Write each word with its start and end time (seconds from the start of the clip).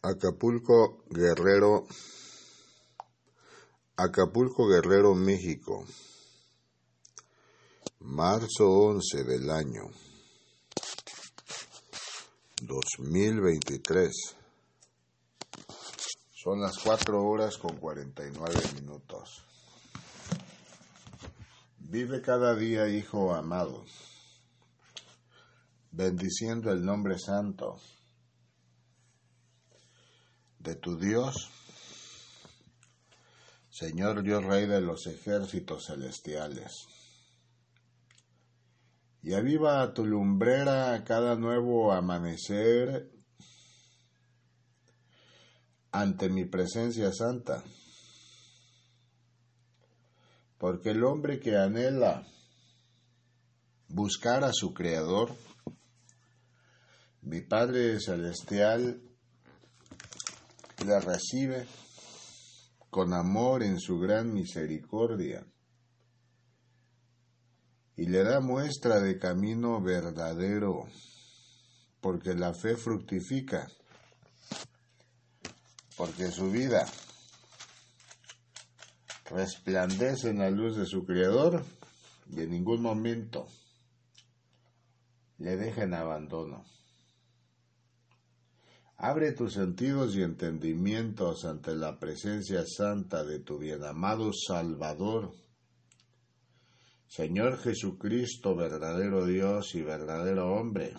Acapulco, 0.00 1.02
Guerrero, 1.10 1.84
Acapulco, 3.96 4.68
Guerrero, 4.68 5.12
México, 5.16 5.84
marzo 7.98 8.70
11 8.70 9.24
del 9.24 9.50
año 9.50 9.90
2023. 12.62 14.36
Son 16.32 16.60
las 16.60 16.78
4 16.78 17.20
horas 17.20 17.58
con 17.58 17.76
49 17.76 18.54
minutos. 18.80 19.44
Vive 21.76 22.22
cada 22.22 22.54
día, 22.54 22.88
Hijo 22.88 23.34
amado, 23.34 23.84
bendiciendo 25.90 26.70
el 26.70 26.84
nombre 26.84 27.18
santo 27.18 27.80
de 30.68 30.76
tu 30.76 30.98
Dios, 30.98 31.50
Señor 33.70 34.22
Dios 34.22 34.44
Rey 34.44 34.66
de 34.66 34.82
los 34.82 35.06
ejércitos 35.06 35.86
celestiales. 35.86 36.72
Y 39.22 39.32
aviva 39.32 39.94
tu 39.94 40.04
lumbrera 40.04 41.02
cada 41.04 41.36
nuevo 41.36 41.90
amanecer 41.92 43.10
ante 45.90 46.28
mi 46.28 46.44
presencia 46.44 47.12
santa. 47.12 47.64
Porque 50.58 50.90
el 50.90 51.02
hombre 51.02 51.40
que 51.40 51.56
anhela 51.56 52.26
buscar 53.88 54.44
a 54.44 54.50
su 54.52 54.74
Creador, 54.74 55.34
mi 57.22 57.40
Padre 57.40 57.98
Celestial, 58.00 59.07
le 60.84 61.00
recibe 61.00 61.66
con 62.90 63.12
amor 63.12 63.62
en 63.62 63.78
su 63.78 63.98
gran 63.98 64.32
misericordia 64.32 65.46
y 67.96 68.06
le 68.06 68.22
da 68.22 68.40
muestra 68.40 69.00
de 69.00 69.18
camino 69.18 69.82
verdadero, 69.82 70.86
porque 72.00 72.34
la 72.34 72.54
fe 72.54 72.76
fructifica, 72.76 73.66
porque 75.96 76.30
su 76.30 76.50
vida 76.50 76.86
resplandece 79.30 80.30
en 80.30 80.38
la 80.38 80.50
luz 80.50 80.76
de 80.76 80.86
su 80.86 81.04
Creador 81.04 81.64
y 82.30 82.40
en 82.40 82.50
ningún 82.50 82.82
momento 82.82 83.48
le 85.38 85.56
deja 85.56 85.82
en 85.82 85.94
abandono. 85.94 86.77
Abre 89.00 89.30
tus 89.30 89.52
sentidos 89.52 90.16
y 90.16 90.22
entendimientos 90.22 91.44
ante 91.44 91.76
la 91.76 92.00
presencia 92.00 92.64
santa 92.66 93.22
de 93.22 93.38
tu 93.38 93.56
bienamado 93.56 94.32
Salvador, 94.32 95.30
Señor 97.06 97.58
Jesucristo, 97.58 98.56
verdadero 98.56 99.24
Dios 99.24 99.76
y 99.76 99.82
verdadero 99.82 100.52
hombre, 100.52 100.94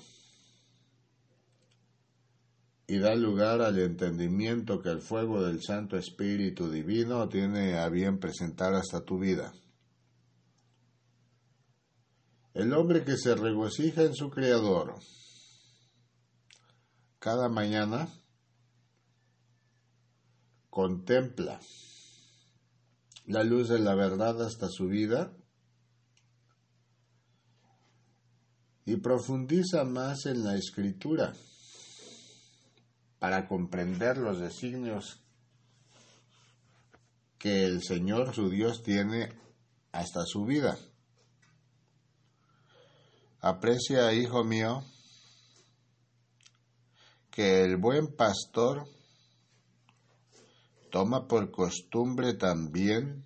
y 2.88 3.00
da 3.00 3.14
lugar 3.16 3.62
al 3.62 3.78
entendimiento 3.80 4.82
que 4.82 4.92
el 4.92 5.02
fuego 5.02 5.44
del 5.44 5.62
Santo 5.62 5.98
Espíritu 5.98 6.72
Divino 6.72 7.28
tiene 7.28 7.80
a 7.80 7.90
bien 7.90 8.18
presentar 8.18 8.76
hasta 8.76 9.02
tu 9.02 9.20
vida. 9.20 9.52
El 12.54 12.72
hombre 12.74 13.04
que 13.04 13.18
se 13.18 13.36
regocija 13.36 14.04
en 14.04 14.16
su 14.16 14.30
Creador, 14.30 14.96
cada 17.20 17.50
mañana 17.50 18.08
contempla 20.70 21.60
la 23.26 23.44
luz 23.44 23.70
de 23.70 23.80
la 23.80 23.94
verdad 23.94 24.42
hasta 24.42 24.70
su 24.70 24.88
vida 24.88 25.32
y 28.86 28.96
profundiza 28.98 29.84
más 29.84 30.26
en 30.26 30.44
la 30.44 30.56
escritura 30.56 31.34
para 33.20 33.48
comprender 33.48 34.18
los 34.18 34.40
designios 34.40 35.22
que 37.38 37.66
el 37.66 37.84
Señor 37.84 38.34
su 38.34 38.50
Dios 38.50 38.82
tiene 38.82 39.30
hasta 39.92 40.26
su 40.26 40.46
vida. 40.46 40.78
Aprecia, 43.42 44.12
hijo 44.14 44.44
mío, 44.44 44.84
que 47.40 47.64
el 47.64 47.78
buen 47.78 48.18
pastor 48.18 48.86
toma 50.92 51.26
por 51.26 51.52
costumbre 51.52 52.34
también 52.34 53.26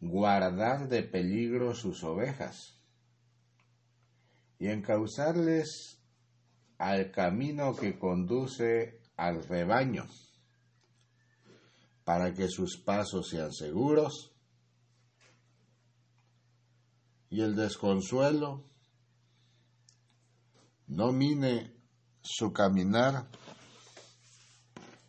guardar 0.00 0.88
de 0.88 1.04
peligro 1.04 1.76
sus 1.76 2.02
ovejas 2.02 2.76
y 4.58 4.66
encauzarles 4.66 6.00
al 6.78 7.12
camino 7.12 7.76
que 7.76 8.00
conduce 8.00 9.00
al 9.16 9.44
rebaño, 9.44 10.04
para 12.02 12.34
que 12.34 12.48
sus 12.48 12.78
pasos 12.78 13.28
sean 13.28 13.52
seguros 13.52 14.32
y 17.30 17.42
el 17.42 17.54
desconsuelo 17.54 18.64
no 20.88 21.12
mine 21.12 21.77
su 22.30 22.52
caminar 22.52 23.26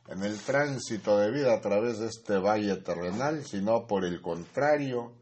en 0.08 0.24
el 0.24 0.40
tránsito 0.40 1.18
de 1.18 1.32
vida 1.32 1.54
a 1.54 1.62
través 1.62 2.00
de 2.00 2.08
este 2.08 2.38
valle 2.38 2.78
terrenal, 2.78 3.46
sino 3.46 3.86
por 3.86 4.06
el 4.06 4.22
contrario, 4.22 5.14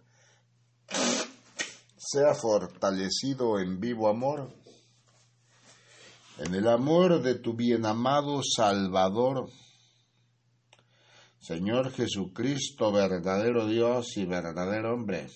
sea 1.98 2.36
fortalecido 2.36 3.60
en 3.60 3.80
vivo 3.80 4.08
amor, 4.10 4.54
en 6.38 6.54
el 6.54 6.68
amor 6.68 7.22
de 7.22 7.36
tu 7.36 7.56
bienamado 7.56 8.42
Salvador, 8.44 9.50
Señor 11.40 11.92
Jesucristo, 11.92 12.92
verdadero 12.92 13.66
Dios 13.66 14.16
y 14.18 14.26
verdadero 14.26 14.94
hombre 14.94 15.28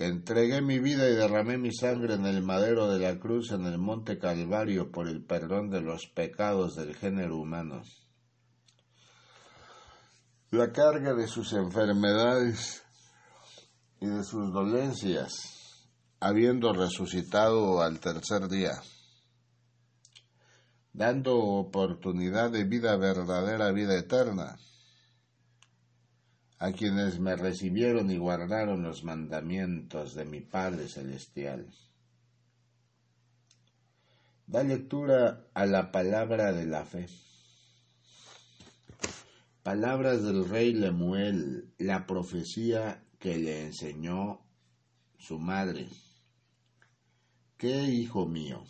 entregué 0.00 0.62
mi 0.62 0.78
vida 0.78 1.08
y 1.10 1.14
derramé 1.14 1.58
mi 1.58 1.74
sangre 1.74 2.14
en 2.14 2.24
el 2.24 2.42
madero 2.42 2.88
de 2.88 2.98
la 2.98 3.18
cruz 3.18 3.52
en 3.52 3.66
el 3.66 3.76
monte 3.76 4.18
Calvario 4.18 4.90
por 4.90 5.06
el 5.06 5.22
perdón 5.22 5.68
de 5.68 5.82
los 5.82 6.06
pecados 6.06 6.74
del 6.74 6.96
género 6.96 7.36
humano. 7.36 7.82
La 10.52 10.72
carga 10.72 11.12
de 11.12 11.28
sus 11.28 11.52
enfermedades 11.52 12.82
y 14.00 14.06
de 14.06 14.24
sus 14.24 14.50
dolencias, 14.54 15.32
habiendo 16.18 16.72
resucitado 16.72 17.82
al 17.82 18.00
tercer 18.00 18.48
día, 18.48 18.80
dando 20.94 21.36
oportunidad 21.36 22.50
de 22.50 22.64
vida 22.64 22.96
verdadera, 22.96 23.70
vida 23.70 23.98
eterna 23.98 24.56
a 26.60 26.72
quienes 26.72 27.18
me 27.18 27.36
recibieron 27.36 28.10
y 28.10 28.18
guardaron 28.18 28.82
los 28.82 29.02
mandamientos 29.02 30.14
de 30.14 30.26
mi 30.26 30.42
Padre 30.42 30.88
Celestial. 30.88 31.66
Da 34.46 34.62
lectura 34.62 35.48
a 35.54 35.64
la 35.64 35.90
palabra 35.90 36.52
de 36.52 36.66
la 36.66 36.84
fe. 36.84 37.08
Palabras 39.62 40.22
del 40.22 40.46
rey 40.46 40.74
Lemuel, 40.74 41.72
la 41.78 42.06
profecía 42.06 43.02
que 43.18 43.38
le 43.38 43.62
enseñó 43.64 44.42
su 45.16 45.38
madre. 45.38 45.88
¿Qué, 47.56 47.84
hijo 47.84 48.26
mío? 48.26 48.62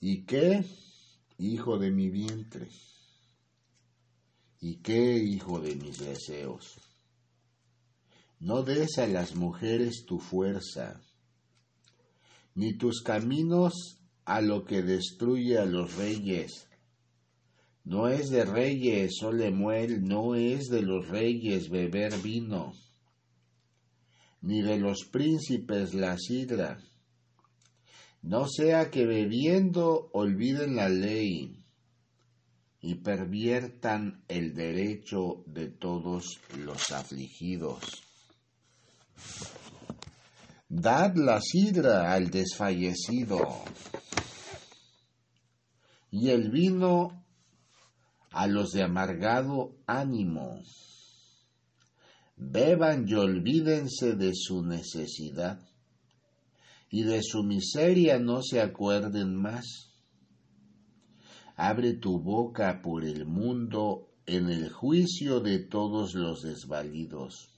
¿Y 0.00 0.24
qué, 0.24 0.64
hijo 1.38 1.78
de 1.78 1.92
mi 1.92 2.10
vientre? 2.10 2.68
¿Y 4.66 4.76
qué, 4.76 5.18
hijo 5.18 5.60
de 5.60 5.76
mis 5.76 5.98
deseos? 5.98 6.78
No 8.40 8.62
des 8.62 8.96
a 8.96 9.06
las 9.06 9.34
mujeres 9.34 10.06
tu 10.06 10.18
fuerza, 10.18 11.02
ni 12.54 12.72
tus 12.72 13.02
caminos 13.02 13.98
a 14.24 14.40
lo 14.40 14.64
que 14.64 14.80
destruye 14.80 15.58
a 15.58 15.66
los 15.66 15.96
reyes. 15.96 16.66
No 17.84 18.08
es 18.08 18.30
de 18.30 18.46
reyes, 18.46 19.22
oh 19.22 19.32
Lemuel, 19.32 20.02
no 20.02 20.34
es 20.34 20.68
de 20.68 20.80
los 20.80 21.08
reyes 21.08 21.68
beber 21.68 22.16
vino, 22.22 22.72
ni 24.40 24.62
de 24.62 24.78
los 24.78 25.04
príncipes 25.12 25.92
la 25.92 26.16
sidra. 26.16 26.78
No 28.22 28.48
sea 28.48 28.90
que 28.90 29.04
bebiendo 29.04 30.08
olviden 30.14 30.76
la 30.76 30.88
ley 30.88 31.63
y 32.86 32.96
perviertan 32.96 34.22
el 34.28 34.52
derecho 34.52 35.42
de 35.46 35.68
todos 35.68 36.38
los 36.58 36.90
afligidos. 36.92 37.80
Dad 40.68 41.16
la 41.16 41.40
sidra 41.40 42.12
al 42.12 42.28
desfallecido 42.28 43.64
y 46.10 46.28
el 46.28 46.50
vino 46.50 47.24
a 48.32 48.46
los 48.46 48.72
de 48.72 48.82
amargado 48.82 49.78
ánimo. 49.86 50.60
Beban 52.36 53.08
y 53.08 53.14
olvídense 53.14 54.12
de 54.12 54.32
su 54.34 54.62
necesidad, 54.62 55.58
y 56.90 57.04
de 57.04 57.22
su 57.22 57.44
miseria 57.44 58.18
no 58.18 58.42
se 58.42 58.60
acuerden 58.60 59.36
más. 59.36 59.93
Abre 61.56 61.94
tu 61.94 62.18
boca 62.18 62.80
por 62.82 63.04
el 63.04 63.26
mundo 63.26 64.08
en 64.26 64.50
el 64.50 64.72
juicio 64.72 65.40
de 65.40 65.60
todos 65.60 66.14
los 66.14 66.42
desvalidos. 66.42 67.50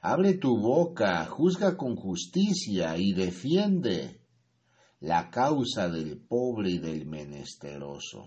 Abre 0.00 0.34
tu 0.34 0.56
boca, 0.58 1.26
juzga 1.26 1.76
con 1.76 1.96
justicia 1.96 2.96
y 2.96 3.12
defiende 3.12 4.20
la 5.00 5.30
causa 5.30 5.88
del 5.88 6.18
pobre 6.18 6.70
y 6.70 6.78
del 6.78 7.06
menesteroso. 7.06 8.26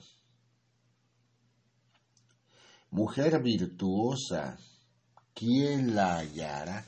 Mujer 2.92 3.42
virtuosa, 3.42 4.58
¿quién 5.34 5.96
la 5.96 6.18
hallará? 6.18 6.86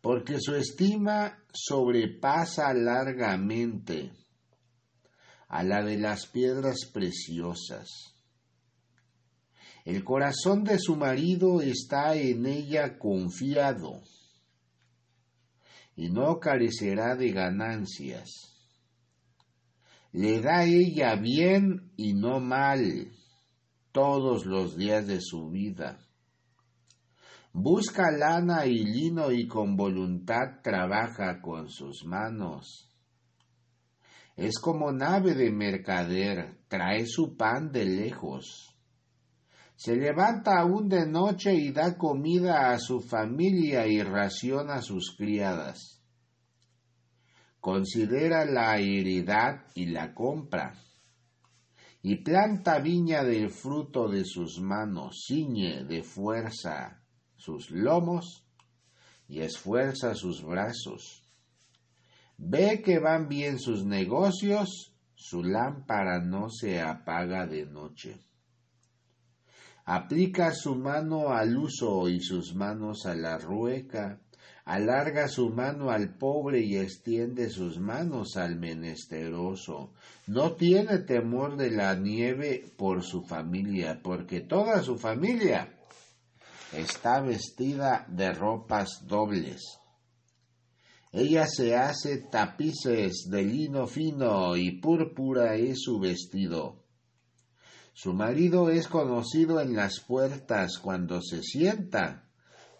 Porque 0.00 0.38
su 0.38 0.54
estima 0.54 1.38
sobrepasa 1.52 2.72
largamente 2.74 4.19
a 5.50 5.64
la 5.64 5.82
de 5.82 5.98
las 5.98 6.26
piedras 6.26 6.86
preciosas. 6.92 8.14
El 9.84 10.04
corazón 10.04 10.62
de 10.62 10.78
su 10.78 10.94
marido 10.94 11.60
está 11.60 12.14
en 12.14 12.46
ella 12.46 12.98
confiado 12.98 14.00
y 15.96 16.08
no 16.08 16.38
carecerá 16.38 17.16
de 17.16 17.32
ganancias. 17.32 18.30
Le 20.12 20.40
da 20.40 20.64
ella 20.64 21.16
bien 21.16 21.92
y 21.96 22.14
no 22.14 22.38
mal 22.38 23.10
todos 23.90 24.46
los 24.46 24.76
días 24.76 25.06
de 25.08 25.20
su 25.20 25.50
vida. 25.50 25.98
Busca 27.52 28.12
lana 28.12 28.66
y 28.66 28.84
lino 28.84 29.32
y 29.32 29.48
con 29.48 29.76
voluntad 29.76 30.60
trabaja 30.62 31.40
con 31.40 31.68
sus 31.68 32.04
manos. 32.04 32.89
Es 34.40 34.58
como 34.58 34.90
nave 34.90 35.34
de 35.34 35.50
mercader, 35.50 36.62
trae 36.66 37.04
su 37.04 37.36
pan 37.36 37.70
de 37.72 37.84
lejos. 37.84 38.74
Se 39.76 39.94
levanta 39.94 40.58
aún 40.58 40.88
de 40.88 41.06
noche 41.06 41.52
y 41.52 41.72
da 41.72 41.98
comida 41.98 42.70
a 42.70 42.78
su 42.78 43.02
familia 43.02 43.86
y 43.86 44.02
ración 44.02 44.70
a 44.70 44.80
sus 44.80 45.14
criadas. 45.14 46.02
Considera 47.60 48.46
la 48.46 48.78
heredad 48.78 49.66
y 49.74 49.88
la 49.88 50.14
compra 50.14 50.72
y 52.00 52.16
planta 52.16 52.78
viña 52.78 53.22
del 53.22 53.50
fruto 53.50 54.08
de 54.08 54.24
sus 54.24 54.58
manos, 54.58 55.22
ciñe 55.28 55.84
de 55.84 56.02
fuerza 56.02 57.04
sus 57.36 57.70
lomos 57.70 58.46
y 59.28 59.40
esfuerza 59.40 60.14
sus 60.14 60.42
brazos. 60.42 61.19
Ve 62.42 62.80
que 62.80 62.98
van 62.98 63.28
bien 63.28 63.58
sus 63.58 63.84
negocios, 63.84 64.94
su 65.14 65.44
lámpara 65.44 66.20
no 66.20 66.48
se 66.48 66.80
apaga 66.80 67.46
de 67.46 67.66
noche. 67.66 68.16
Aplica 69.84 70.50
su 70.54 70.74
mano 70.74 71.28
al 71.28 71.54
uso 71.58 72.08
y 72.08 72.20
sus 72.20 72.54
manos 72.54 73.04
a 73.04 73.14
la 73.14 73.36
rueca, 73.36 74.20
alarga 74.64 75.28
su 75.28 75.50
mano 75.50 75.90
al 75.90 76.16
pobre 76.16 76.60
y 76.60 76.78
extiende 76.78 77.50
sus 77.50 77.78
manos 77.78 78.38
al 78.38 78.56
menesteroso. 78.56 79.92
No 80.26 80.52
tiene 80.52 80.98
temor 81.00 81.58
de 81.58 81.70
la 81.70 81.94
nieve 81.94 82.64
por 82.78 83.02
su 83.02 83.22
familia, 83.22 84.00
porque 84.02 84.40
toda 84.40 84.82
su 84.82 84.96
familia 84.96 85.74
está 86.72 87.20
vestida 87.20 88.06
de 88.08 88.32
ropas 88.32 89.06
dobles. 89.06 89.79
Ella 91.12 91.46
se 91.46 91.74
hace 91.74 92.18
tapices 92.18 93.26
de 93.28 93.42
lino 93.42 93.88
fino 93.88 94.56
y 94.56 94.80
púrpura 94.80 95.56
es 95.56 95.80
su 95.82 95.98
vestido. 95.98 96.84
Su 97.92 98.14
marido 98.14 98.70
es 98.70 98.86
conocido 98.86 99.60
en 99.60 99.74
las 99.74 100.00
puertas 100.00 100.78
cuando 100.78 101.20
se 101.20 101.42
sienta 101.42 102.30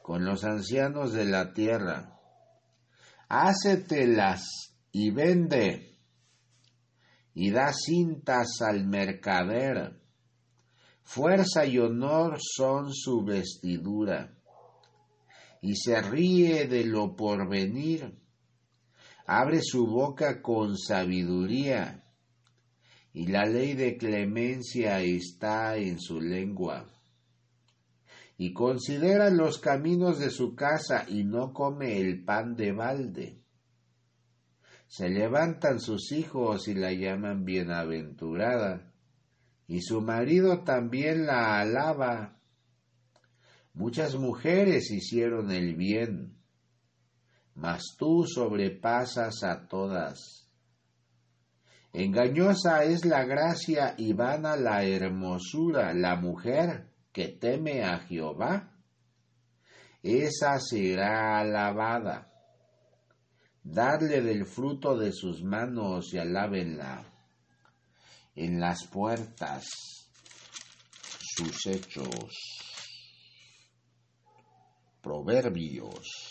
con 0.03 0.25
los 0.25 0.45
ancianos 0.45 1.13
de 1.13 1.25
la 1.25 1.53
tierra. 1.53 2.21
Hácetelas 3.29 4.45
y 4.93 5.11
vende, 5.11 5.99
y 7.35 7.51
da 7.51 7.73
cintas 7.73 8.61
al 8.61 8.87
mercader. 8.87 10.01
Fuerza 11.03 11.67
y 11.67 11.79
honor 11.79 12.39
son 12.41 12.93
su 12.93 13.25
vestidura, 13.25 14.39
y 15.61 15.75
se 15.75 16.01
ríe 16.01 16.67
de 16.69 16.85
lo 16.85 17.17
porvenir. 17.17 18.20
Abre 19.33 19.61
su 19.63 19.87
boca 19.87 20.43
con 20.43 20.77
sabiduría, 20.77 22.03
y 23.13 23.29
la 23.29 23.47
ley 23.47 23.75
de 23.75 23.97
clemencia 23.97 25.01
está 25.03 25.77
en 25.77 26.01
su 26.01 26.21
lengua 26.21 26.89
y 28.37 28.53
considera 28.53 29.31
los 29.31 29.59
caminos 29.59 30.19
de 30.19 30.31
su 30.31 30.57
casa 30.57 31.05
y 31.07 31.23
no 31.23 31.53
come 31.53 32.01
el 32.01 32.25
pan 32.25 32.57
de 32.57 32.73
balde. 32.73 33.39
Se 34.89 35.09
levantan 35.09 35.79
sus 35.79 36.11
hijos 36.11 36.67
y 36.67 36.75
la 36.75 36.93
llaman 36.93 37.45
bienaventurada, 37.45 38.93
y 39.69 39.81
su 39.83 40.01
marido 40.01 40.65
también 40.65 41.27
la 41.27 41.61
alaba. 41.61 42.41
Muchas 43.75 44.17
mujeres 44.17 44.91
hicieron 44.91 45.53
el 45.53 45.77
bien, 45.77 46.40
mas 47.61 47.83
tú 47.99 48.25
sobrepasas 48.27 49.43
a 49.43 49.69
todas. 49.69 50.49
Engañosa 51.93 52.85
es 52.85 53.05
la 53.05 53.25
gracia 53.25 53.95
y 53.99 54.15
vana 54.15 54.57
la 54.57 54.83
hermosura, 54.85 55.93
la 55.93 56.17
mujer 56.17 56.89
que 57.13 57.29
teme 57.29 57.85
a 57.85 57.99
Jehová, 57.99 58.73
esa 60.03 60.59
será 60.59 61.39
alabada. 61.39 62.33
Darle 63.63 64.23
del 64.23 64.47
fruto 64.47 64.97
de 64.97 65.13
sus 65.13 65.43
manos 65.43 66.15
y 66.15 66.19
alábenla 66.19 67.05
en 68.35 68.59
las 68.59 68.87
puertas 68.87 69.67
sus 71.37 71.67
hechos. 71.67 72.33
Proverbios, 75.03 76.30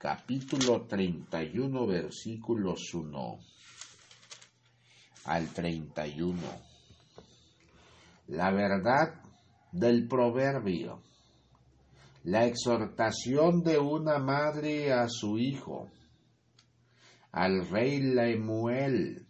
capítulo 0.00 0.86
31, 0.86 1.86
versículos 1.86 2.94
1 2.94 3.38
al 5.24 5.48
31 5.48 6.38
la 8.28 8.50
verdad 8.50 9.20
del 9.72 10.08
proverbio, 10.08 11.02
la 12.24 12.46
exhortación 12.46 13.62
de 13.62 13.78
una 13.78 14.18
madre 14.18 14.90
a 14.94 15.06
su 15.10 15.38
hijo, 15.38 15.90
al 17.30 17.68
rey 17.68 18.00
Lemuel, 18.00 19.26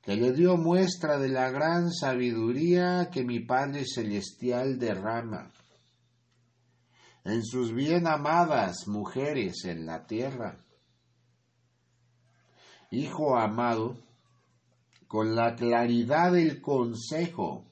que 0.00 0.16
le 0.16 0.32
dio 0.32 0.56
muestra 0.56 1.18
de 1.18 1.28
la 1.28 1.50
gran 1.50 1.92
sabiduría 1.92 3.10
que 3.12 3.22
mi 3.22 3.40
Padre 3.40 3.84
Celestial 3.84 4.78
derrama 4.78 5.52
en 7.28 7.44
sus 7.44 7.74
bien 7.74 8.06
amadas 8.06 8.88
mujeres 8.88 9.64
en 9.64 9.84
la 9.86 10.06
tierra. 10.06 10.64
Hijo 12.90 13.36
amado, 13.36 13.98
con 15.06 15.34
la 15.34 15.54
claridad 15.54 16.32
del 16.32 16.60
consejo 16.60 17.66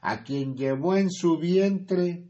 a 0.00 0.22
quien 0.22 0.56
llevó 0.56 0.96
en 0.96 1.10
su 1.10 1.36
vientre, 1.36 2.28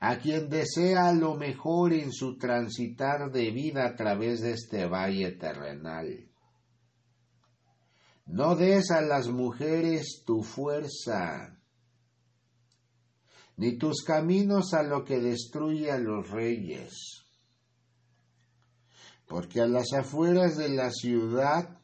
a 0.00 0.18
quien 0.18 0.50
desea 0.50 1.12
lo 1.12 1.34
mejor 1.34 1.94
en 1.94 2.12
su 2.12 2.36
transitar 2.36 3.32
de 3.32 3.50
vida 3.50 3.86
a 3.86 3.96
través 3.96 4.42
de 4.42 4.52
este 4.52 4.86
valle 4.86 5.32
terrenal. 5.32 6.28
No 8.26 8.54
des 8.54 8.90
a 8.90 9.00
las 9.00 9.28
mujeres 9.28 10.22
tu 10.26 10.42
fuerza, 10.42 11.57
ni 13.58 13.76
tus 13.76 14.02
caminos 14.02 14.72
a 14.72 14.82
lo 14.82 15.04
que 15.04 15.20
destruye 15.20 15.90
a 15.90 15.98
los 15.98 16.30
reyes, 16.30 17.24
porque 19.26 19.60
a 19.60 19.66
las 19.66 19.92
afueras 19.92 20.56
de 20.56 20.70
la 20.70 20.90
ciudad 20.90 21.80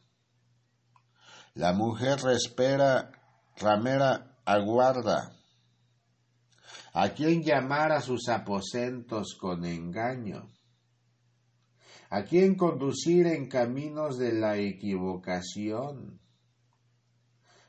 la 1.53 1.73
mujer 1.73 2.19
espera 2.31 3.11
ramera 3.57 4.39
aguarda. 4.45 5.31
¿A 6.93 7.09
quien 7.09 7.43
llamar 7.43 7.91
a 7.91 8.01
sus 8.01 8.29
aposentos 8.29 9.37
con 9.39 9.65
engaño? 9.65 10.49
a 12.09 12.23
quién 12.23 12.55
conducir 12.55 13.27
en 13.27 13.49
caminos 13.49 14.17
de 14.17 14.31
la 14.31 14.57
equivocación, 14.57 16.21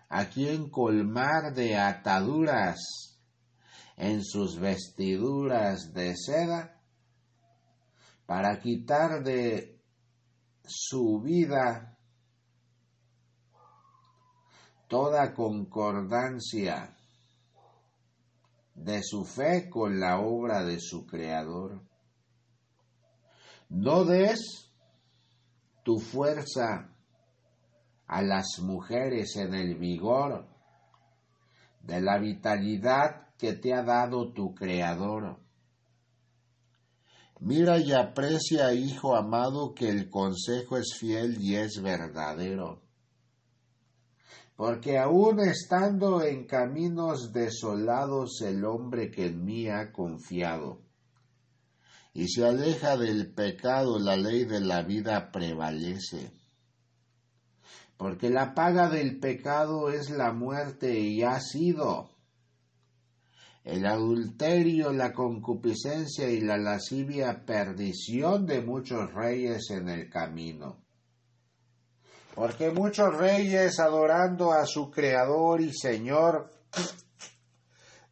a 0.08 0.26
quién 0.26 0.70
colmar 0.70 1.52
de 1.54 1.76
ataduras 1.76 3.15
en 3.96 4.22
sus 4.22 4.58
vestiduras 4.58 5.92
de 5.92 6.14
seda, 6.16 6.82
para 8.26 8.60
quitar 8.60 9.22
de 9.22 9.80
su 10.64 11.20
vida 11.20 11.96
toda 14.88 15.34
concordancia 15.34 16.96
de 18.74 19.02
su 19.02 19.24
fe 19.24 19.70
con 19.70 19.98
la 19.98 20.20
obra 20.20 20.64
de 20.64 20.78
su 20.80 21.06
Creador. 21.06 21.82
No 23.68 24.04
des 24.04 24.70
tu 25.82 25.98
fuerza 25.98 26.94
a 28.06 28.22
las 28.22 28.58
mujeres 28.60 29.36
en 29.36 29.54
el 29.54 29.76
vigor 29.76 30.46
de 31.80 32.00
la 32.00 32.18
vitalidad 32.18 33.25
que 33.38 33.52
te 33.52 33.74
ha 33.74 33.82
dado 33.82 34.32
tu 34.32 34.54
Creador. 34.54 35.38
Mira 37.40 37.78
y 37.78 37.92
aprecia, 37.92 38.72
hijo 38.72 39.14
amado, 39.14 39.74
que 39.74 39.88
el 39.88 40.08
consejo 40.08 40.78
es 40.78 40.94
fiel 40.98 41.36
y 41.38 41.56
es 41.56 41.82
verdadero. 41.82 42.82
Porque 44.56 44.98
aun 44.98 45.40
estando 45.40 46.22
en 46.22 46.46
caminos 46.46 47.32
desolados 47.34 48.40
el 48.40 48.64
hombre 48.64 49.10
que 49.10 49.26
en 49.26 49.44
mí 49.44 49.68
ha 49.68 49.92
confiado, 49.92 50.80
y 52.14 52.28
se 52.28 52.46
aleja 52.46 52.96
del 52.96 53.34
pecado, 53.34 53.98
la 53.98 54.16
ley 54.16 54.46
de 54.46 54.60
la 54.60 54.82
vida 54.82 55.30
prevalece. 55.30 56.32
Porque 57.98 58.30
la 58.30 58.54
paga 58.54 58.88
del 58.88 59.18
pecado 59.20 59.90
es 59.90 60.08
la 60.08 60.32
muerte 60.32 60.98
y 60.98 61.22
ha 61.22 61.38
sido. 61.40 62.15
El 63.66 63.84
adulterio, 63.84 64.92
la 64.92 65.12
concupiscencia 65.12 66.30
y 66.30 66.40
la 66.40 66.56
lascivia 66.56 67.44
perdición 67.44 68.46
de 68.46 68.60
muchos 68.60 69.12
reyes 69.12 69.70
en 69.70 69.88
el 69.88 70.08
camino. 70.08 70.84
Porque 72.36 72.70
muchos 72.70 73.16
reyes 73.16 73.80
adorando 73.80 74.52
a 74.52 74.66
su 74.66 74.88
Creador 74.88 75.60
y 75.60 75.72
Señor, 75.72 76.48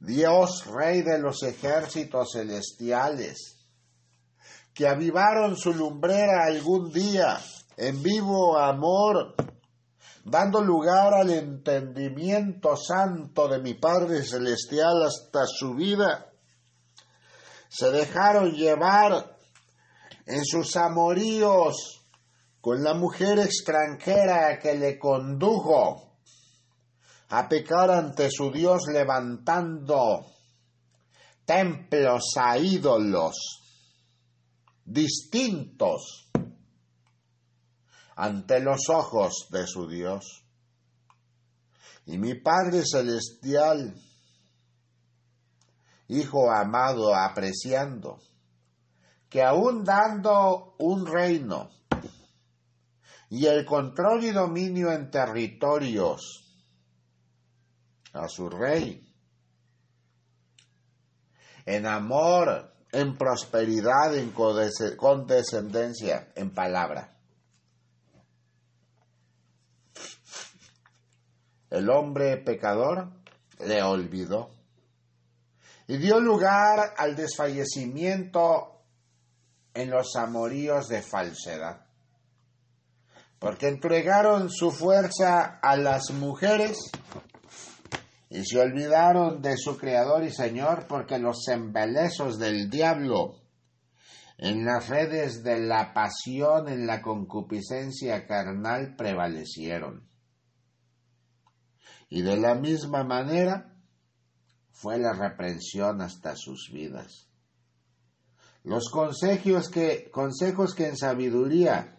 Dios, 0.01 0.67
Rey 0.67 1.03
de 1.03 1.21
los 1.21 1.45
ejércitos 1.45 2.33
celestiales, 2.33 3.69
que 4.75 4.89
avivaron 4.89 5.57
su 5.57 5.73
lumbrera 5.73 6.47
algún 6.47 6.91
día 6.93 7.39
en 7.77 8.03
vivo 8.03 8.59
amor, 8.59 9.37
dando 10.25 10.63
lugar 10.63 11.13
al 11.15 11.31
entendimiento 11.31 12.77
santo 12.77 13.47
de 13.47 13.61
mi 13.61 13.75
Padre 13.75 14.23
Celestial 14.23 15.03
hasta 15.03 15.47
su 15.47 15.75
vida, 15.75 16.33
se 17.69 17.91
dejaron 17.91 18.53
llevar 18.53 19.37
en 20.27 20.45
sus 20.45 20.77
amoríos 20.77 22.07
con 22.61 22.83
la 22.83 22.95
mujer 22.95 23.39
extranjera 23.39 24.59
que 24.59 24.75
le 24.75 24.99
condujo 24.99 26.19
a 27.29 27.49
pecar 27.49 27.91
ante 27.91 28.31
su 28.31 28.51
Dios 28.51 28.85
levantando 28.91 30.25
templos 31.45 32.23
a 32.37 32.57
ídolos 32.57 33.35
distintos 34.85 36.24
ante 38.17 38.61
los 38.61 38.89
ojos 38.89 39.49
de 39.51 39.67
su 39.67 39.89
Dios. 39.89 40.45
Y 42.07 42.19
mi 42.19 42.35
Padre 42.35 42.83
Celestial, 42.85 43.95
Hijo 46.07 46.51
amado, 46.51 47.15
apreciando 47.15 48.21
que 49.31 49.43
aún 49.43 49.85
dando 49.85 50.75
un 50.79 51.07
reino 51.07 51.71
y 53.31 53.47
el 53.47 53.65
control 53.65 54.23
y 54.25 54.31
dominio 54.31 54.93
en 54.93 55.11
territorios 55.11 56.45
a 58.13 58.29
su 58.29 58.51
rey, 58.51 59.11
en 61.65 61.87
amor 61.87 62.75
en 62.95 63.19
prosperidad, 63.19 64.17
en 64.17 64.31
condescendencia, 64.31 66.29
en 66.37 66.55
palabra. 66.55 67.14
El 71.75 71.91
hombre 71.91 72.37
pecador 72.37 73.11
le 73.67 73.83
olvidó 73.83 74.49
y 75.89 75.97
dio 75.97 76.21
lugar 76.21 76.95
al 76.97 77.17
desfallecimiento 77.17 78.85
en 79.75 79.91
los 79.91 80.15
amoríos 80.15 80.87
de 80.87 81.03
falsedad, 81.03 81.85
porque 83.41 83.67
entregaron 83.67 84.51
su 84.51 84.71
fuerza 84.71 85.59
a 85.61 85.77
las 85.77 86.13
mujeres 86.13 86.79
y 88.31 88.45
se 88.45 88.61
olvidaron 88.61 89.43
de 89.43 89.57
su 89.57 89.77
Creador 89.77 90.23
y 90.23 90.31
Señor 90.31 90.87
porque 90.87 91.19
los 91.19 91.49
embelezos 91.49 92.39
del 92.39 92.71
diablo 92.71 93.35
en 94.39 94.65
las 94.65 94.89
redes 94.89 95.43
de 95.43 95.59
la 95.59 95.93
pasión, 95.93 96.69
en 96.69 96.87
la 96.87 97.03
concupiscencia 97.03 98.29
carnal 98.29 98.95
prevalecieron. 98.95 100.14
Y 102.15 102.23
de 102.23 102.37
la 102.37 102.55
misma 102.55 103.03
manera 103.03 103.75
fue 104.71 104.99
la 104.99 105.15
reprensión 105.15 106.01
hasta 106.01 106.37
sus 106.37 106.71
vidas. 106.73 107.29
Los 108.63 108.89
consejos 108.89 109.69
que, 109.69 110.13
consejos 110.13 110.77
que 110.77 110.87
en 110.87 110.97
sabiduría 110.97 111.99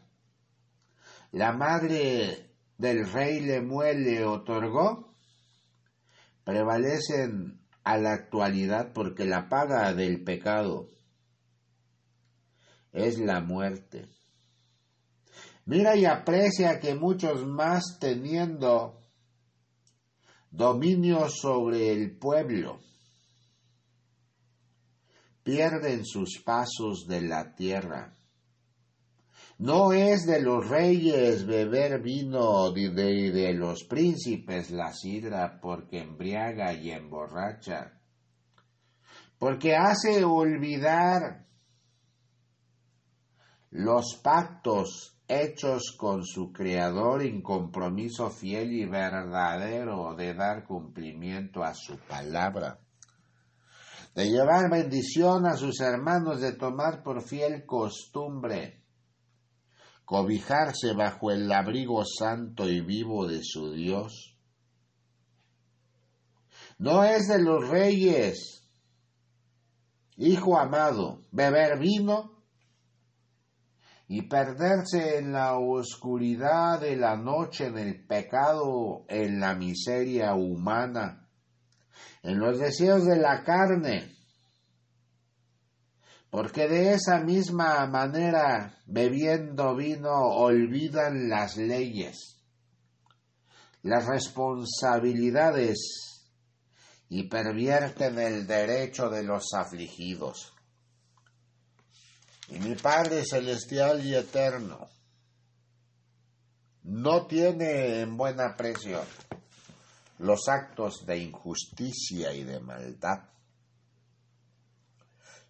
la 1.33 1.51
madre 1.51 2.49
del 2.77 3.11
rey 3.11 3.41
Lemuel 3.41 4.05
le 4.05 4.23
otorgó, 4.23 5.13
prevalecen 6.45 7.59
a 7.83 7.97
la 7.97 8.13
actualidad 8.13 8.93
porque 8.93 9.25
la 9.25 9.49
paga 9.49 9.93
del 9.93 10.23
pecado 10.23 10.87
es 12.93 13.19
la 13.19 13.41
muerte. 13.41 14.07
Mira 15.65 15.97
y 15.97 16.05
aprecia 16.05 16.79
que 16.79 16.95
muchos 16.95 17.45
más 17.45 17.97
teniendo 17.99 19.01
dominio 20.55 21.27
sobre 21.29 21.91
el 21.91 22.17
pueblo. 22.17 22.79
Pierden 25.43 26.05
sus 26.05 26.41
pasos 26.43 27.05
de 27.07 27.21
la 27.21 27.53
tierra. 27.55 28.15
No 29.57 29.93
es 29.93 30.25
de 30.25 30.41
los 30.41 30.67
reyes 30.67 31.45
beber 31.45 32.01
vino 32.01 32.71
de, 32.71 32.89
de, 32.89 33.53
los 33.53 33.83
príncipes 33.83 34.71
la 34.71 34.91
sidra 34.91 35.59
porque 35.61 35.99
embriaga 35.99 36.73
y 36.73 36.91
emborracha, 36.91 38.01
porque 39.37 39.75
hace 39.75 40.25
olvidar 40.25 41.45
los 43.71 44.15
pactos 44.21 45.14
hechos 45.27 45.95
con 45.97 46.23
su 46.23 46.51
Creador 46.51 47.23
en 47.23 47.41
compromiso 47.41 48.29
fiel 48.29 48.73
y 48.73 48.85
verdadero 48.85 50.15
de 50.15 50.33
dar 50.33 50.65
cumplimiento 50.65 51.63
a 51.63 51.73
su 51.73 51.97
palabra, 51.97 52.79
de 54.13 54.29
llevar 54.29 54.69
bendición 54.69 55.45
a 55.45 55.57
sus 55.57 55.79
hermanos, 55.81 56.41
de 56.41 56.53
tomar 56.53 57.03
por 57.03 57.21
fiel 57.21 57.65
costumbre 57.65 58.85
cobijarse 60.05 60.93
bajo 60.93 61.31
el 61.31 61.51
abrigo 61.51 62.03
santo 62.05 62.69
y 62.69 62.79
vivo 62.81 63.27
de 63.27 63.41
su 63.43 63.73
Dios. 63.73 64.37
No 66.77 67.03
es 67.03 67.27
de 67.27 67.41
los 67.41 67.67
reyes, 67.67 68.69
hijo 70.17 70.59
amado, 70.59 71.21
beber 71.31 71.79
vino 71.79 72.34
y 74.07 74.23
perderse 74.23 75.17
en 75.17 75.31
la 75.31 75.57
oscuridad 75.57 76.79
de 76.79 76.95
la 76.95 77.15
noche, 77.15 77.67
en 77.67 77.77
el 77.77 78.05
pecado, 78.05 79.05
en 79.07 79.39
la 79.39 79.55
miseria 79.55 80.35
humana, 80.35 81.27
en 82.21 82.39
los 82.39 82.59
deseos 82.59 83.05
de 83.05 83.17
la 83.17 83.43
carne, 83.43 84.11
porque 86.29 86.67
de 86.67 86.93
esa 86.93 87.21
misma 87.21 87.87
manera, 87.87 88.77
bebiendo 88.85 89.75
vino, 89.75 90.13
olvidan 90.13 91.29
las 91.29 91.57
leyes, 91.57 92.43
las 93.81 94.05
responsabilidades 94.05 96.21
y 97.09 97.27
pervierten 97.29 98.19
el 98.19 98.45
derecho 98.45 99.09
de 99.09 99.23
los 99.23 99.53
afligidos. 99.53 100.54
Y 102.49 102.59
mi 102.59 102.75
Padre 102.75 103.23
celestial 103.25 104.05
y 104.05 104.15
eterno 104.15 104.87
no 106.83 107.25
tiene 107.25 108.01
en 108.01 108.15
buen 108.15 108.39
aprecio 108.39 109.03
los 110.19 110.47
actos 110.47 111.05
de 111.05 111.17
injusticia 111.17 112.31
y 112.33 112.43
de 112.43 112.59
maldad. 112.59 113.29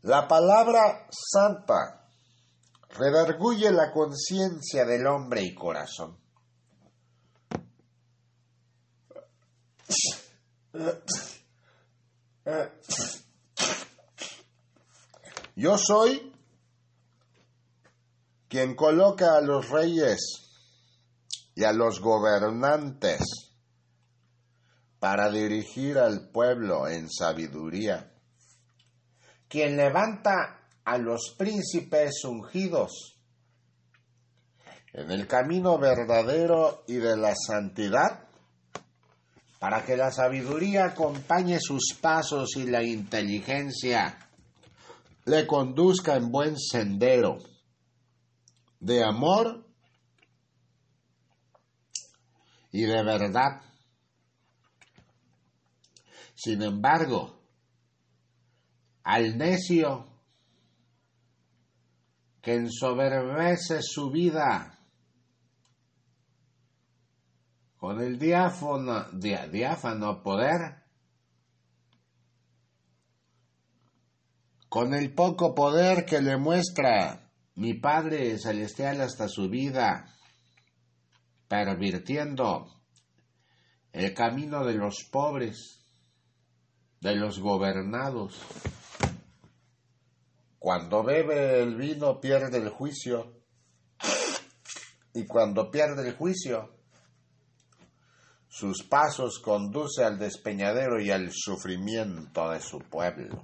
La 0.04 0.28
palabra 0.28 1.08
santa 1.12 2.08
redarguye 2.90 3.72
la 3.72 3.92
conciencia 3.92 4.86
del 4.86 5.06
hombre 5.08 5.42
y 5.44 5.54
corazón. 5.54 6.18
Yo 15.56 15.78
soy 15.78 16.35
quien 18.56 18.74
coloca 18.74 19.36
a 19.36 19.42
los 19.42 19.70
reyes 19.70 20.18
y 21.56 21.66
a 21.66 21.74
los 21.74 22.00
gobernantes 22.00 23.20
para 24.98 25.30
dirigir 25.30 25.98
al 25.98 26.30
pueblo 26.30 26.88
en 26.88 27.12
sabiduría, 27.12 28.14
quien 29.50 29.76
levanta 29.76 30.70
a 30.86 30.98
los 30.98 31.36
príncipes 31.38 32.24
ungidos 32.24 33.20
en 34.94 35.12
el 35.12 35.28
camino 35.28 35.78
verdadero 35.78 36.86
y 36.88 36.94
de 36.94 37.18
la 37.18 37.36
santidad, 37.36 38.22
para 39.60 39.84
que 39.84 39.98
la 39.98 40.12
sabiduría 40.12 40.86
acompañe 40.86 41.60
sus 41.60 41.94
pasos 42.00 42.56
y 42.56 42.68
la 42.68 42.84
inteligencia 42.84 44.30
le 45.26 45.46
conduzca 45.46 46.16
en 46.16 46.32
buen 46.32 46.58
sendero 46.58 47.55
de 48.86 49.04
amor 49.04 49.66
y 52.72 52.84
de 52.84 53.04
verdad. 53.04 53.62
Sin 56.36 56.62
embargo, 56.62 57.42
al 59.04 59.38
necio 59.38 60.06
que 62.44 62.54
ensoberbece 62.54 63.82
su 63.82 64.12
vida 64.12 64.78
con 67.78 68.00
el 68.02 68.20
diáfano, 68.20 70.22
poder, 70.22 70.84
con 74.70 74.94
el 74.94 75.12
poco 75.16 75.56
poder 75.56 76.06
que 76.06 76.22
le 76.22 76.38
muestra 76.38 77.25
mi 77.56 77.74
Padre 77.74 78.38
Celestial 78.38 79.02
hasta 79.02 79.28
su 79.28 79.50
vida, 79.50 80.14
pervirtiendo 81.48 82.68
el 83.92 84.14
camino 84.14 84.66
de 84.66 84.74
los 84.74 85.06
pobres, 85.12 85.80
de 87.00 87.16
los 87.16 87.40
gobernados. 87.40 88.42
Cuando 90.60 91.04
bebe 91.04 91.62
el 91.62 91.76
vino 91.76 92.20
pierde 92.20 92.58
el 92.58 92.70
juicio 92.70 93.42
y 95.14 95.26
cuando 95.26 95.70
pierde 95.72 96.10
el 96.10 96.16
juicio 96.16 96.76
sus 98.48 98.84
pasos 98.84 99.40
conduce 99.40 100.04
al 100.04 100.18
despeñadero 100.18 101.02
y 101.02 101.12
al 101.12 101.30
sufrimiento 101.34 102.50
de 102.52 102.62
su 102.62 102.80
pueblo. 102.80 103.44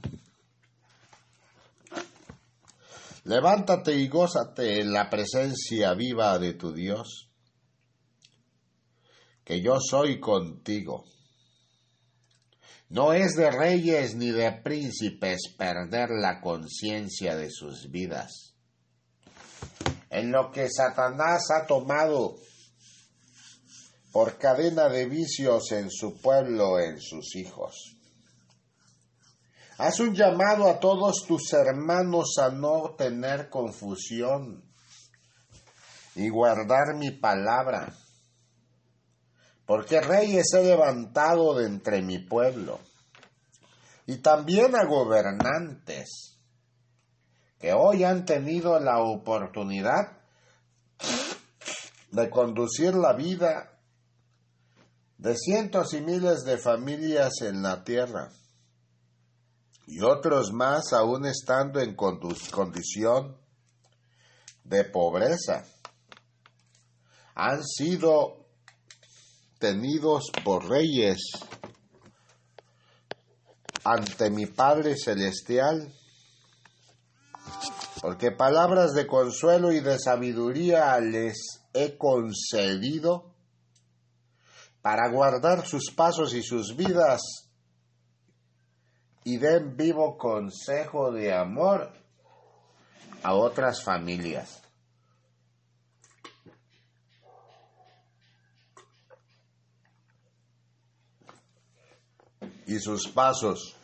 Levántate 3.23 3.93
y 3.93 4.07
gózate 4.07 4.81
en 4.81 4.91
la 4.93 5.09
presencia 5.09 5.93
viva 5.93 6.39
de 6.39 6.53
tu 6.53 6.73
Dios, 6.73 7.29
que 9.43 9.61
yo 9.61 9.79
soy 9.79 10.19
contigo. 10.19 11.05
No 12.89 13.13
es 13.13 13.35
de 13.35 13.51
reyes 13.51 14.15
ni 14.15 14.31
de 14.31 14.51
príncipes 14.51 15.53
perder 15.55 16.09
la 16.09 16.41
conciencia 16.41 17.35
de 17.35 17.51
sus 17.51 17.91
vidas. 17.91 18.55
En 20.09 20.31
lo 20.31 20.51
que 20.51 20.67
Satanás 20.69 21.43
ha 21.51 21.65
tomado 21.67 22.37
por 24.11 24.37
cadena 24.37 24.89
de 24.89 25.05
vicios 25.05 25.71
en 25.71 25.89
su 25.89 26.19
pueblo, 26.19 26.79
en 26.79 26.99
sus 26.99 27.35
hijos. 27.35 28.00
Haz 29.83 29.99
un 29.99 30.13
llamado 30.13 30.69
a 30.69 30.79
todos 30.79 31.25
tus 31.27 31.51
hermanos 31.53 32.37
a 32.37 32.51
no 32.51 32.93
tener 32.95 33.49
confusión 33.49 34.63
y 36.13 36.29
guardar 36.29 36.95
mi 36.95 37.09
palabra 37.09 37.91
porque 39.65 39.99
reyes 39.99 40.53
he 40.53 40.63
levantado 40.63 41.55
de 41.55 41.65
entre 41.65 42.03
mi 42.03 42.19
pueblo, 42.19 42.79
y 44.05 44.17
también 44.17 44.75
a 44.75 44.85
gobernantes 44.85 46.37
que 47.57 47.73
hoy 47.73 48.03
han 48.03 48.23
tenido 48.25 48.79
la 48.79 48.99
oportunidad 48.99 50.19
de 52.11 52.29
conducir 52.29 52.93
la 52.93 53.13
vida 53.13 53.79
de 55.17 55.35
cientos 55.35 55.95
y 55.95 56.01
miles 56.01 56.43
de 56.43 56.59
familias 56.59 57.41
en 57.41 57.63
la 57.63 57.83
tierra, 57.83 58.31
y 59.91 59.99
otros 59.99 60.53
más 60.53 60.93
aún 60.93 61.25
estando 61.25 61.81
en 61.81 61.95
condición 61.95 63.37
de 64.63 64.85
pobreza. 64.85 65.65
Han 67.35 67.61
sido 67.61 68.45
tenidos 69.59 70.31
por 70.45 70.69
reyes 70.69 71.19
ante 73.83 74.29
mi 74.29 74.45
Padre 74.45 74.95
Celestial, 74.95 75.93
porque 78.01 78.31
palabras 78.31 78.93
de 78.93 79.05
consuelo 79.05 79.73
y 79.73 79.81
de 79.81 79.99
sabiduría 79.99 80.97
les 81.01 81.65
he 81.73 81.97
concedido 81.97 83.35
para 84.81 85.11
guardar 85.11 85.67
sus 85.67 85.91
pasos 85.91 86.33
y 86.33 86.43
sus 86.43 86.77
vidas 86.77 87.50
y 89.23 89.37
den 89.37 89.75
vivo 89.75 90.17
consejo 90.17 91.11
de 91.11 91.33
amor 91.33 91.91
a 93.23 93.33
otras 93.33 93.83
familias. 93.83 94.61
y 102.71 102.79
sus 102.79 103.09
pasos 103.09 103.75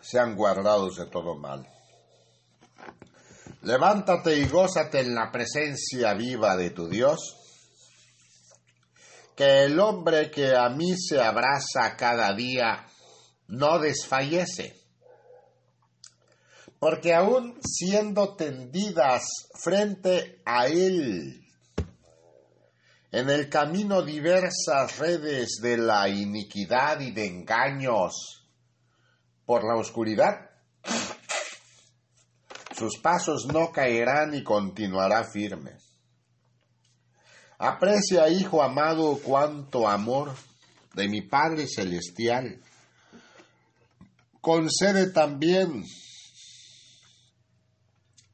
sean 0.00 0.36
guardados 0.36 0.96
de 0.96 1.06
todo 1.06 1.36
mal. 1.36 1.66
Levántate 3.62 4.36
y 4.36 4.46
gózate 4.46 5.00
en 5.00 5.14
la 5.14 5.32
presencia 5.32 6.12
viva 6.12 6.56
de 6.56 6.70
tu 6.70 6.88
Dios, 6.88 7.18
que 9.34 9.64
el 9.64 9.80
hombre 9.80 10.30
que 10.30 10.54
a 10.54 10.68
mí 10.68 10.94
se 10.96 11.20
abraza 11.20 11.96
cada 11.96 12.34
día 12.34 12.86
no 13.48 13.78
desfallece, 13.78 14.76
porque 16.78 17.14
aún 17.14 17.58
siendo 17.62 18.36
tendidas 18.36 19.26
frente 19.60 20.40
a 20.44 20.66
él 20.66 21.44
en 23.10 23.30
el 23.30 23.48
camino 23.48 24.02
diversas 24.02 24.98
redes 24.98 25.58
de 25.62 25.78
la 25.78 26.08
iniquidad 26.08 27.00
y 27.00 27.10
de 27.10 27.26
engaños 27.26 28.44
por 29.46 29.64
la 29.64 29.80
oscuridad. 29.80 30.50
Sus 32.76 32.98
pasos 32.98 33.46
no 33.46 33.72
caerán 33.72 34.34
y 34.34 34.44
continuará 34.44 35.24
firme. 35.24 35.78
Aprecia, 37.58 38.28
hijo 38.28 38.62
amado, 38.62 39.18
cuánto 39.20 39.88
amor 39.88 40.32
de 40.94 41.08
mi 41.08 41.22
Padre 41.22 41.66
Celestial. 41.66 42.62
Concede 44.48 45.10
también 45.10 45.84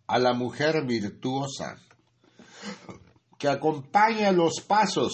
a 0.06 0.16
la 0.20 0.32
mujer 0.32 0.86
virtuosa 0.86 1.74
que 3.36 3.48
acompaña 3.48 4.30
los 4.30 4.60
pasos 4.60 5.12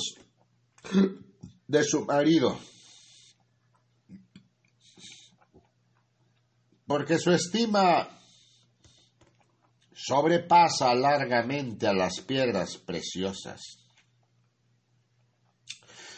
de 1.67 1.85
su 1.85 2.05
marido. 2.05 2.61
Porque 6.87 7.19
su 7.19 7.33
estima 7.33 8.11
sobrepasa 9.95 10.95
largamente 10.95 11.87
a 11.87 11.95
las 11.95 12.21
piedras 12.21 12.77
preciosas. 12.77 13.63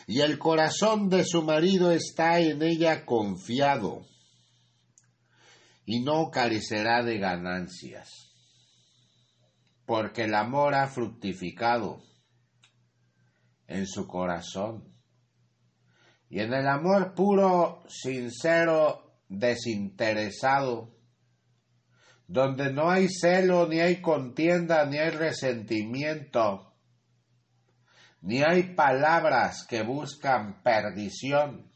Y 0.08 0.22
el 0.22 0.40
corazón 0.40 1.08
de 1.08 1.24
su 1.24 1.42
marido 1.42 1.92
está 1.92 2.40
en 2.40 2.64
ella 2.64 3.06
confiado 3.06 4.10
y 5.84 6.02
no 6.02 6.30
carecerá 6.30 7.02
de 7.02 7.18
ganancias. 7.18 8.28
porque 9.84 10.24
el 10.24 10.34
amor 10.34 10.74
ha 10.74 10.86
fructificado 10.86 12.02
en 13.66 13.86
su 13.86 14.06
corazón. 14.06 14.94
Y 16.30 16.40
en 16.40 16.54
el 16.54 16.66
amor 16.68 17.14
puro, 17.14 17.82
sincero, 17.88 19.18
desinteresado, 19.28 20.96
donde 22.26 22.72
no 22.72 22.90
hay 22.90 23.08
celo, 23.08 23.66
ni 23.66 23.80
hay 23.80 24.00
contienda, 24.00 24.86
ni 24.86 24.96
hay 24.98 25.10
resentimiento, 25.10 26.74
ni 28.22 28.42
hay 28.42 28.74
palabras 28.74 29.66
que 29.68 29.82
buscan 29.82 30.62
perdición, 30.62 31.70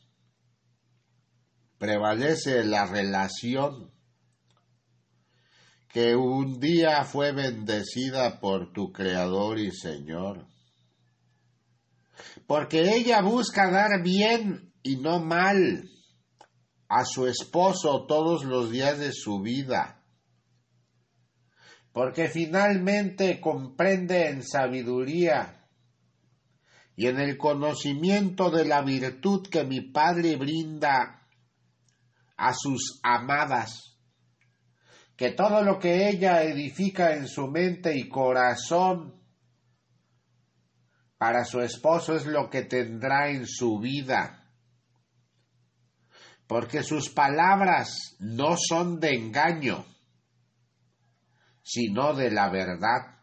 prevalece 1.76 2.64
la 2.64 2.86
relación 2.86 3.95
que 5.96 6.14
un 6.14 6.60
día 6.60 7.04
fue 7.04 7.32
bendecida 7.32 8.38
por 8.38 8.70
tu 8.70 8.92
Creador 8.92 9.58
y 9.58 9.72
Señor. 9.72 10.46
Porque 12.46 12.96
ella 12.96 13.22
busca 13.22 13.70
dar 13.70 14.02
bien 14.02 14.74
y 14.82 14.96
no 14.96 15.20
mal 15.20 15.88
a 16.86 17.06
su 17.06 17.26
esposo 17.26 18.04
todos 18.04 18.44
los 18.44 18.70
días 18.70 18.98
de 18.98 19.10
su 19.10 19.40
vida. 19.40 20.04
Porque 21.94 22.28
finalmente 22.28 23.40
comprende 23.40 24.28
en 24.28 24.42
sabiduría 24.42 25.66
y 26.94 27.06
en 27.06 27.18
el 27.20 27.38
conocimiento 27.38 28.50
de 28.50 28.66
la 28.66 28.82
virtud 28.82 29.48
que 29.48 29.64
mi 29.64 29.80
Padre 29.80 30.36
brinda 30.36 31.26
a 32.36 32.52
sus 32.52 33.00
amadas 33.02 33.95
que 35.16 35.32
todo 35.32 35.62
lo 35.62 35.78
que 35.78 36.08
ella 36.08 36.42
edifica 36.42 37.14
en 37.14 37.26
su 37.26 37.48
mente 37.48 37.96
y 37.96 38.08
corazón 38.08 39.16
para 41.16 41.44
su 41.44 41.60
esposo 41.60 42.14
es 42.14 42.26
lo 42.26 42.50
que 42.50 42.62
tendrá 42.62 43.30
en 43.30 43.46
su 43.46 43.78
vida. 43.78 44.52
Porque 46.46 46.82
sus 46.82 47.08
palabras 47.08 48.16
no 48.20 48.56
son 48.56 49.00
de 49.00 49.14
engaño, 49.14 49.86
sino 51.62 52.14
de 52.14 52.30
la 52.30 52.50
verdad, 52.50 53.22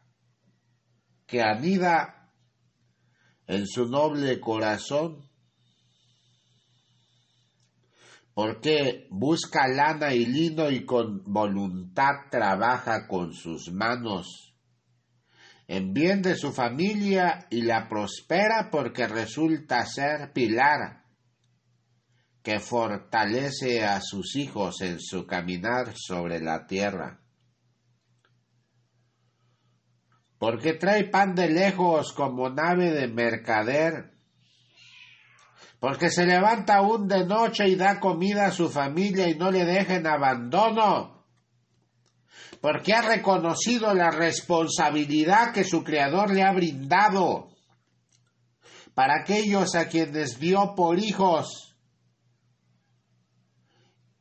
que 1.28 1.42
anida 1.42 2.32
en 3.46 3.68
su 3.68 3.86
noble 3.86 4.40
corazón 4.40 5.30
porque 8.34 9.08
busca 9.12 9.68
lana 9.68 10.14
y 10.14 10.26
lino 10.26 10.70
y 10.72 10.86
con 10.86 11.24
voluntad 11.26 12.30
trabaja 12.32 13.08
con 13.08 13.34
sus 13.34 13.72
manos 13.72 14.54
en 15.68 15.94
bien 15.94 16.22
de 16.22 16.36
su 16.36 16.52
familia 16.52 17.48
y 17.50 17.62
la 17.62 17.88
prospera 17.88 18.70
porque 18.72 19.08
resulta 19.08 19.86
ser 19.86 20.34
pilar 20.34 21.04
que 22.44 22.60
fortalece 22.60 23.86
a 23.86 24.02
sus 24.02 24.36
hijos 24.36 24.82
en 24.82 25.00
su 25.00 25.26
caminar 25.26 25.94
sobre 25.96 26.42
la 26.42 26.68
tierra. 26.68 27.22
Porque 30.38 30.74
trae 30.74 31.06
pan 31.06 31.36
de 31.36 31.50
lejos 31.50 32.12
como 32.12 32.50
nave 32.50 32.92
de 32.92 33.08
mercader 33.08 34.13
porque 35.84 36.10
se 36.10 36.26
levanta 36.26 36.78
aún 36.78 37.10
de 37.10 37.26
noche 37.26 37.68
y 37.68 37.76
da 37.76 38.00
comida 38.00 38.46
a 38.46 38.52
su 38.54 38.70
familia 38.70 39.28
y 39.28 39.36
no 39.36 39.52
le 39.52 39.66
deja 39.66 39.96
en 39.96 40.08
abandono, 40.08 41.26
porque 42.62 42.94
ha 42.94 43.02
reconocido 43.02 43.94
la 43.94 44.10
responsabilidad 44.10 45.52
que 45.52 45.66
su 45.66 45.84
Creador 45.84 46.32
le 46.32 46.42
ha 46.42 46.54
brindado 46.54 47.50
para 48.94 49.24
aquellos 49.24 49.76
a 49.76 49.90
quienes 49.90 50.40
dio 50.40 50.74
por 50.74 50.98
hijos, 51.00 51.76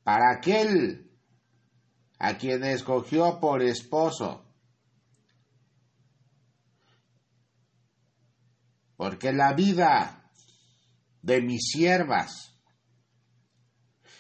para 0.03 0.33
aquel 0.33 1.13
a 2.19 2.39
quien 2.39 2.65
escogió 2.65 3.39
por 3.39 3.63
esposo. 3.63 4.45
Porque 8.97 9.33
la 9.33 9.53
vida 9.53 10.22
de 11.23 11.41
mis 11.41 11.71
siervas. 11.73 12.59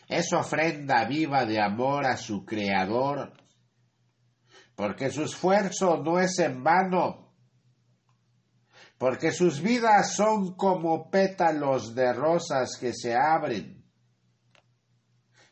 Es 0.09 0.33
ofrenda 0.33 1.05
viva 1.07 1.45
de 1.45 1.61
amor 1.61 2.07
a 2.07 2.17
su 2.17 2.45
Creador, 2.45 3.33
porque 4.75 5.11
su 5.11 5.25
esfuerzo 5.25 6.03
no 6.03 6.19
es 6.19 6.39
en 6.39 6.63
vano, 6.63 7.35
porque 8.99 9.33
sus 9.33 9.61
vidas 9.61 10.15
son 10.15 10.55
como 10.55 11.11
pétalos 11.11 11.95
de 11.95 12.13
rosas 12.13 12.77
que 12.79 12.93
se 12.93 13.15
abren, 13.15 13.85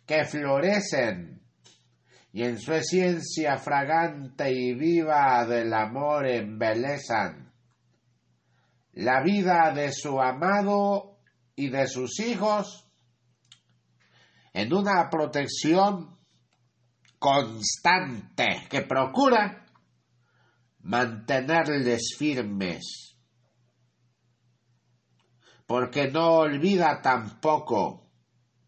que 0.07 0.25
florecen 0.25 1.43
y 2.33 2.45
en 2.45 2.61
su 2.61 2.73
esencia 2.73 3.57
fragante 3.57 4.53
y 4.53 4.75
viva 4.75 5.45
del 5.47 5.73
amor 5.73 6.29
embelezan 6.29 7.53
la 8.93 9.23
vida 9.23 9.73
de 9.75 9.93
su 9.93 10.21
amado 10.21 11.10
y 11.57 11.69
de 11.69 11.87
sus 11.87 12.19
hijos 12.21 12.87
en 14.53 14.73
una 14.73 15.09
protección 15.11 16.19
constante 17.19 18.67
que 18.69 18.83
procura 18.83 19.67
mantenerles 20.81 22.15
firmes, 22.19 23.17
porque 25.67 26.11
no 26.11 26.39
olvida 26.39 27.01
tampoco 27.03 28.11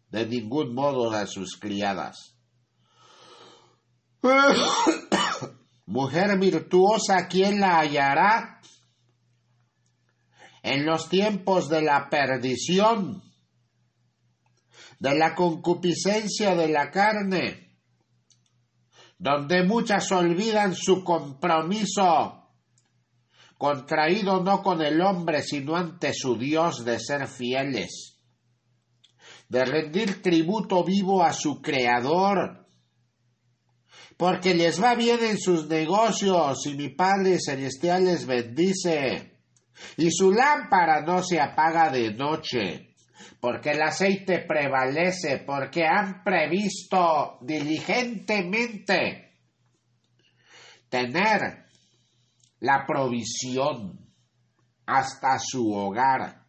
de 0.09 0.27
ningún 0.27 0.73
modo 0.75 1.11
a 1.11 1.25
sus 1.25 1.57
criadas. 1.59 2.37
Mujer 5.85 6.39
virtuosa, 6.39 7.27
¿quién 7.27 7.59
la 7.59 7.79
hallará? 7.79 8.52
En 10.63 10.85
los 10.85 11.09
tiempos 11.09 11.67
de 11.67 11.81
la 11.81 12.09
perdición, 12.09 13.21
de 14.97 15.15
la 15.15 15.35
concupiscencia 15.35 16.55
de 16.55 16.69
la 16.69 16.89
carne, 16.89 17.77
donde 19.17 19.63
muchas 19.63 20.09
olvidan 20.13 20.73
su 20.73 21.03
compromiso 21.03 22.39
contraído 23.57 24.41
no 24.41 24.63
con 24.63 24.81
el 24.81 25.01
hombre, 25.01 25.43
sino 25.43 25.75
ante 25.75 26.13
su 26.13 26.37
Dios 26.37 26.85
de 26.85 26.99
ser 26.99 27.27
fieles, 27.27 28.19
de 29.49 29.65
rendir 29.65 30.21
tributo 30.21 30.83
vivo 30.83 31.23
a 31.23 31.33
su 31.33 31.61
Creador, 31.61 32.67
porque 34.15 34.53
les 34.53 34.81
va 34.81 34.95
bien 34.95 35.23
en 35.23 35.37
sus 35.37 35.67
negocios 35.67 36.65
y 36.67 36.75
mi 36.75 36.89
Padre 36.89 37.37
Celestial 37.39 38.05
les 38.05 38.25
bendice 38.25 39.32
y 39.97 40.11
su 40.11 40.31
lámpara 40.31 41.01
no 41.01 41.23
se 41.23 41.39
apaga 41.39 41.89
de 41.89 42.13
noche, 42.13 42.95
porque 43.39 43.71
el 43.71 43.81
aceite 43.81 44.39
prevalece, 44.39 45.39
porque 45.39 45.85
han 45.85 46.23
previsto 46.23 47.37
diligentemente 47.41 49.37
tener 50.89 51.65
la 52.59 52.85
provisión 52.85 53.99
hasta 54.85 55.39
su 55.39 55.71
hogar. 55.73 56.45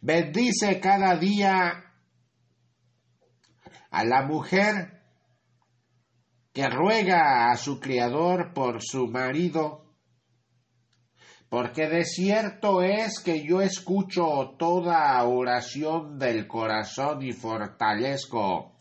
Bendice 0.00 0.78
cada 0.78 1.16
día 1.16 1.82
a 3.90 4.04
la 4.04 4.22
mujer 4.22 5.02
que 6.52 6.68
ruega 6.68 7.50
a 7.50 7.56
su 7.56 7.80
Criador 7.80 8.52
por 8.54 8.82
su 8.82 9.08
marido 9.08 9.85
porque 11.48 11.88
de 11.88 12.04
cierto 12.04 12.82
es 12.82 13.20
que 13.20 13.46
yo 13.46 13.60
escucho 13.60 14.56
toda 14.58 15.22
oración 15.24 16.18
del 16.18 16.48
corazón 16.48 17.22
y 17.22 17.32
fortalezco 17.32 18.76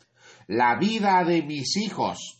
la 0.47 0.75
vida 0.77 1.23
de 1.23 1.43
mis 1.43 1.77
hijos. 1.77 2.39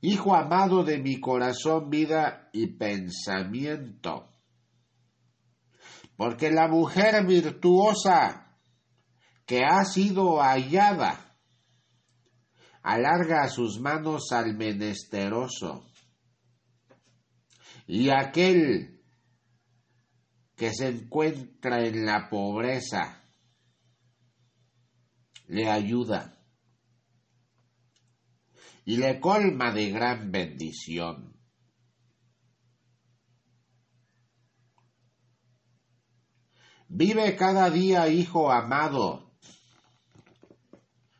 Hijo 0.00 0.36
amado 0.36 0.84
de 0.84 0.98
mi 0.98 1.18
corazón, 1.18 1.90
vida 1.90 2.50
y 2.52 2.66
pensamiento. 2.66 4.28
Porque 6.16 6.50
la 6.50 6.68
mujer 6.68 7.24
virtuosa 7.26 8.58
que 9.46 9.64
ha 9.64 9.84
sido 9.84 10.40
hallada 10.40 11.36
alarga 12.82 13.48
sus 13.48 13.80
manos 13.80 14.30
al 14.32 14.54
menesteroso 14.54 15.87
y 17.88 18.10
aquel 18.10 19.02
que 20.54 20.72
se 20.72 20.88
encuentra 20.88 21.84
en 21.84 22.06
la 22.06 22.28
pobreza 22.30 23.24
le 25.48 25.68
ayuda. 25.68 26.38
y 28.88 28.96
le 28.96 29.20
colma 29.20 29.70
de 29.70 29.90
gran 29.90 30.32
bendición. 30.32 31.38
Vive 36.88 37.36
cada 37.36 37.68
día, 37.68 38.08
Hijo 38.08 38.50
amado, 38.50 39.27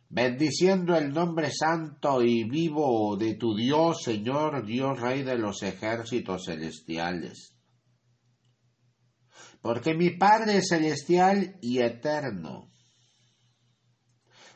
bendiciendo 0.08 0.96
el 0.96 1.12
nombre 1.12 1.50
santo 1.50 2.22
y 2.22 2.44
vivo 2.44 3.16
de 3.16 3.34
tu 3.34 3.54
Dios, 3.54 4.02
Señor, 4.02 4.64
Dios 4.64 5.00
Rey 5.00 5.22
de 5.22 5.36
los 5.36 5.62
ejércitos 5.62 6.46
celestiales. 6.46 7.54
Porque 9.60 9.94
mi 9.94 10.10
Padre 10.10 10.58
es 10.58 10.68
celestial 10.68 11.56
y 11.60 11.80
eterno 11.80 12.68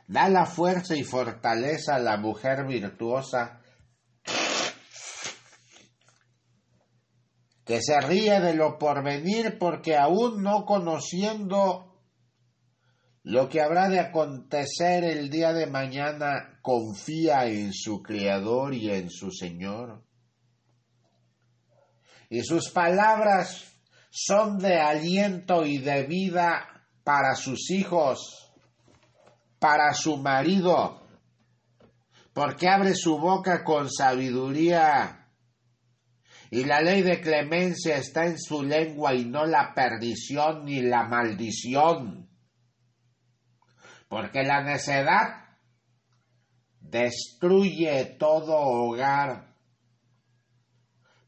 da 0.07 0.29
la 0.29 0.45
fuerza 0.45 0.95
y 0.95 1.05
fortaleza 1.05 1.95
a 1.95 1.99
la 1.99 2.19
mujer 2.19 2.67
virtuosa 2.67 3.63
que 7.65 7.81
se 7.81 8.01
ríe 8.01 8.41
de 8.41 8.55
lo 8.55 8.79
porvenir 8.79 9.59
porque 9.59 9.97
aún 9.97 10.43
no 10.43 10.67
conociendo 10.67 11.92
lo 13.25 13.49
que 13.49 13.61
habrá 13.61 13.89
de 13.89 14.01
acontecer 14.01 15.05
el 15.05 15.31
día 15.31 15.53
de 15.53 15.67
mañana, 15.67 16.59
confía 16.61 17.47
en 17.47 17.73
su 17.73 18.03
Creador 18.03 18.75
y 18.75 18.91
en 18.91 19.11
su 19.11 19.31
Señor. 19.31 20.05
Y 22.29 22.43
sus 22.43 22.71
palabras 22.71 23.73
son 24.11 24.59
de 24.59 24.81
aliento 24.81 25.65
y 25.65 25.79
de 25.79 26.05
vida 26.05 26.87
para 27.05 27.35
sus 27.35 27.71
hijos, 27.71 28.53
para 29.59 29.95
su 29.95 30.17
marido, 30.17 31.07
porque 32.33 32.69
abre 32.69 32.95
su 32.95 33.19
boca 33.19 33.63
con 33.63 33.91
sabiduría 33.91 35.23
y 36.53 36.65
la 36.65 36.83
ley 36.83 37.01
de 37.01 37.19
clemencia 37.19 37.97
está 37.97 38.27
en 38.27 38.39
su 38.39 38.63
lengua 38.63 39.15
y 39.15 39.25
no 39.25 39.47
la 39.47 39.73
perdición 39.75 40.67
ni 40.67 40.83
la 40.83 41.05
maldición. 41.05 42.22
Porque 44.13 44.43
la 44.43 44.63
necedad 44.63 45.57
destruye 46.81 48.05
todo 48.19 48.59
hogar. 48.59 49.57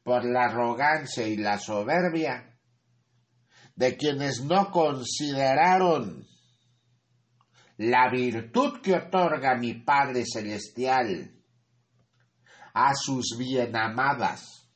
Por 0.03 0.27
la 0.27 0.51
arrogancia 0.51 1.27
y 1.27 1.38
la 1.38 1.57
soberbia 1.57 2.61
de 3.75 3.97
quienes 3.97 4.44
no 4.44 4.70
consideraron 4.70 6.27
la 7.79 8.11
virtud 8.11 8.83
que 8.83 8.97
otorga 8.97 9.55
mi 9.55 9.73
Padre 9.83 10.25
Celestial 10.31 11.42
a 12.75 12.94
sus 12.94 13.35
bienamadas. 13.38 14.68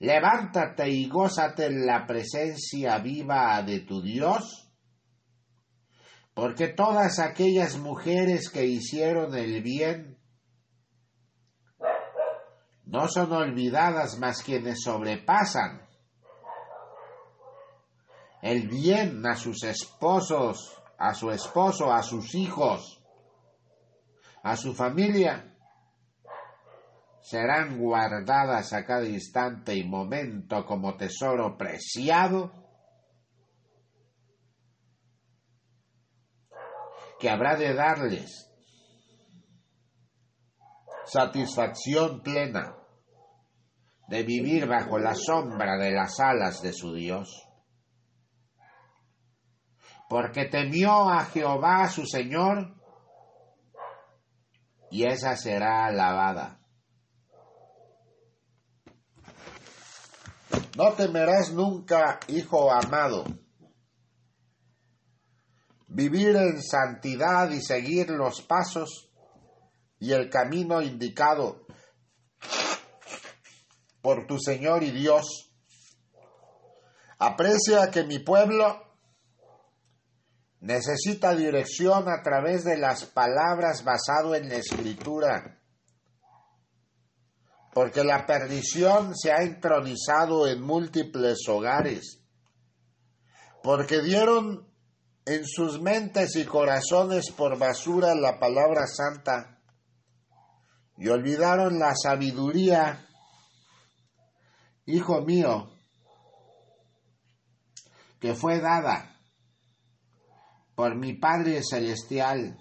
Levántate 0.00 0.90
y 0.90 1.08
gózate 1.08 1.66
en 1.66 1.86
la 1.86 2.04
presencia 2.04 2.98
viva 2.98 3.62
de 3.62 3.78
tu 3.82 4.02
Dios, 4.02 4.59
porque 6.34 6.68
todas 6.68 7.18
aquellas 7.18 7.76
mujeres 7.76 8.50
que 8.50 8.64
hicieron 8.64 9.34
el 9.34 9.62
bien 9.62 10.18
no 12.84 13.08
son 13.08 13.32
olvidadas 13.32 14.18
más 14.18 14.42
quienes 14.42 14.82
sobrepasan 14.82 15.88
el 18.42 18.68
bien 18.68 19.26
a 19.26 19.36
sus 19.36 19.62
esposos, 19.64 20.80
a 20.98 21.14
su 21.14 21.30
esposo, 21.30 21.92
a 21.92 22.02
sus 22.02 22.34
hijos, 22.34 23.02
a 24.42 24.56
su 24.56 24.74
familia 24.74 25.50
serán 27.20 27.78
guardadas 27.78 28.72
a 28.72 28.84
cada 28.84 29.04
instante 29.04 29.74
y 29.74 29.84
momento 29.84 30.64
como 30.64 30.96
tesoro 30.96 31.56
preciado 31.56 32.59
que 37.20 37.28
habrá 37.28 37.54
de 37.56 37.74
darles 37.74 38.50
satisfacción 41.04 42.22
plena 42.22 42.74
de 44.08 44.22
vivir 44.22 44.66
bajo 44.66 44.98
la 44.98 45.14
sombra 45.14 45.76
de 45.76 45.92
las 45.92 46.18
alas 46.18 46.62
de 46.62 46.72
su 46.72 46.94
Dios. 46.94 47.46
Porque 50.08 50.46
temió 50.46 51.08
a 51.08 51.24
Jehová 51.26 51.88
su 51.88 52.04
Señor, 52.04 52.74
y 54.90 55.04
esa 55.04 55.36
será 55.36 55.86
alabada. 55.86 56.58
No 60.76 60.92
temerás 60.94 61.52
nunca, 61.52 62.18
hijo 62.26 62.72
amado. 62.72 63.24
Vivir 65.90 66.36
en 66.36 66.62
santidad 66.62 67.50
y 67.50 67.60
seguir 67.60 68.10
los 68.10 68.42
pasos 68.42 69.10
y 69.98 70.12
el 70.12 70.30
camino 70.30 70.80
indicado 70.80 71.66
por 74.00 74.26
tu 74.26 74.38
Señor 74.38 74.82
y 74.82 74.92
Dios. 74.92 75.52
Aprecia 77.18 77.90
que 77.90 78.04
mi 78.04 78.18
pueblo 78.20 78.82
necesita 80.60 81.34
dirección 81.34 82.08
a 82.08 82.22
través 82.22 82.64
de 82.64 82.78
las 82.78 83.04
palabras 83.04 83.84
basado 83.84 84.34
en 84.34 84.48
la 84.48 84.56
escritura 84.56 85.60
porque 87.72 88.02
la 88.04 88.26
perdición 88.26 89.16
se 89.16 89.32
ha 89.32 89.42
entronizado 89.42 90.46
en 90.48 90.60
múltiples 90.60 91.38
hogares, 91.48 92.20
porque 93.62 94.02
dieron 94.02 94.69
en 95.24 95.46
sus 95.46 95.80
mentes 95.80 96.36
y 96.36 96.44
corazones 96.44 97.30
por 97.30 97.58
basura 97.58 98.14
la 98.14 98.38
palabra 98.38 98.86
santa 98.86 99.60
y 100.96 101.08
olvidaron 101.08 101.78
la 101.78 101.94
sabiduría. 101.94 103.06
Hijo 104.86 105.20
mío, 105.22 105.70
que 108.18 108.34
fue 108.34 108.60
dada 108.60 109.16
por 110.74 110.96
mi 110.96 111.14
Padre 111.14 111.60
Celestial 111.62 112.58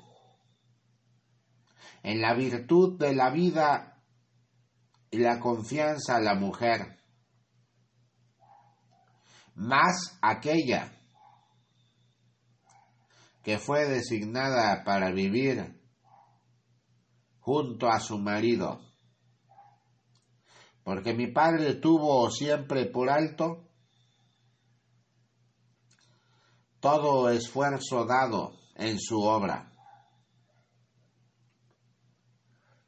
en 2.04 2.22
la 2.22 2.34
virtud 2.34 2.98
de 3.00 3.15
la 3.15 3.30
vida 3.30 4.04
y 5.12 5.17
la 5.17 5.39
confianza 5.39 6.17
a 6.17 6.22
la 6.22 6.36
mujer, 6.36 7.00
más 9.56 10.17
aquella 10.22 10.98
que 13.49 13.57
fue 13.57 13.88
designada 13.88 14.83
para 14.83 15.12
vivir 15.12 15.75
junto 17.39 17.89
a 17.89 17.99
su 17.99 18.19
marido, 18.19 18.79
porque 20.83 21.15
mi 21.15 21.31
padre 21.31 21.73
tuvo 21.73 22.29
siempre 22.29 22.85
por 22.85 23.09
alto 23.09 23.67
todo 26.79 27.31
esfuerzo 27.31 28.05
dado 28.05 28.53
en 28.75 28.99
su 28.99 29.19
obra. 29.19 29.73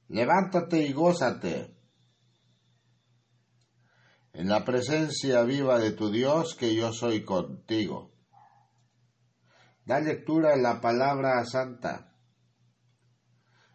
Levántate 0.10 0.84
y 0.84 0.94
gózate 0.94 1.76
en 4.34 4.48
la 4.48 4.64
presencia 4.64 5.42
viva 5.42 5.80
de 5.80 5.94
tu 5.94 6.12
Dios, 6.12 6.54
que 6.54 6.76
yo 6.76 6.94
soy 6.94 7.26
contigo. 7.26 8.11
Da 9.86 10.00
lectura 10.00 10.54
en 10.54 10.64
la 10.64 10.80
palabra 10.80 11.44
santa. 11.46 12.16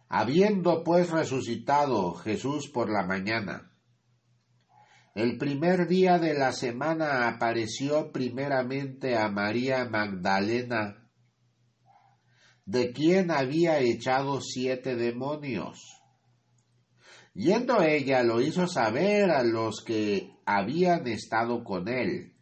Habiendo 0.09 0.83
pues 0.83 1.09
resucitado 1.09 2.13
Jesús 2.13 2.69
por 2.69 2.89
la 2.89 3.05
mañana, 3.05 3.73
el 5.15 5.37
primer 5.37 5.87
día 5.87 6.17
de 6.19 6.33
la 6.33 6.53
semana 6.53 7.27
apareció 7.27 8.11
primeramente 8.11 9.17
a 9.17 9.29
María 9.29 9.85
Magdalena, 9.85 11.09
de 12.65 12.93
quien 12.93 13.31
había 13.31 13.79
echado 13.79 14.39
siete 14.41 14.95
demonios 14.95 15.97
Yendo 17.37 17.83
ella 17.83 18.23
lo 18.23 18.41
hizo 18.41 18.65
saber 18.65 19.29
a 19.29 19.43
los 19.43 19.83
que 19.85 20.31
habían 20.43 21.05
estado 21.05 21.63
con 21.63 21.87
él, 21.87 22.33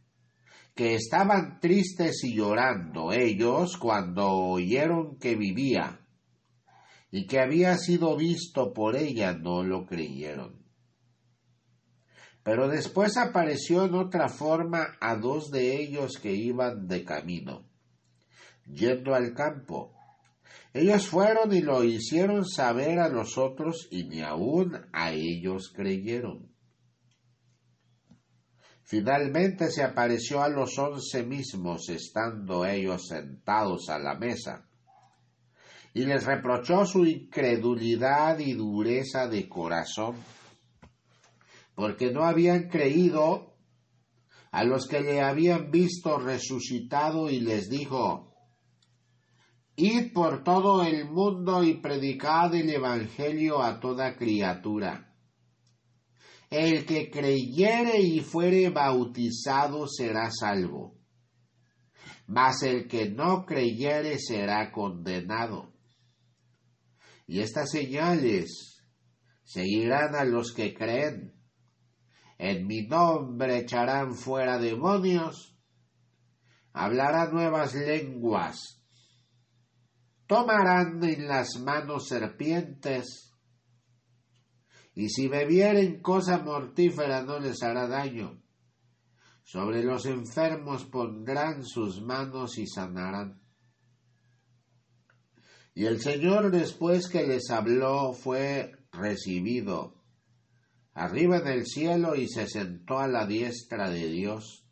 que 0.76 0.96
estaban 0.96 1.60
tristes 1.62 2.22
y 2.26 2.36
llorando 2.36 3.14
ellos 3.14 3.78
cuando 3.78 4.30
oyeron 4.30 5.18
que 5.18 5.36
vivía, 5.36 6.06
y 7.12 7.28
que 7.28 7.40
había 7.40 7.78
sido 7.78 8.18
visto 8.18 8.74
por 8.74 8.98
ella 8.98 9.32
no 9.32 9.64
lo 9.64 9.86
creyeron. 9.86 10.66
Pero 12.44 12.68
después 12.68 13.16
apareció 13.16 13.86
en 13.86 13.96
otra 13.96 14.28
forma 14.28 14.98
a 15.00 15.16
dos 15.16 15.50
de 15.50 15.82
ellos 15.82 16.20
que 16.22 16.34
iban 16.34 16.88
de 16.88 17.06
camino, 17.06 17.66
yendo 18.66 19.16
al 19.16 19.34
campo, 19.34 19.94
Ellos 20.74 21.08
fueron 21.08 21.54
y 21.54 21.62
lo 21.62 21.86
hicieron 21.86 22.46
saber 22.46 23.00
a 23.00 23.08
los 23.08 23.38
otros 23.38 23.88
y 23.92 24.04
ni 24.04 24.22
aun 24.22 24.86
a 24.92 25.14
ellos 25.14 25.72
creyeron. 25.74 26.55
Finalmente 28.88 29.72
se 29.72 29.84
apareció 29.84 30.44
a 30.44 30.48
los 30.48 30.78
once 30.78 31.24
mismos, 31.24 31.90
estando 31.90 32.68
ellos 32.68 33.08
sentados 33.08 33.90
a 33.90 33.98
la 33.98 34.14
mesa, 34.14 34.70
y 35.92 36.06
les 36.06 36.24
reprochó 36.24 36.86
su 36.86 37.04
incredulidad 37.04 38.38
y 38.38 38.54
dureza 38.54 39.28
de 39.28 39.50
corazón, 39.50 40.18
porque 41.74 42.12
no 42.12 42.26
habían 42.26 42.70
creído 42.70 43.56
a 44.52 44.64
los 44.64 44.88
que 44.88 45.02
le 45.02 45.20
habían 45.20 45.72
visto 45.72 46.20
resucitado 46.20 47.32
y 47.32 47.40
les 47.40 47.70
dijo, 47.70 48.36
Id 49.78 50.14
por 50.14 50.44
todo 50.44 50.84
el 50.84 51.10
mundo 51.10 51.64
y 51.64 51.74
predicad 51.74 52.54
el 52.54 52.70
Evangelio 52.70 53.64
a 53.64 53.80
toda 53.80 54.16
criatura. 54.16 55.05
El 56.50 56.86
que 56.86 57.10
creyere 57.10 58.00
y 58.00 58.22
fuere 58.22 58.70
bautizado 58.70 59.88
será 59.88 60.30
salvo, 60.32 60.98
mas 62.28 62.64
el 62.64 62.88
que 62.88 63.10
no 63.10 63.46
creyere 63.46 64.20
será 64.20 64.72
condenado. 64.72 65.74
Y 67.28 67.40
estas 67.40 67.72
señales 67.72 68.84
seguirán 69.44 70.16
a 70.16 70.24
los 70.24 70.54
que 70.54 70.74
creen. 70.74 71.34
En 72.38 72.68
mi 72.68 72.86
nombre 72.86 73.60
echarán 73.60 74.14
fuera 74.14 74.60
demonios, 74.60 75.58
hablarán 76.74 77.34
nuevas 77.34 77.74
lenguas, 77.74 78.84
tomarán 80.28 81.02
en 81.04 81.28
las 81.28 81.60
manos 81.62 82.10
serpientes, 82.10 83.35
y 84.96 85.10
si 85.10 85.28
bebieren 85.28 86.02
cosa 86.02 86.40
mortífera 86.40 87.22
no 87.22 87.38
les 87.40 87.62
hará 87.62 87.88
daño. 87.88 88.42
Sobre 89.44 89.84
los 89.84 90.06
enfermos 90.06 90.86
pondrán 90.86 91.66
sus 91.66 92.02
manos 92.02 92.58
y 92.58 92.66
sanarán. 92.66 93.42
Y 95.76 95.86
el 95.86 96.00
Señor 96.00 96.50
después 96.50 97.10
que 97.10 97.28
les 97.28 97.52
habló 97.52 98.14
fue 98.14 98.72
recibido 98.94 100.02
arriba 100.94 101.40
en 101.40 101.48
el 101.48 101.66
cielo 101.66 102.16
y 102.16 102.30
se 102.30 102.48
sentó 102.48 102.98
a 102.98 103.10
la 103.10 103.28
diestra 103.28 103.90
de 103.90 104.08
Dios. 104.08 104.66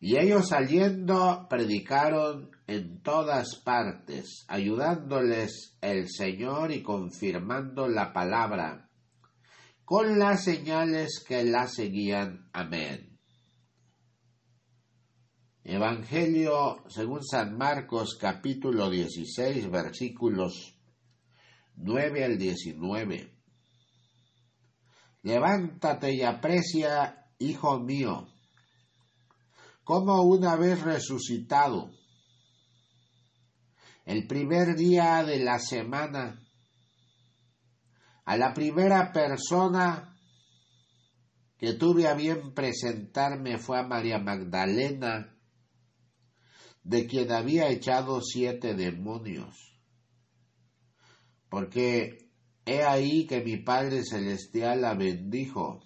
Y 0.00 0.18
ellos 0.18 0.48
saliendo 0.48 1.46
predicaron 1.48 2.50
en 2.66 3.02
todas 3.02 3.56
partes, 3.64 4.44
ayudándoles 4.48 5.78
el 5.80 6.08
Señor 6.10 6.70
y 6.70 6.82
confirmando 6.82 7.88
la 7.88 8.12
palabra 8.12 8.87
con 9.88 10.18
las 10.18 10.44
señales 10.44 11.24
que 11.26 11.42
la 11.44 11.66
seguían. 11.66 12.50
Amén. 12.52 13.18
Evangelio 15.64 16.84
según 16.90 17.24
San 17.24 17.56
Marcos 17.56 18.18
capítulo 18.20 18.90
16 18.90 19.70
versículos 19.70 20.78
9 21.76 22.22
al 22.22 22.36
19. 22.36 23.34
Levántate 25.22 26.12
y 26.12 26.22
aprecia, 26.22 27.30
hijo 27.38 27.80
mío, 27.80 28.28
como 29.84 30.20
una 30.20 30.56
vez 30.56 30.82
resucitado, 30.82 31.90
el 34.04 34.26
primer 34.26 34.76
día 34.76 35.24
de 35.24 35.38
la 35.38 35.58
semana, 35.58 36.42
a 38.28 38.36
la 38.36 38.52
primera 38.52 39.10
persona 39.10 40.14
que 41.56 41.72
tuve 41.72 42.06
a 42.06 42.12
bien 42.12 42.52
presentarme 42.52 43.56
fue 43.56 43.78
a 43.78 43.84
María 43.84 44.18
Magdalena, 44.18 45.34
de 46.82 47.06
quien 47.06 47.32
había 47.32 47.70
echado 47.70 48.20
siete 48.20 48.74
demonios. 48.74 49.80
Porque 51.48 52.28
he 52.66 52.82
ahí 52.82 53.26
que 53.26 53.40
mi 53.40 53.56
Padre 53.56 54.04
Celestial 54.04 54.82
la 54.82 54.92
bendijo 54.92 55.80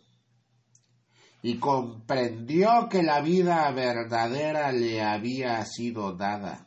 y 1.42 1.60
comprendió 1.60 2.88
que 2.90 3.04
la 3.04 3.20
vida 3.20 3.70
verdadera 3.70 4.72
le 4.72 5.00
había 5.00 5.64
sido 5.64 6.16
dada 6.16 6.66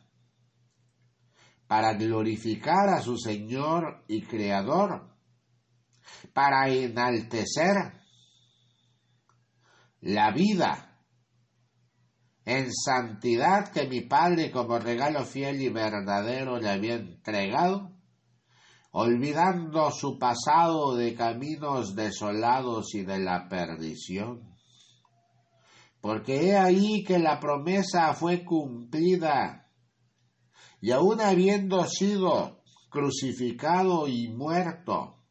para 1.68 1.96
glorificar 1.96 2.88
a 2.88 3.02
su 3.02 3.18
Señor 3.18 4.06
y 4.08 4.22
Creador, 4.22 5.15
para 6.34 6.70
enaltecer 6.70 7.76
la 10.02 10.32
vida 10.32 10.86
en 12.46 12.72
santidad 12.72 13.72
que 13.72 13.88
mi 13.88 14.02
Padre 14.02 14.52
como 14.52 14.78
regalo 14.78 15.26
fiel 15.26 15.62
y 15.62 15.70
verdadero 15.70 16.60
le 16.60 16.70
había 16.70 16.96
entregado, 16.96 17.92
olvidando 18.92 19.90
su 19.92 20.20
pasado 20.20 20.96
de 20.96 21.16
caminos 21.16 21.96
desolados 21.96 22.94
y 22.94 23.04
de 23.04 23.20
la 23.20 23.50
perdición. 23.50 24.56
Porque 26.02 26.50
he 26.50 26.56
ahí 26.56 27.04
que 27.04 27.18
la 27.18 27.40
promesa 27.40 28.14
fue 28.14 28.46
cumplida 28.46 29.72
y 30.80 30.92
aun 30.92 31.20
habiendo 31.20 31.84
sido 31.86 32.62
crucificado 32.90 34.08
y 34.08 34.28
muerto 34.30 35.25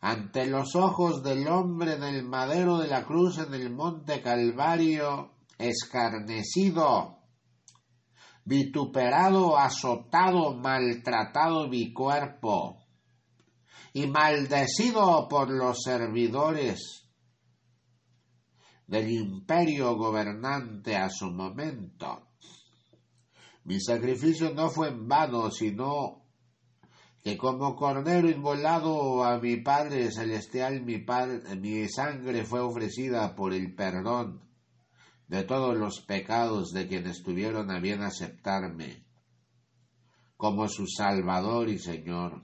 ante 0.00 0.46
los 0.46 0.74
ojos 0.76 1.22
del 1.22 1.48
hombre 1.48 1.96
del 1.96 2.24
madero 2.24 2.78
de 2.78 2.88
la 2.88 3.04
cruz 3.04 3.38
en 3.38 3.54
el 3.54 3.70
monte 3.70 4.22
Calvario, 4.22 5.32
escarnecido, 5.58 7.18
vituperado, 8.44 9.56
azotado, 9.58 10.54
maltratado 10.54 11.68
mi 11.68 11.92
cuerpo, 11.92 12.84
y 13.92 14.06
maldecido 14.06 15.26
por 15.28 15.50
los 15.50 15.82
servidores 15.82 17.08
del 18.86 19.10
imperio 19.10 19.96
gobernante 19.96 20.96
a 20.96 21.08
su 21.08 21.30
momento. 21.30 22.28
Mi 23.64 23.80
sacrificio 23.80 24.54
no 24.54 24.70
fue 24.70 24.88
en 24.88 25.08
vano, 25.08 25.50
sino 25.50 26.25
que 27.26 27.36
como 27.36 27.74
cordero 27.74 28.30
inmolado 28.30 29.24
a 29.24 29.40
mi 29.40 29.56
Padre 29.56 30.12
Celestial, 30.12 30.82
mi, 30.82 31.04
mi 31.58 31.88
sangre 31.88 32.44
fue 32.44 32.60
ofrecida 32.60 33.34
por 33.34 33.52
el 33.52 33.74
perdón 33.74 34.48
de 35.26 35.42
todos 35.42 35.76
los 35.76 36.02
pecados 36.02 36.70
de 36.70 36.86
quienes 36.86 37.24
tuvieron 37.24 37.72
a 37.72 37.80
bien 37.80 38.02
aceptarme 38.02 39.04
como 40.36 40.68
su 40.68 40.86
Salvador 40.86 41.68
y 41.68 41.80
Señor, 41.80 42.42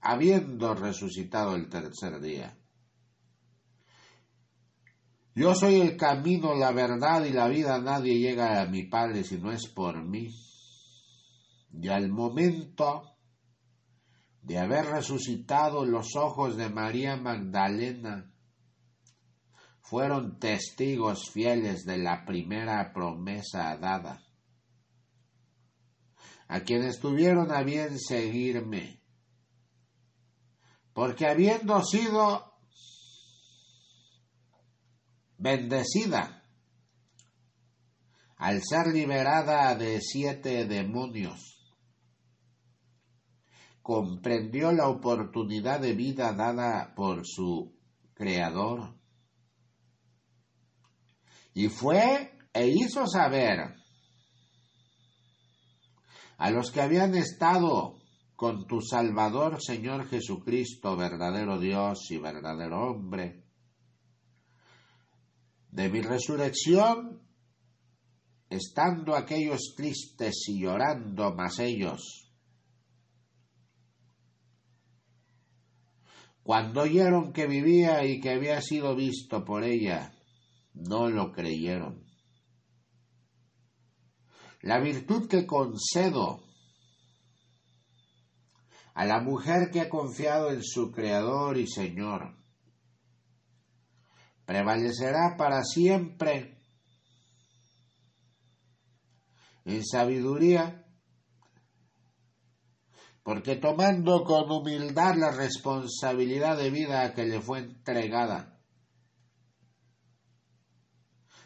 habiendo 0.00 0.74
resucitado 0.74 1.56
el 1.56 1.68
tercer 1.68 2.20
día. 2.20 2.56
Yo 5.34 5.56
soy 5.56 5.80
el 5.80 5.96
camino, 5.96 6.54
la 6.54 6.70
verdad 6.70 7.24
y 7.24 7.32
la 7.32 7.48
vida. 7.48 7.80
Nadie 7.80 8.16
llega 8.20 8.62
a 8.62 8.66
mi 8.66 8.84
Padre 8.84 9.24
si 9.24 9.38
no 9.38 9.50
es 9.50 9.66
por 9.66 10.04
mí. 10.04 10.28
Y 11.72 11.88
al 11.88 12.10
momento 12.10 13.09
de 14.42 14.58
haber 14.58 14.86
resucitado 14.86 15.84
los 15.84 16.16
ojos 16.16 16.56
de 16.56 16.68
María 16.68 17.16
Magdalena, 17.16 18.32
fueron 19.80 20.38
testigos 20.38 21.30
fieles 21.30 21.84
de 21.84 21.98
la 21.98 22.24
primera 22.24 22.92
promesa 22.92 23.76
dada, 23.76 24.22
a 26.48 26.60
quienes 26.60 27.00
tuvieron 27.00 27.52
a 27.52 27.62
bien 27.62 27.98
seguirme, 27.98 29.02
porque 30.92 31.26
habiendo 31.26 31.82
sido 31.84 32.54
bendecida 35.38 36.44
al 38.36 38.62
ser 38.62 38.88
liberada 38.88 39.74
de 39.74 40.00
siete 40.00 40.66
demonios. 40.66 41.59
Comprendió 43.90 44.70
la 44.70 44.88
oportunidad 44.88 45.80
de 45.80 45.94
vida 45.94 46.32
dada 46.32 46.94
por 46.94 47.26
su 47.26 47.76
Creador. 48.14 48.94
Y 51.54 51.66
fue 51.66 52.38
e 52.52 52.68
hizo 52.68 53.04
saber 53.08 53.74
a 56.38 56.50
los 56.52 56.70
que 56.70 56.80
habían 56.80 57.16
estado 57.16 57.98
con 58.36 58.64
tu 58.68 58.80
Salvador 58.80 59.60
Señor 59.60 60.06
Jesucristo, 60.08 60.96
verdadero 60.96 61.58
Dios 61.58 62.12
y 62.12 62.18
verdadero 62.18 62.92
hombre, 62.92 63.42
de 65.68 65.88
mi 65.88 66.00
resurrección, 66.00 67.28
estando 68.48 69.16
aquellos 69.16 69.74
tristes 69.76 70.44
y 70.46 70.60
llorando, 70.62 71.34
mas 71.34 71.58
ellos, 71.58 72.19
Cuando 76.42 76.82
oyeron 76.82 77.32
que 77.32 77.46
vivía 77.46 78.04
y 78.04 78.20
que 78.20 78.30
había 78.30 78.60
sido 78.60 78.96
visto 78.96 79.44
por 79.44 79.64
ella, 79.64 80.12
no 80.74 81.08
lo 81.08 81.32
creyeron. 81.32 82.04
La 84.62 84.78
virtud 84.80 85.28
que 85.28 85.46
concedo 85.46 86.42
a 88.94 89.04
la 89.04 89.20
mujer 89.20 89.70
que 89.70 89.80
ha 89.80 89.88
confiado 89.88 90.50
en 90.50 90.62
su 90.62 90.90
Creador 90.90 91.56
y 91.56 91.66
Señor 91.66 92.36
prevalecerá 94.44 95.36
para 95.38 95.62
siempre 95.62 96.58
en 99.64 99.86
sabiduría, 99.86 100.89
porque 103.30 103.54
tomando 103.54 104.24
con 104.24 104.50
humildad 104.50 105.14
la 105.14 105.30
responsabilidad 105.30 106.56
de 106.56 106.68
vida 106.68 107.14
que 107.14 107.24
le 107.26 107.40
fue 107.40 107.60
entregada, 107.60 108.58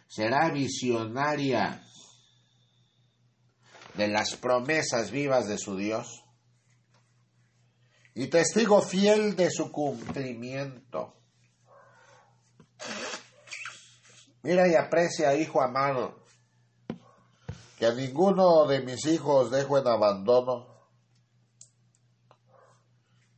será 0.06 0.48
visionaria 0.48 1.84
de 3.98 4.08
las 4.08 4.34
promesas 4.36 5.10
vivas 5.10 5.46
de 5.46 5.58
su 5.58 5.76
Dios 5.76 6.24
y 8.14 8.28
testigo 8.28 8.80
fiel 8.80 9.36
de 9.36 9.50
su 9.50 9.70
cumplimiento. 9.70 11.18
Mira 14.42 14.66
y 14.68 14.74
aprecia, 14.74 15.36
hijo 15.36 15.60
amado, 15.60 16.24
que 17.78 17.84
a 17.84 17.92
ninguno 17.92 18.66
de 18.68 18.80
mis 18.80 19.04
hijos 19.04 19.50
dejo 19.50 19.76
en 19.76 19.86
abandono, 19.86 20.73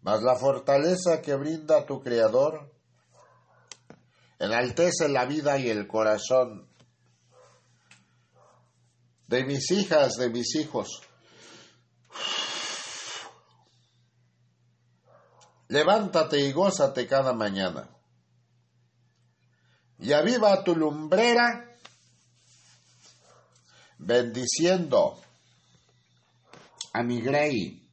mas 0.07 0.23
la 0.23 0.37
fortaleza 0.37 1.21
que 1.21 1.35
brinda 1.35 1.85
tu 1.85 2.01
Creador 2.01 2.73
enaltece 4.39 5.09
la 5.09 5.25
vida 5.25 5.59
y 5.59 5.69
el 5.69 5.89
corazón 5.89 6.69
de 9.27 9.45
mis 9.45 9.69
hijas, 9.73 10.13
de 10.15 10.31
mis 10.31 10.55
hijos. 10.55 11.03
Levántate 15.67 16.39
y 16.39 16.53
gózate 16.53 17.09
cada 17.09 17.33
mañana. 17.33 17.91
Y 19.99 20.13
aviva 20.13 20.63
tu 20.63 20.77
lumbrera 20.77 21.69
bendiciendo 23.99 25.21
a 26.93 27.03
mi 27.03 27.21
grey, 27.21 27.86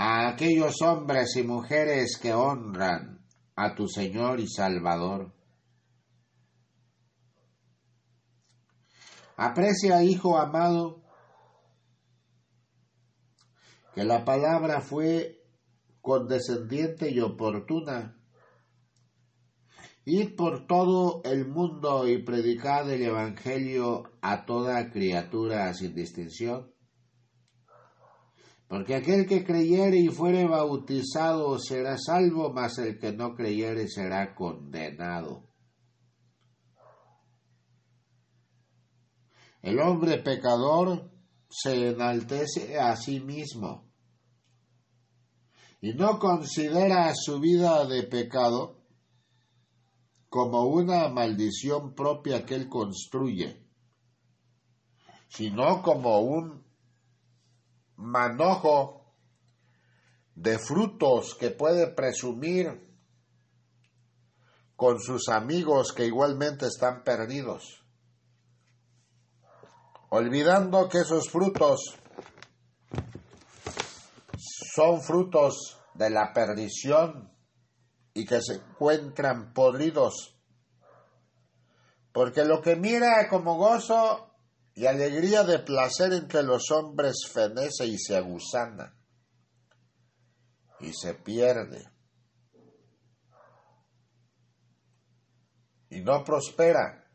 a 0.00 0.28
aquellos 0.28 0.80
hombres 0.82 1.34
y 1.34 1.42
mujeres 1.42 2.20
que 2.22 2.32
honran 2.32 3.26
a 3.56 3.74
tu 3.74 3.88
Señor 3.88 4.38
y 4.38 4.46
Salvador. 4.46 5.34
Aprecia, 9.36 10.04
hijo 10.04 10.38
amado, 10.38 11.02
que 13.92 14.04
la 14.04 14.24
palabra 14.24 14.80
fue 14.80 15.42
condescendiente 16.00 17.10
y 17.10 17.18
oportuna. 17.18 18.22
Id 20.04 20.36
por 20.36 20.68
todo 20.68 21.22
el 21.24 21.48
mundo 21.48 22.06
y 22.06 22.22
predicad 22.22 22.88
el 22.88 23.02
Evangelio 23.02 24.12
a 24.22 24.46
toda 24.46 24.92
criatura 24.92 25.74
sin 25.74 25.92
distinción. 25.92 26.77
Porque 28.68 28.94
aquel 28.94 29.26
que 29.26 29.44
creyere 29.44 29.96
y 29.96 30.08
fuere 30.08 30.46
bautizado 30.46 31.58
será 31.58 31.96
salvo, 31.96 32.52
mas 32.52 32.76
el 32.78 32.98
que 32.98 33.12
no 33.12 33.34
creyere 33.34 33.88
será 33.88 34.34
condenado. 34.34 35.48
El 39.62 39.80
hombre 39.80 40.18
pecador 40.18 41.10
se 41.48 41.88
enaltece 41.88 42.78
a 42.78 42.94
sí 42.94 43.20
mismo 43.20 43.90
y 45.80 45.94
no 45.94 46.18
considera 46.18 47.12
su 47.14 47.40
vida 47.40 47.86
de 47.86 48.02
pecado 48.02 48.84
como 50.28 50.66
una 50.66 51.08
maldición 51.08 51.94
propia 51.94 52.44
que 52.44 52.54
él 52.54 52.68
construye, 52.68 53.66
sino 55.28 55.82
como 55.82 56.20
un 56.20 56.67
manojo 57.98 59.04
de 60.34 60.58
frutos 60.58 61.34
que 61.34 61.50
puede 61.50 61.88
presumir 61.88 62.88
con 64.76 65.00
sus 65.00 65.28
amigos 65.28 65.92
que 65.92 66.06
igualmente 66.06 66.66
están 66.66 67.02
perdidos, 67.02 67.84
olvidando 70.10 70.88
que 70.88 70.98
esos 70.98 71.28
frutos 71.28 71.98
son 74.74 75.02
frutos 75.02 75.78
de 75.94 76.10
la 76.10 76.32
perdición 76.32 77.32
y 78.14 78.24
que 78.24 78.40
se 78.40 78.54
encuentran 78.54 79.52
podridos. 79.52 80.38
Porque 82.12 82.44
lo 82.44 82.62
que 82.62 82.76
mira 82.76 83.28
como 83.28 83.56
gozo 83.56 84.27
y 84.78 84.86
alegría 84.86 85.42
de 85.42 85.58
placer 85.58 86.12
entre 86.12 86.44
los 86.44 86.70
hombres 86.70 87.26
fenece 87.28 87.84
y 87.84 87.98
se 87.98 88.16
aguzana 88.16 88.96
y 90.78 90.92
se 90.92 91.14
pierde 91.14 91.84
y 95.90 96.00
no 96.00 96.22
prospera 96.22 97.10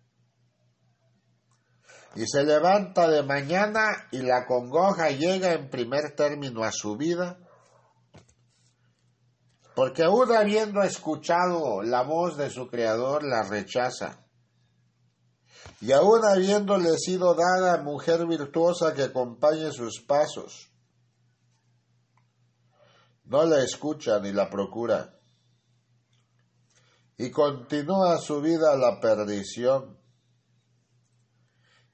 y 2.15 2.27
se 2.27 2.43
levanta 2.43 3.07
de 3.07 3.23
mañana 3.23 4.09
y 4.11 4.17
la 4.17 4.45
congoja 4.45 5.11
llega 5.11 5.53
en 5.53 5.69
primer 5.69 6.17
término 6.17 6.65
a 6.65 6.71
su 6.73 6.97
vida 6.97 7.39
porque 9.73 10.03
aún 10.03 10.33
habiendo 10.33 10.83
escuchado 10.83 11.81
la 11.81 12.03
voz 12.03 12.35
de 12.35 12.51
su 12.51 12.67
Creador, 12.67 13.23
la 13.23 13.41
rechaza. 13.41 14.22
Y 15.83 15.91
aún 15.91 16.23
habiéndole 16.23 16.97
sido 16.97 17.35
dada 17.35 17.83
mujer 17.83 18.25
virtuosa 18.25 18.93
que 18.93 19.03
acompañe 19.03 19.69
sus 19.73 19.99
pasos, 19.99 20.71
no 23.25 23.43
la 23.43 23.61
escucha 23.61 24.17
ni 24.21 24.31
la 24.31 24.49
procura. 24.49 25.19
Y 27.17 27.31
continúa 27.31 28.17
su 28.19 28.39
vida 28.39 28.77
la 28.77 29.01
perdición. 29.01 29.99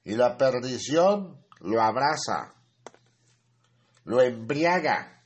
Y 0.04 0.14
la 0.14 0.36
perdición 0.36 1.44
lo 1.58 1.82
abraza, 1.82 2.54
lo 4.04 4.22
embriaga 4.22 5.24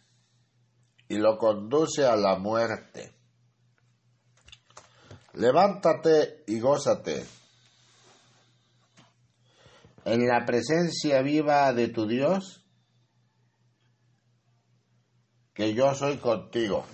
y 1.07 1.19
lo 1.19 1.37
conduce 1.37 2.07
a 2.07 2.17
la 2.17 2.39
muerte. 2.39 3.15
Levántate 5.35 6.45
y 6.47 6.59
gózate 6.61 7.44
en 10.05 10.27
la 10.27 10.45
presencia 10.45 11.23
viva 11.23 11.73
de 11.73 11.89
tu 11.89 12.07
Dios, 12.07 12.65
que 15.53 15.75
yo 15.75 15.95
soy 15.95 16.19
contigo. 16.19 16.85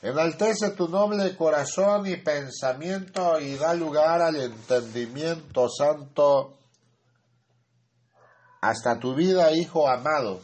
Enaltece 0.00 0.70
tu 0.70 0.88
noble 0.88 1.36
corazón 1.36 2.06
y 2.06 2.16
pensamiento 2.16 3.40
y 3.40 3.56
da 3.56 3.74
lugar 3.74 4.22
al 4.22 4.36
entendimiento 4.36 5.68
santo 5.68 6.56
hasta 8.60 8.98
tu 8.98 9.14
vida, 9.14 9.52
Hijo 9.52 9.88
amado 9.88 10.40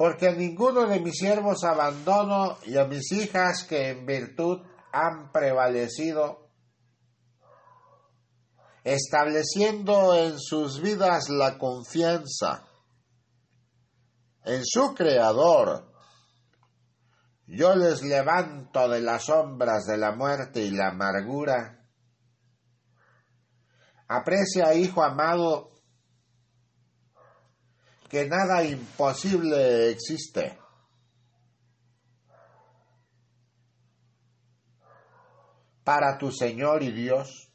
porque 0.00 0.28
a 0.28 0.32
ninguno 0.32 0.86
de 0.86 0.98
mis 0.98 1.18
siervos 1.18 1.62
abandono 1.62 2.56
y 2.64 2.78
a 2.78 2.86
mis 2.86 3.12
hijas 3.12 3.64
que 3.64 3.90
en 3.90 4.06
virtud 4.06 4.62
han 4.92 5.30
prevalecido, 5.30 6.48
estableciendo 8.84 10.14
en 10.14 10.38
sus 10.38 10.80
vidas 10.80 11.28
la 11.28 11.58
confianza 11.58 12.66
en 14.44 14.64
su 14.64 14.94
Creador. 14.94 15.86
Yo 17.46 17.74
les 17.74 18.02
levanto 18.02 18.88
de 18.88 19.00
las 19.00 19.24
sombras 19.24 19.84
de 19.86 19.98
la 19.98 20.12
muerte 20.12 20.60
y 20.62 20.70
la 20.70 20.88
amargura. 20.88 21.84
Aprecia, 24.08 24.74
hijo 24.74 25.02
amado, 25.02 25.70
que 28.08 28.26
nada 28.26 28.64
imposible 28.64 29.90
existe. 29.90 30.58
para 35.82 36.18
tu 36.18 36.30
Señor 36.30 36.84
y 36.84 36.92
Dios. 36.92 37.49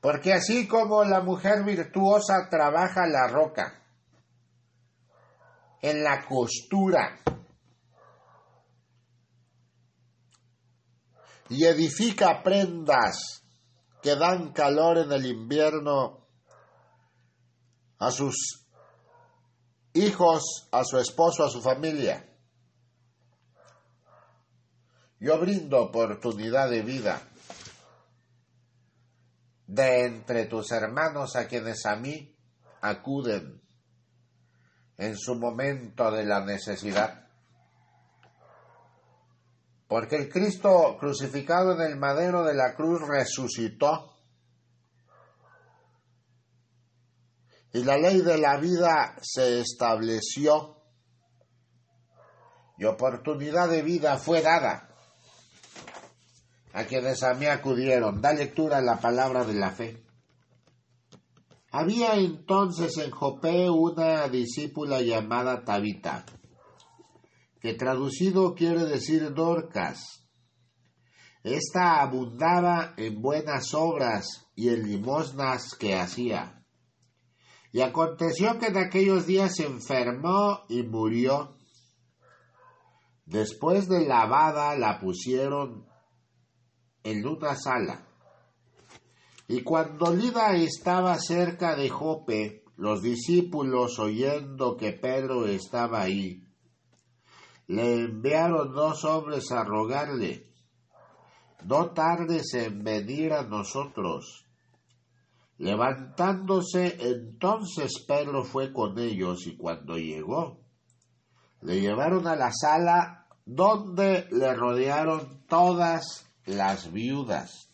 Porque 0.00 0.32
así 0.32 0.66
como 0.66 1.04
la 1.04 1.20
mujer 1.20 1.62
virtuosa 1.64 2.48
trabaja 2.50 3.06
la 3.06 3.28
roca, 3.28 3.84
en 5.82 6.02
la 6.02 6.24
costura. 6.26 7.18
Y 11.50 11.64
edifica 11.64 12.42
prendas 12.42 13.44
que 14.02 14.16
dan 14.16 14.52
calor 14.52 14.98
en 14.98 15.12
el 15.12 15.26
invierno 15.26 16.26
a 17.98 18.10
sus 18.10 18.66
hijos, 19.92 20.68
a 20.72 20.84
su 20.84 20.98
esposo, 20.98 21.44
a 21.44 21.50
su 21.50 21.60
familia. 21.60 22.26
Yo 25.18 25.38
brindo 25.38 25.82
oportunidad 25.82 26.70
de 26.70 26.80
vida 26.80 27.29
de 29.70 30.04
entre 30.04 30.46
tus 30.46 30.72
hermanos 30.72 31.36
a 31.36 31.46
quienes 31.46 31.86
a 31.86 31.94
mí 31.94 32.36
acuden 32.80 33.62
en 34.96 35.16
su 35.16 35.36
momento 35.36 36.10
de 36.10 36.24
la 36.24 36.44
necesidad. 36.44 37.28
Porque 39.86 40.16
el 40.16 40.28
Cristo 40.28 40.96
crucificado 40.98 41.74
en 41.74 41.82
el 41.82 41.96
madero 41.96 42.44
de 42.44 42.54
la 42.54 42.74
cruz 42.74 43.00
resucitó. 43.06 44.16
Y 47.72 47.84
la 47.84 47.96
ley 47.96 48.22
de 48.22 48.38
la 48.38 48.56
vida 48.56 49.16
se 49.22 49.60
estableció. 49.60 50.82
Y 52.76 52.86
oportunidad 52.86 53.68
de 53.68 53.82
vida 53.82 54.18
fue 54.18 54.42
dada 54.42 54.89
a 56.72 56.84
quienes 56.84 57.22
a 57.22 57.34
mí 57.34 57.46
acudieron. 57.46 58.20
Da 58.20 58.32
lectura 58.32 58.78
a 58.78 58.82
la 58.82 59.00
palabra 59.00 59.44
de 59.44 59.54
la 59.54 59.70
fe. 59.70 60.02
Había 61.72 62.14
entonces 62.14 62.96
en 62.98 63.10
Jopé 63.10 63.70
una 63.70 64.28
discípula 64.28 65.00
llamada 65.02 65.64
Tabita, 65.64 66.24
que 67.60 67.74
traducido 67.74 68.54
quiere 68.54 68.86
decir 68.86 69.32
Dorcas. 69.34 70.28
Esta 71.44 72.02
abundaba 72.02 72.94
en 72.96 73.22
buenas 73.22 73.72
obras 73.72 74.48
y 74.56 74.68
en 74.68 74.82
limosnas 74.82 75.74
que 75.78 75.94
hacía. 75.94 76.66
Y 77.72 77.82
aconteció 77.82 78.58
que 78.58 78.66
en 78.66 78.76
aquellos 78.76 79.26
días 79.26 79.54
se 79.54 79.64
enfermó 79.64 80.64
y 80.68 80.82
murió. 80.82 81.56
Después 83.26 83.88
de 83.88 84.06
lavada 84.06 84.76
la 84.76 84.98
pusieron 84.98 85.89
en 87.04 87.26
una 87.26 87.54
sala. 87.54 88.06
Y 89.48 89.62
cuando 89.62 90.14
Lida 90.14 90.54
estaba 90.54 91.18
cerca 91.18 91.74
de 91.74 91.88
Jope, 91.88 92.64
los 92.76 93.02
discípulos, 93.02 93.98
oyendo 93.98 94.76
que 94.76 94.92
Pedro 94.92 95.46
estaba 95.46 96.02
ahí, 96.02 96.44
le 97.66 97.94
enviaron 97.96 98.72
dos 98.72 99.04
hombres 99.04 99.50
a 99.52 99.64
rogarle, 99.64 100.50
no 101.64 101.90
tardes 101.90 102.54
en 102.54 102.82
venir 102.82 103.32
a 103.32 103.42
nosotros. 103.42 104.46
Levantándose 105.58 106.96
entonces 107.00 108.04
Pedro 108.08 108.44
fue 108.44 108.72
con 108.72 108.98
ellos 108.98 109.46
y 109.46 109.56
cuando 109.56 109.98
llegó, 109.98 110.60
le 111.60 111.80
llevaron 111.80 112.26
a 112.26 112.34
la 112.34 112.50
sala 112.50 113.26
donde 113.44 114.26
le 114.30 114.54
rodearon 114.54 115.44
todas 115.46 116.29
las 116.50 116.92
viudas, 116.92 117.70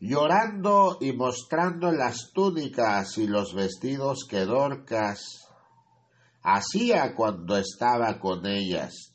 llorando 0.00 0.98
y 1.00 1.12
mostrando 1.12 1.92
las 1.92 2.30
túnicas 2.32 3.18
y 3.18 3.26
los 3.26 3.54
vestidos 3.54 4.26
que 4.28 4.44
Dorcas 4.44 5.48
hacía 6.42 7.14
cuando 7.14 7.56
estaba 7.56 8.18
con 8.18 8.46
ellas. 8.46 9.12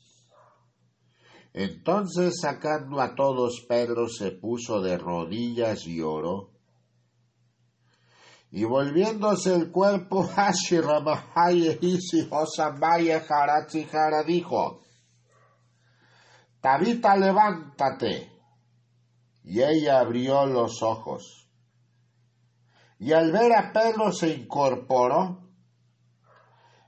Entonces 1.52 2.40
sacando 2.40 3.00
a 3.00 3.14
todos, 3.14 3.64
Pedro 3.68 4.08
se 4.08 4.32
puso 4.32 4.80
de 4.80 4.98
rodillas 4.98 5.86
y 5.86 6.00
oró. 6.00 6.50
Y 8.50 8.64
volviéndose 8.64 9.54
el 9.54 9.70
cuerpo, 9.70 10.28
dijo, 14.24 14.83
Tabita, 16.64 17.14
levántate. 17.14 18.32
Y 19.42 19.60
ella 19.60 20.00
abrió 20.00 20.46
los 20.46 20.82
ojos. 20.82 21.46
Y 22.98 23.12
al 23.12 23.32
ver 23.32 23.52
a 23.52 23.70
Pedro 23.70 24.10
se 24.10 24.30
incorporó, 24.30 25.42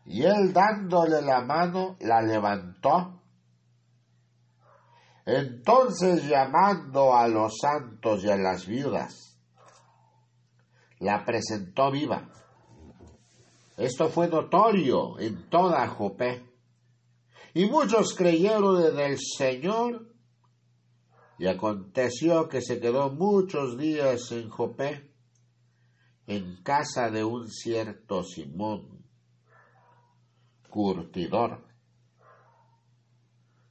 y 0.07 0.23
él 0.23 0.55
dándole 0.55 1.21
la 1.21 1.43
mano 1.43 1.99
la 2.01 2.23
levantó. 2.23 3.21
Entonces 5.27 6.27
llamando 6.27 7.15
a 7.15 7.29
los 7.29 7.59
santos 7.61 8.25
y 8.25 8.31
a 8.31 8.37
las 8.39 8.67
viudas, 8.67 9.39
la 11.01 11.23
presentó 11.23 11.91
viva. 11.91 12.31
Esto 13.77 14.09
fue 14.09 14.29
notorio 14.29 15.19
en 15.19 15.51
toda 15.51 15.87
Jopé. 15.89 16.56
Y 17.57 17.65
muchos 17.65 18.13
creyeron 18.15 18.85
en 18.85 18.99
el 19.01 19.19
Señor. 19.19 20.13
Y 21.39 21.47
aconteció 21.47 22.51
que 22.51 22.61
se 22.61 22.79
quedó 22.79 23.09
muchos 23.09 23.79
días 23.79 24.31
en 24.33 24.51
Jopé, 24.51 25.11
en 26.27 26.63
casa 26.63 27.09
de 27.11 27.25
un 27.25 27.49
cierto 27.49 28.25
Simón, 28.25 29.03
curtidor. 30.69 31.65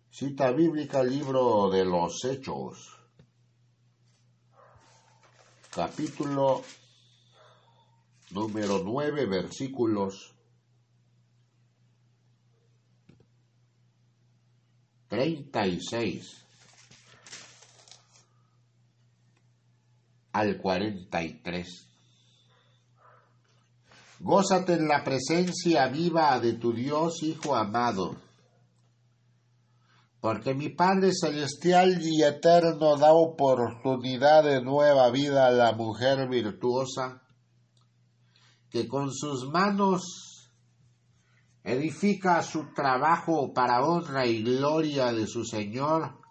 Cita 0.10 0.50
bíblica, 0.50 1.04
libro 1.04 1.70
de 1.70 1.86
los 1.86 2.26
Hechos, 2.26 2.90
capítulo 5.70 6.64
número 8.32 8.82
nueve, 8.84 9.28
versículos 9.28 10.35
36 15.08 16.46
al 20.34 20.58
43. 20.58 21.88
Gózate 24.20 24.74
en 24.74 24.88
la 24.88 25.04
presencia 25.04 25.88
viva 25.88 26.40
de 26.40 26.54
tu 26.54 26.74
Dios, 26.74 27.22
Hijo 27.24 27.56
amado, 27.56 28.16
porque 30.20 30.54
mi 30.54 30.70
Padre 30.70 31.12
Celestial 31.14 32.00
y 32.02 32.24
Eterno 32.24 32.98
da 32.98 33.14
oportunidad 33.14 34.44
de 34.44 34.62
nueva 34.62 35.12
vida 35.12 35.46
a 35.46 35.52
la 35.52 35.74
mujer 35.74 36.28
virtuosa, 36.28 37.22
que 38.72 38.88
con 38.88 39.14
sus 39.14 39.48
manos 39.50 40.35
edifica 41.66 42.44
su 42.44 42.72
trabajo 42.74 43.52
para 43.52 43.84
honra 43.84 44.28
y 44.28 44.44
gloria 44.44 45.12
de 45.12 45.26
su 45.26 45.44
Señor. 45.44 46.24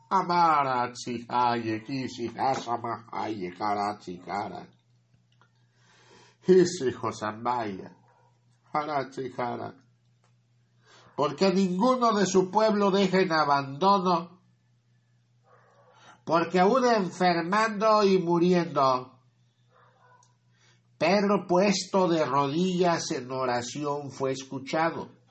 Porque 11.17 11.53
ninguno 11.53 12.13
de 12.13 12.27
su 12.27 12.51
pueblo 12.51 12.93
deja 12.93 13.21
en 13.21 13.33
abandono, 13.33 14.41
porque 16.25 16.61
aún 16.61 16.85
enfermando 16.85 18.05
y 18.05 18.19
muriendo, 18.19 19.19
Pedro 20.97 21.47
puesto 21.49 22.09
de 22.09 22.25
rodillas 22.25 23.11
en 23.11 23.31
oración 23.33 24.13
fue 24.13 24.33
escuchado 24.33 25.24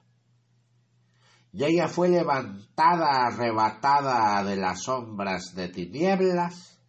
y 1.53 1.63
ella 1.63 1.87
fue 1.87 2.09
levantada, 2.09 3.27
arrebatada 3.27 4.43
de 4.43 4.55
las 4.55 4.81
sombras 4.81 5.53
de 5.53 5.69
tinieblas 5.69 6.79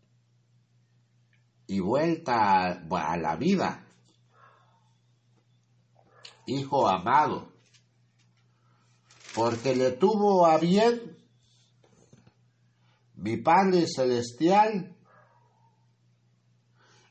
y 1.67 1.81
vuelta 1.81 2.73
a, 2.73 3.17
la 3.19 3.37
vida. 3.37 3.85
Hijo 6.47 6.89
amado, 6.89 7.53
porque 9.35 9.77
le 9.77 9.93
tuvo 9.93 10.47
a 10.47 10.57
bien 10.57 11.19
mi 13.17 13.37
Padre 13.37 13.85
Celestial 13.87 14.97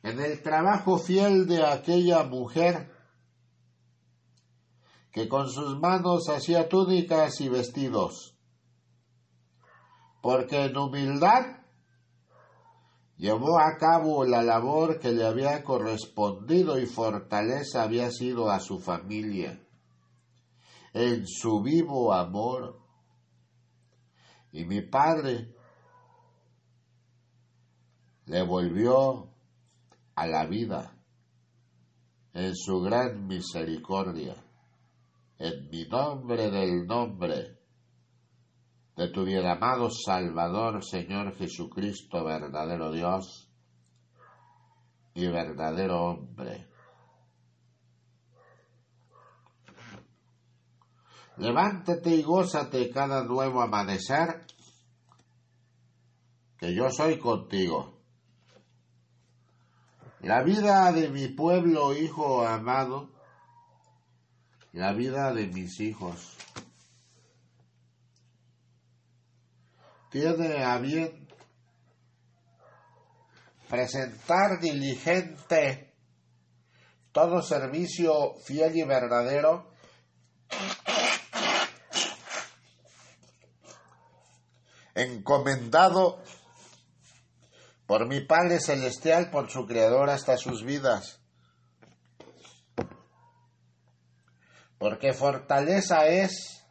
en 0.02 0.20
el 0.20 0.42
trabajo 0.42 0.98
fiel 0.98 1.48
de 1.48 1.64
aquella 1.64 2.24
mujer 2.24 2.93
que 5.14 5.30
con 5.30 5.50
sus 5.50 5.80
manos 5.80 6.28
hacía 6.28 6.68
túnicas 6.68 7.40
y 7.40 7.48
vestidos, 7.48 8.36
porque 10.22 10.66
en 10.66 10.76
humildad 10.76 11.62
llevó 13.16 13.60
a 13.60 13.78
cabo 13.78 14.26
la 14.26 14.44
labor 14.44 15.00
que 15.00 15.12
le 15.12 15.26
había 15.26 15.64
correspondido 15.64 16.78
y 16.78 16.86
fortaleza 16.86 17.84
había 17.84 18.12
sido 18.12 18.50
a 18.50 18.60
su 18.60 18.80
familia. 18.80 19.64
en 20.94 21.28
su 21.28 21.62
vivo 21.62 22.14
amor. 22.14 22.80
Y 24.52 24.66
mi 24.66 24.82
Padre 24.82 25.54
le 28.26 28.44
volvió 28.44 29.30
a 30.16 30.28
la 30.28 30.46
vida 30.46 30.96
en 32.34 32.56
su 32.56 32.82
gran 32.82 33.26
misericordia, 33.28 34.36
en 35.44 35.70
mi 35.70 35.84
nombre 35.86 36.50
del 36.50 36.88
nombre 36.88 37.60
de 38.96 39.10
tu 39.10 39.26
bien 39.26 39.46
amado 39.46 39.90
Salvador, 39.90 40.82
Señor 40.86 41.36
Jesucristo, 41.36 42.24
verdadero 42.24 42.94
Dios 42.94 43.52
y 45.14 45.28
verdadero 45.28 46.02
hombre. 46.02 46.70
Levántate 51.36 52.16
y 52.16 52.24
gózate 52.24 52.90
cada 52.90 53.26
nuevo 53.26 53.62
amanecer, 53.62 54.46
que 56.58 56.74
yo 56.74 56.90
soy 56.90 57.20
contigo. 57.20 58.00
La 60.22 60.42
vida 60.42 60.90
de 60.94 61.10
mi 61.10 61.28
pueblo, 61.28 61.94
hijo 61.94 62.48
amado, 62.48 63.13
la 64.74 64.92
vida 64.92 65.32
de 65.34 65.48
mis 65.48 65.80
hijos. 65.80 66.36
Tiene 70.10 70.64
a 70.64 70.78
bien 70.78 71.28
presentar 73.70 74.60
diligente 74.60 75.96
todo 77.12 77.42
servicio 77.42 78.36
fiel 78.46 78.76
y 78.76 78.84
verdadero 78.84 79.72
encomendado 84.96 86.22
por 87.88 88.08
mi 88.08 88.22
Padre 88.22 88.60
Celestial, 88.60 89.30
por 89.30 89.50
su 89.50 89.66
Creador 89.66 90.10
hasta 90.10 90.38
sus 90.38 90.64
vidas. 90.64 91.23
Porque 94.78 95.14
fortaleza 95.14 96.08
es 96.08 96.66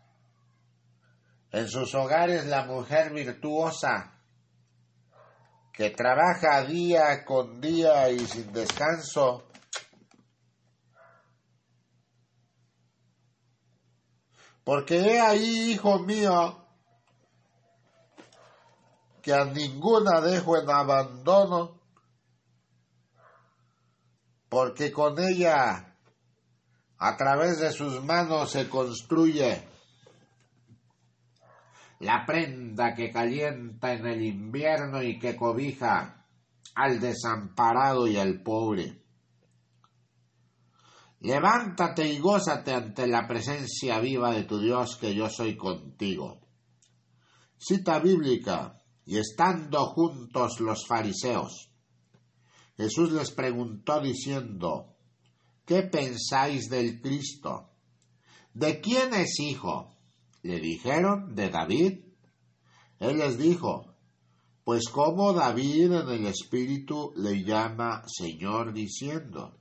en 1.53 1.69
sus 1.69 1.95
hogares 1.95 2.47
la 2.47 2.65
mujer 2.65 3.13
virtuosa, 3.13 4.19
que 5.73 5.91
trabaja 5.91 6.63
día 6.65 7.25
con 7.25 7.61
día 7.61 8.11
y 8.11 8.21
sin 8.21 8.53
descanso. 8.53 9.49
Porque 14.65 14.99
he 15.01 15.21
ahí, 15.21 15.73
hijo 15.73 15.99
mío, 15.99 16.67
que 19.21 19.33
a 19.33 19.45
ninguna 19.45 20.21
dejo 20.21 20.57
en 20.59 20.71
abandono, 20.71 21.81
porque 24.49 24.93
con 24.93 25.19
ella, 25.19 25.92
a 27.05 27.17
través 27.17 27.59
de 27.59 27.73
sus 27.73 28.01
manos, 28.05 28.53
se 28.53 28.69
construye 28.69 29.61
la 31.99 32.25
prenda 32.25 32.95
que 32.95 33.11
calienta 33.11 33.93
en 33.93 34.07
el 34.07 34.23
invierno 34.23 35.03
y 35.03 35.19
que 35.19 35.35
cobija 35.35 36.29
al 36.77 37.01
desamparado 37.01 38.07
y 38.07 38.19
al 38.19 38.41
pobre. 38.45 39.03
Levántate 41.19 42.07
y 42.07 42.21
gózate 42.21 42.73
ante 42.73 43.09
la 43.09 43.27
presencia 43.27 43.99
viva 43.99 44.33
de 44.33 44.45
tu 44.45 44.61
Dios, 44.61 44.97
que 44.97 45.13
yo 45.13 45.29
soy 45.29 45.57
contigo. 45.57 46.41
Cita 47.59 47.99
bíblica 47.99 48.81
y 49.05 49.19
estando 49.19 49.87
juntos 49.87 50.61
los 50.61 50.87
fariseos, 50.87 51.73
Jesús 52.77 53.11
les 53.11 53.33
preguntó 53.33 54.01
diciendo, 54.01 54.92
¿qué 55.65 55.83
pensáis 55.83 56.69
del 56.69 57.01
Cristo? 57.01 57.71
¿De 58.55 58.81
quién 58.81 59.15
es 59.15 59.41
hijo? 59.41 59.97
Le 60.43 60.61
dijeron, 60.61 61.35
de 61.35 61.49
David. 61.49 62.05
Él 62.99 63.19
les 63.19 63.39
dijo, 63.39 63.93
pues 64.65 64.89
como 64.89 65.33
David 65.33 65.93
en 65.93 66.09
el 66.09 66.27
Espíritu 66.27 67.13
le 67.17 67.43
llama 67.43 68.03
Señor 68.07 68.73
diciendo, 68.73 69.59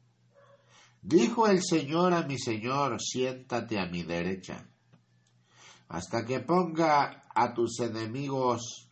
dijo 1.02 1.48
el 1.48 1.64
Señor 1.64 2.14
a 2.14 2.24
mi 2.24 2.38
Señor, 2.38 3.02
siéntate 3.02 3.80
a 3.80 3.88
mi 3.88 4.04
derecha, 4.04 4.70
hasta 5.88 6.26
que 6.26 6.40
ponga 6.42 7.24
a 7.34 7.54
tus 7.54 7.80
enemigos 7.80 8.90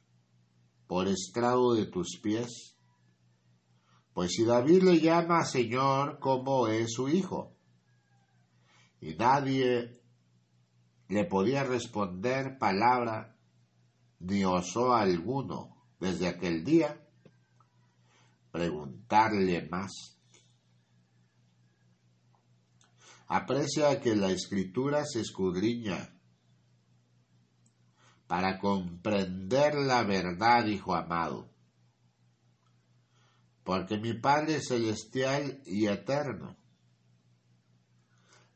por 0.88 1.08
estrado 1.08 1.76
de 1.76 1.86
tus 1.86 2.20
pies? 2.22 2.76
Pues 4.20 4.34
si 4.34 4.44
David 4.44 4.84
le 4.84 5.00
llama 5.00 5.46
Señor, 5.46 6.20
¿cómo 6.20 6.68
es 6.68 6.92
su 6.92 7.08
hijo? 7.08 7.56
Y 9.00 9.16
nadie 9.16 9.98
le 11.08 11.24
podía 11.24 11.64
responder 11.64 12.58
palabra 12.58 13.38
ni 14.20 14.44
osó 14.44 14.94
alguno 14.94 15.86
desde 16.02 16.28
aquel 16.28 16.66
día 16.66 17.02
preguntarle 18.52 19.70
más. 19.70 20.20
Aprecia 23.28 24.02
que 24.02 24.18
la 24.18 24.32
escritura 24.32 25.06
se 25.06 25.22
escudriña 25.22 26.14
para 28.28 28.60
comprender 28.60 29.76
la 29.76 30.04
verdad, 30.04 30.66
Hijo 30.66 30.94
amado. 30.94 31.49
Porque 33.70 34.00
mi 34.00 34.16
Padre 34.16 34.62
celestial 34.62 35.62
y 35.64 35.86
eterno 35.86 36.58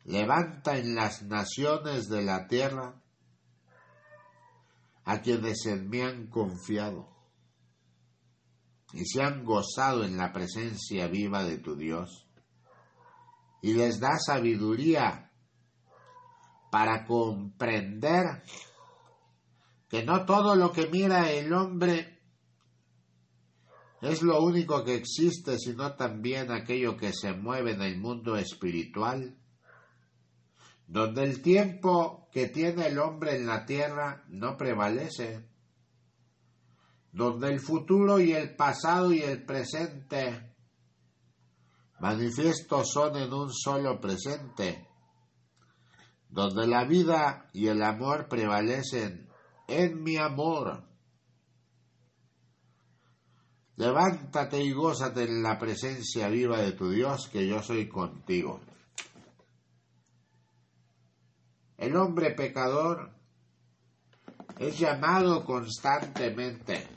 levanta 0.06 0.76
en 0.76 0.96
las 0.96 1.22
naciones 1.22 2.10
de 2.10 2.24
la 2.24 2.48
tierra 2.48 3.00
a 5.04 5.22
quienes 5.22 5.68
en 5.68 5.88
mí 5.88 6.02
han 6.02 6.26
confiado 6.32 7.16
y 8.92 9.06
se 9.06 9.22
han 9.22 9.46
gozado 9.46 10.04
en 10.04 10.18
la 10.18 10.34
presencia 10.34 11.06
viva 11.06 11.44
de 11.44 11.60
tu 11.60 11.76
Dios, 11.76 12.28
y 13.62 13.76
les 13.76 14.00
da 14.00 14.18
sabiduría 14.18 15.32
para 16.72 17.06
comprender 17.06 18.42
que 19.88 20.04
no 20.04 20.26
todo 20.26 20.56
lo 20.56 20.72
que 20.72 20.88
mira 20.88 21.30
el 21.30 21.54
hombre 21.54 22.13
es 24.04 24.22
lo 24.22 24.42
único 24.42 24.84
que 24.84 24.96
existe, 24.96 25.58
sino 25.58 25.96
también 25.96 26.52
aquello 26.52 26.98
que 26.98 27.14
se 27.14 27.32
mueve 27.32 27.72
en 27.72 27.82
el 27.82 27.98
mundo 27.98 28.36
espiritual, 28.36 29.38
donde 30.88 31.24
el 31.24 31.42
tiempo 31.42 32.28
que 32.32 32.50
tiene 32.50 32.88
el 32.88 33.00
hombre 33.00 33.38
en 33.38 33.48
la 33.48 33.66
tierra 33.66 34.26
no 34.28 34.58
prevalece, 34.58 35.48
donde 37.14 37.48
el 37.48 37.62
futuro 37.62 38.20
y 38.20 38.34
el 38.34 38.56
pasado 38.56 39.14
y 39.14 39.22
el 39.22 39.46
presente 39.46 40.54
manifiestos 42.00 42.92
son 42.92 43.16
en 43.16 43.32
un 43.32 43.54
solo 43.54 44.02
presente, 44.02 44.90
donde 46.28 46.68
la 46.68 46.84
vida 46.84 47.50
y 47.54 47.68
el 47.68 47.82
amor 47.82 48.28
prevalecen 48.28 49.30
en 49.70 50.04
mi 50.04 50.18
amor. 50.18 50.93
Levántate 53.76 54.64
y 54.64 54.72
gózate 54.72 55.24
en 55.24 55.42
la 55.42 55.58
presencia 55.58 56.28
viva 56.28 56.60
de 56.60 56.74
tu 56.74 56.90
Dios, 56.92 57.28
que 57.28 57.48
yo 57.48 57.62
soy 57.64 57.88
contigo. 57.88 58.62
El 61.78 61.96
hombre 61.96 62.32
pecador 62.32 63.12
es 64.60 64.78
llamado 64.78 65.44
constantemente 65.44 66.88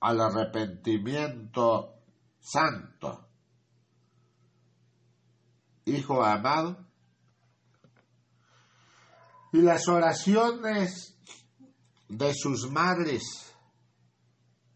al 0.00 0.20
arrepentimiento 0.20 1.94
santo. 2.38 3.28
Hijo 5.86 6.22
amado, 6.22 6.86
y 9.52 9.62
las 9.62 9.88
oraciones 9.88 11.18
de 12.08 12.32
sus 12.34 12.70
madres 12.70 13.51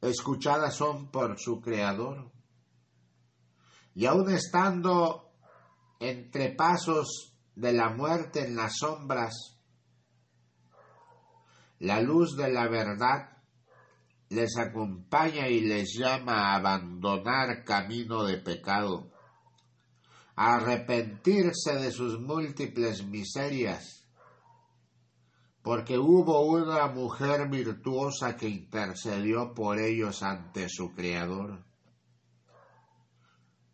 escuchadas 0.01 0.74
son 0.74 1.11
por 1.11 1.38
su 1.38 1.61
Creador. 1.61 2.30
Y 3.94 4.07
aun 4.07 4.30
estando 4.30 5.32
entre 6.01 6.51
pasos 6.51 7.34
de 7.55 7.72
la 7.72 7.90
muerte 7.90 8.44
en 8.44 8.57
las 8.57 8.76
sombras, 8.78 9.59
la 11.78 12.01
luz 12.01 12.36
de 12.36 12.53
la 12.53 12.68
verdad 12.68 13.36
les 14.28 14.57
acompaña 14.59 15.49
y 15.49 15.61
les 15.61 15.97
llama 15.97 16.51
a 16.51 16.57
abandonar 16.57 17.64
camino 17.64 18.24
de 18.24 18.38
pecado, 18.38 19.11
a 20.34 20.57
arrepentirse 20.57 21.76
de 21.76 21.90
sus 21.90 22.20
múltiples 22.20 23.05
miserias, 23.05 23.95
porque 25.67 25.99
hubo 25.99 26.43
una 26.43 26.87
mujer 26.87 27.49
virtuosa 27.49 28.37
que 28.37 28.49
intercedió 28.49 29.53
por 29.53 29.81
ellos 29.81 30.23
ante 30.23 30.69
su 30.69 30.95
Creador, 30.95 31.64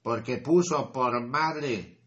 porque 0.01 0.38
puso 0.38 0.90
por 0.90 1.20
madre 1.20 2.01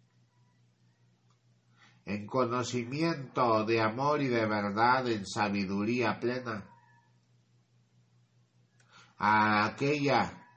en 2.03 2.25
conocimiento 2.25 3.63
de 3.63 3.79
amor 3.79 4.23
y 4.23 4.27
de 4.27 4.47
verdad, 4.47 5.07
en 5.07 5.23
sabiduría 5.23 6.19
plena, 6.19 6.67
a 9.19 9.65
aquella 9.67 10.47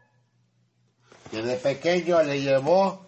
que 1.31 1.43
de 1.43 1.57
pequeño 1.57 2.23
le 2.23 2.41
llevó 2.41 3.07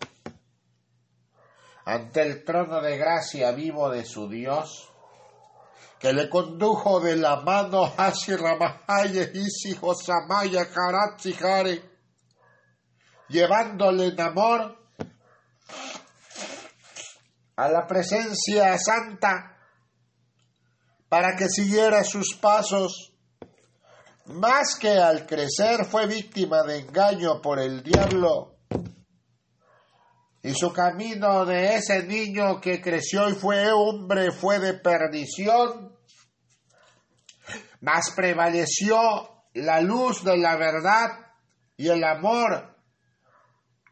ante 1.87 2.21
el 2.21 2.45
trono 2.45 2.83
de 2.83 2.99
gracia 2.99 3.53
vivo 3.53 3.89
de 3.89 4.05
su 4.05 4.29
Dios, 4.29 4.90
que 6.01 6.15
le 6.15 6.31
condujo 6.31 6.99
de 6.99 7.15
la 7.17 7.43
mano 7.43 7.85
hacia 7.85 8.39
Ramahaya, 8.39 9.31
Isi, 9.35 9.77
Josamaya, 9.77 10.65
Jare, 11.39 11.83
llevándole 13.29 14.07
en 14.07 14.21
amor 14.21 14.79
a 17.55 17.69
la 17.69 17.87
presencia 17.87 18.79
santa 18.79 19.59
para 21.11 21.37
que 21.37 21.51
siguiera 21.51 22.03
sus 22.03 22.35
pasos. 22.41 23.13
Más 24.25 24.77
que 24.77 24.97
al 24.97 25.27
crecer 25.27 25.85
fue 25.85 26.07
víctima 26.07 26.63
de 26.63 26.79
engaño 26.79 27.43
por 27.43 27.59
el 27.59 27.83
diablo 27.83 28.60
y 30.43 30.55
su 30.55 30.73
camino 30.73 31.45
de 31.45 31.77
ese 31.77 32.05
niño 32.05 32.61
que 32.61 32.81
creció 32.81 33.29
y 33.29 33.35
fue 33.35 33.71
hombre 33.73 34.33
fue 34.33 34.59
de 34.59 34.75
perdición, 34.75 35.95
mas 37.81 38.13
prevaleció 38.17 39.45
la 39.55 39.81
luz 39.81 40.25
de 40.25 40.39
la 40.39 40.57
verdad 40.57 41.11
y 41.77 41.89
el 41.89 42.03
amor 42.05 42.79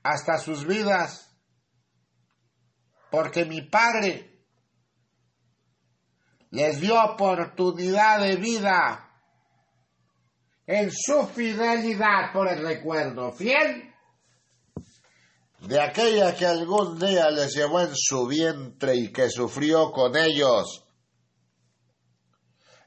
hasta 0.02 0.38
sus 0.38 0.66
vidas, 0.66 1.36
porque 3.10 3.44
mi 3.44 3.62
Padre 3.62 4.42
les 6.50 6.80
dio 6.80 7.02
oportunidad 7.02 8.20
de 8.20 8.36
vida 8.36 9.04
en 10.66 10.90
su 10.90 11.26
fidelidad 11.26 12.32
por 12.32 12.48
el 12.48 12.62
recuerdo 12.62 13.32
fiel 13.32 13.87
de 15.60 15.80
aquella 15.80 16.34
que 16.34 16.46
algún 16.46 16.98
día 16.98 17.30
les 17.30 17.54
llevó 17.54 17.80
en 17.80 17.94
su 17.94 18.26
vientre 18.26 18.94
y 18.96 19.12
que 19.12 19.28
sufrió 19.28 19.90
con 19.90 20.16
ellos 20.16 20.84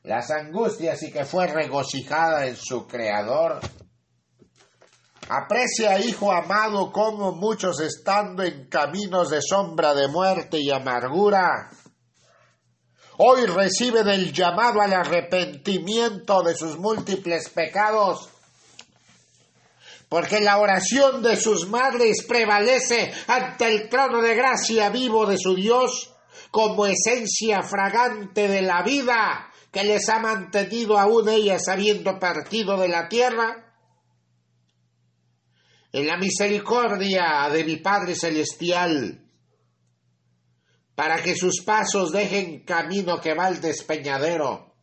las 0.04 0.32
angustias 0.32 1.04
y 1.04 1.12
que 1.12 1.26
fue 1.26 1.48
regocijada 1.48 2.48
en 2.48 2.56
su 2.56 2.88
Creador. 2.88 3.60
Aprecia, 5.30 6.00
hijo 6.00 6.32
amado, 6.32 6.92
como 6.92 7.34
muchos 7.34 7.80
estando 7.80 8.44
en 8.44 8.68
caminos 8.68 9.30
de 9.30 9.42
sombra 9.42 9.94
de 9.94 10.08
muerte 10.08 10.60
y 10.60 10.72
amargura, 10.72 11.70
hoy 13.18 13.46
reciben 13.46 14.08
el 14.08 14.34
llamado 14.34 14.82
al 14.82 14.94
arrepentimiento 14.94 16.42
de 16.42 16.56
sus 16.56 16.78
múltiples 16.80 17.50
pecados 17.50 18.30
porque 20.12 20.42
la 20.42 20.58
oración 20.58 21.24
de 21.24 21.38
sus 21.38 21.70
madres 21.70 22.26
prevalece 22.28 23.14
ante 23.28 23.66
el 23.66 23.88
trono 23.88 24.22
de 24.22 24.36
gracia 24.36 24.90
vivo 24.90 25.26
de 25.26 25.38
su 25.38 25.56
Dios 25.56 26.14
como 26.52 26.86
esencia 26.86 27.64
fragante 27.64 28.50
de 28.50 28.62
la 28.62 28.84
vida 28.84 29.50
que 29.72 29.86
les 29.86 30.10
ha 30.10 30.20
mantenido 30.20 31.00
aún 31.00 31.30
ellas 31.30 31.62
habiendo 31.70 32.20
partido 32.20 32.78
de 32.78 32.90
la 32.90 33.08
tierra. 33.08 33.74
En 35.94 36.06
la 36.08 36.18
misericordia 36.18 37.48
de 37.50 37.64
mi 37.64 37.78
Padre 37.78 38.14
Celestial, 38.14 39.26
para 40.94 41.24
que 41.24 41.36
sus 41.38 41.62
pasos 41.62 42.12
dejen 42.12 42.66
camino 42.66 43.22
que 43.22 43.34
va 43.34 43.46
al 43.46 43.62
despeñadero, 43.62 44.76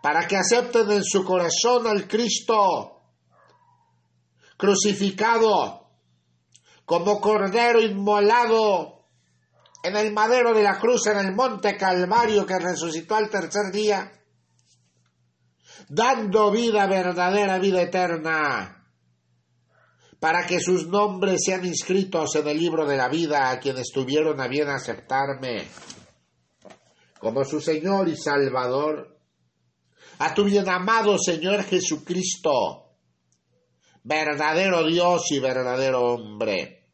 para 0.00 0.28
que 0.28 0.36
acepten 0.36 0.88
en 0.92 1.02
su 1.02 1.24
corazón 1.24 1.88
al 1.88 2.06
Cristo, 2.06 2.97
crucificado 4.58 5.88
como 6.84 7.20
cordero 7.20 7.80
inmolado 7.80 9.06
en 9.82 9.96
el 9.96 10.12
madero 10.12 10.52
de 10.52 10.62
la 10.62 10.78
cruz 10.78 11.06
en 11.06 11.18
el 11.18 11.34
monte 11.34 11.76
Calvario 11.76 12.44
que 12.44 12.58
resucitó 12.58 13.14
al 13.14 13.30
tercer 13.30 13.72
día, 13.72 14.12
dando 15.88 16.50
vida 16.50 16.86
verdadera, 16.86 17.58
vida 17.58 17.82
eterna, 17.82 18.86
para 20.18 20.44
que 20.44 20.58
sus 20.58 20.88
nombres 20.88 21.42
sean 21.44 21.64
inscritos 21.64 22.34
en 22.34 22.48
el 22.48 22.58
libro 22.58 22.84
de 22.84 22.96
la 22.96 23.08
vida 23.08 23.50
a 23.50 23.60
quienes 23.60 23.92
tuvieron 23.92 24.40
a 24.40 24.48
bien 24.48 24.68
aceptarme 24.68 25.68
como 27.20 27.44
su 27.44 27.60
Señor 27.60 28.08
y 28.08 28.16
Salvador, 28.16 29.18
a 30.18 30.34
tu 30.34 30.44
bien 30.44 30.68
amado 30.68 31.16
Señor 31.18 31.62
Jesucristo, 31.62 32.87
verdadero 34.08 34.86
Dios 34.86 35.30
y 35.30 35.38
verdadero 35.38 36.14
hombre. 36.14 36.86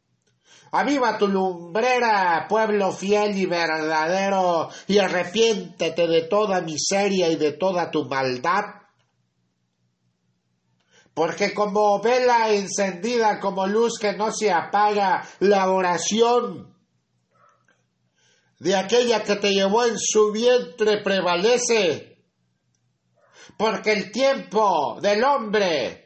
Aviva 0.71 1.17
tu 1.17 1.27
lumbrera, 1.29 2.45
pueblo 2.49 2.91
fiel 2.91 3.37
y 3.37 3.45
verdadero, 3.45 4.69
y 4.87 4.97
arrepiéntete 4.97 6.07
de 6.07 6.23
toda 6.23 6.59
miseria 6.59 7.29
y 7.29 7.37
de 7.37 7.53
toda 7.53 7.89
tu 7.89 8.03
maldad. 8.05 8.65
Porque 11.13 11.53
como 11.53 12.01
vela 12.01 12.51
encendida, 12.51 13.39
como 13.39 13.65
luz 13.65 13.97
que 13.97 14.11
no 14.11 14.33
se 14.33 14.51
apaga, 14.51 15.25
la 15.39 15.71
oración 15.71 16.75
de 18.59 18.75
aquella 18.75 19.23
que 19.23 19.37
te 19.37 19.53
llevó 19.53 19.85
en 19.85 19.97
su 19.97 20.33
vientre 20.33 21.01
prevalece. 21.01 22.17
Porque 23.57 23.93
el 23.93 24.11
tiempo 24.11 24.99
del 24.99 25.23
hombre 25.23 26.04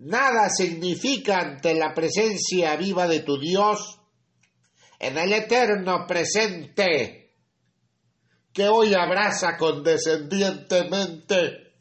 nada 0.00 0.50
significa 0.50 1.38
ante 1.38 1.74
la 1.74 1.94
presencia 1.94 2.74
viva 2.76 3.06
de 3.06 3.20
tu 3.20 3.38
Dios 3.38 4.00
en 4.98 5.16
el 5.18 5.32
eterno 5.32 6.04
presente 6.06 7.36
que 8.52 8.68
hoy 8.68 8.94
abraza 8.94 9.56
condescendientemente 9.56 11.74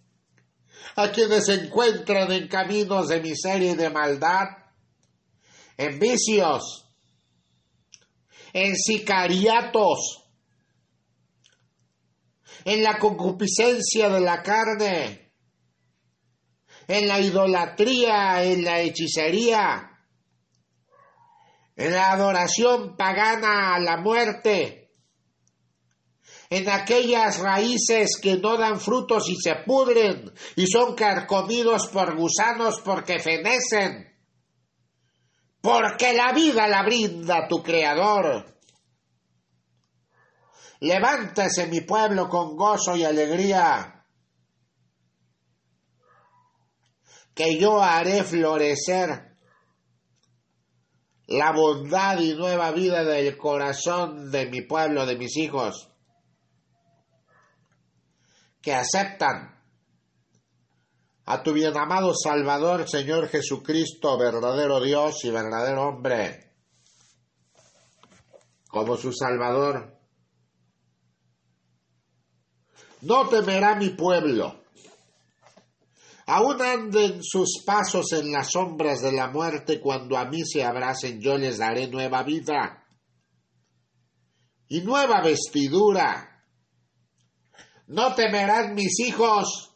a 0.95 1.11
quienes 1.11 1.45
se 1.45 1.55
encuentran 1.55 2.31
en 2.31 2.47
caminos 2.47 3.07
de 3.07 3.21
miseria 3.21 3.71
y 3.71 3.75
de 3.75 3.89
maldad, 3.89 4.49
en 5.77 5.97
vicios, 5.97 6.85
en 8.51 8.75
sicariatos, 8.75 10.25
en 12.65 12.83
la 12.83 12.99
concupiscencia 12.99 14.09
de 14.09 14.19
la 14.19 14.43
carne, 14.43 15.28
en 16.89 17.07
la 17.07 17.19
idolatría, 17.19 18.43
en 18.43 18.65
la 18.65 18.79
hechicería, 18.79 19.91
en 21.75 21.93
la 21.93 22.11
adoración 22.11 22.97
pagana 22.97 23.75
a 23.75 23.79
la 23.79 23.97
muerte, 23.97 24.91
en 26.49 26.67
aquellas 26.67 27.37
raíces 27.37 28.19
que 28.19 28.37
no 28.37 28.57
dan 28.57 28.79
frutos 28.79 29.29
y 29.29 29.35
se 29.35 29.53
pudren 29.67 30.33
y 30.55 30.65
son 30.65 30.95
carcomidos 30.95 31.89
por 31.89 32.17
gusanos 32.17 32.81
porque 32.83 33.19
fenecen, 33.19 34.11
porque 35.61 36.13
la 36.13 36.33
vida 36.33 36.67
la 36.67 36.81
brinda 36.81 37.47
tu 37.47 37.61
Creador. 37.61 38.57
Levántese 40.79 41.67
mi 41.67 41.81
pueblo 41.81 42.27
con 42.27 42.57
gozo 42.57 42.95
y 42.95 43.03
alegría 43.03 43.98
que 47.39 47.57
yo 47.57 47.81
haré 47.81 48.25
florecer 48.25 49.37
la 51.27 51.53
bondad 51.53 52.19
y 52.19 52.35
nueva 52.35 52.69
vida 52.71 53.05
del 53.05 53.37
corazón 53.37 54.29
de 54.29 54.47
mi 54.47 54.63
pueblo, 54.63 55.05
de 55.05 55.15
mis 55.15 55.37
hijos, 55.37 55.89
que 58.61 58.73
aceptan 58.73 59.57
a 61.27 61.41
tu 61.41 61.53
bien 61.53 61.77
amado 61.77 62.11
Salvador, 62.13 62.89
Señor 62.89 63.29
Jesucristo, 63.29 64.17
verdadero 64.17 64.81
Dios 64.81 65.23
y 65.23 65.31
verdadero 65.31 65.83
hombre, 65.87 66.55
como 68.67 68.97
su 68.97 69.13
Salvador. 69.13 69.97
No 72.99 73.29
temerá 73.29 73.75
mi 73.75 73.91
pueblo 73.91 74.58
Aún 76.31 76.61
anden 76.61 77.23
sus 77.23 77.63
pasos 77.65 78.13
en 78.13 78.31
las 78.31 78.51
sombras 78.51 79.01
de 79.01 79.11
la 79.11 79.29
muerte, 79.29 79.81
cuando 79.81 80.15
a 80.15 80.25
mí 80.25 80.43
se 80.45 80.63
abracen 80.63 81.19
yo 81.19 81.35
les 81.39 81.57
daré 81.57 81.87
nueva 81.87 82.21
vida 82.21 82.85
y 84.67 84.81
nueva 84.81 85.23
vestidura. 85.23 86.45
No 87.87 88.13
temerán 88.13 88.75
mis 88.75 88.99
hijos, 88.99 89.75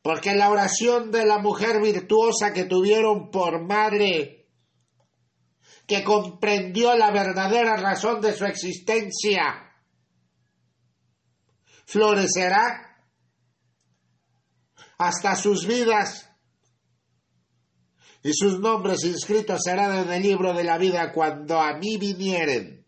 porque 0.00 0.36
la 0.36 0.48
oración 0.48 1.10
de 1.10 1.26
la 1.26 1.38
mujer 1.38 1.82
virtuosa 1.82 2.52
que 2.52 2.62
tuvieron 2.62 3.32
por 3.32 3.66
madre, 3.66 4.46
que 5.88 6.04
comprendió 6.04 6.96
la 6.96 7.10
verdadera 7.10 7.74
razón 7.78 8.20
de 8.20 8.32
su 8.32 8.44
existencia, 8.44 9.74
florecerá 11.84 12.91
hasta 15.02 15.34
sus 15.34 15.66
vidas. 15.66 16.28
Y 18.22 18.32
sus 18.32 18.60
nombres 18.60 19.02
inscritos 19.04 19.60
serán 19.64 19.98
en 19.98 20.12
el 20.12 20.22
libro 20.22 20.54
de 20.54 20.62
la 20.62 20.78
vida 20.78 21.12
cuando 21.12 21.60
a 21.60 21.76
mí 21.76 21.96
vinieren, 21.96 22.86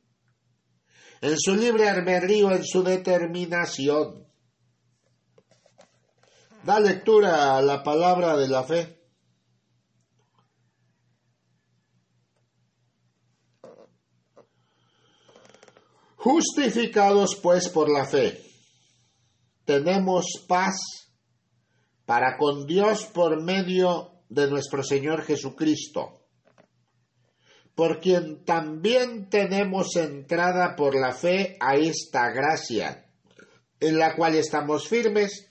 en 1.20 1.36
su 1.36 1.56
libre 1.56 1.88
albedrío, 1.88 2.52
en 2.52 2.64
su 2.64 2.84
determinación. 2.84 4.28
Da 6.62 6.78
lectura 6.78 7.56
a 7.56 7.62
la 7.62 7.82
palabra 7.82 8.36
de 8.36 8.48
la 8.48 8.62
fe. 8.62 9.00
Justificados 16.16 17.36
pues 17.42 17.68
por 17.68 17.90
la 17.90 18.06
fe, 18.06 18.40
tenemos 19.66 20.24
paz 20.48 21.03
para 22.06 22.36
con 22.36 22.66
Dios 22.66 23.06
por 23.06 23.42
medio 23.42 24.12
de 24.28 24.48
nuestro 24.48 24.82
Señor 24.82 25.22
Jesucristo, 25.22 26.26
por 27.74 28.00
quien 28.00 28.44
también 28.44 29.28
tenemos 29.28 29.96
entrada 29.96 30.76
por 30.76 30.94
la 30.94 31.12
fe 31.12 31.56
a 31.60 31.76
esta 31.76 32.30
gracia, 32.30 33.10
en 33.80 33.98
la 33.98 34.14
cual 34.14 34.34
estamos 34.34 34.88
firmes 34.88 35.50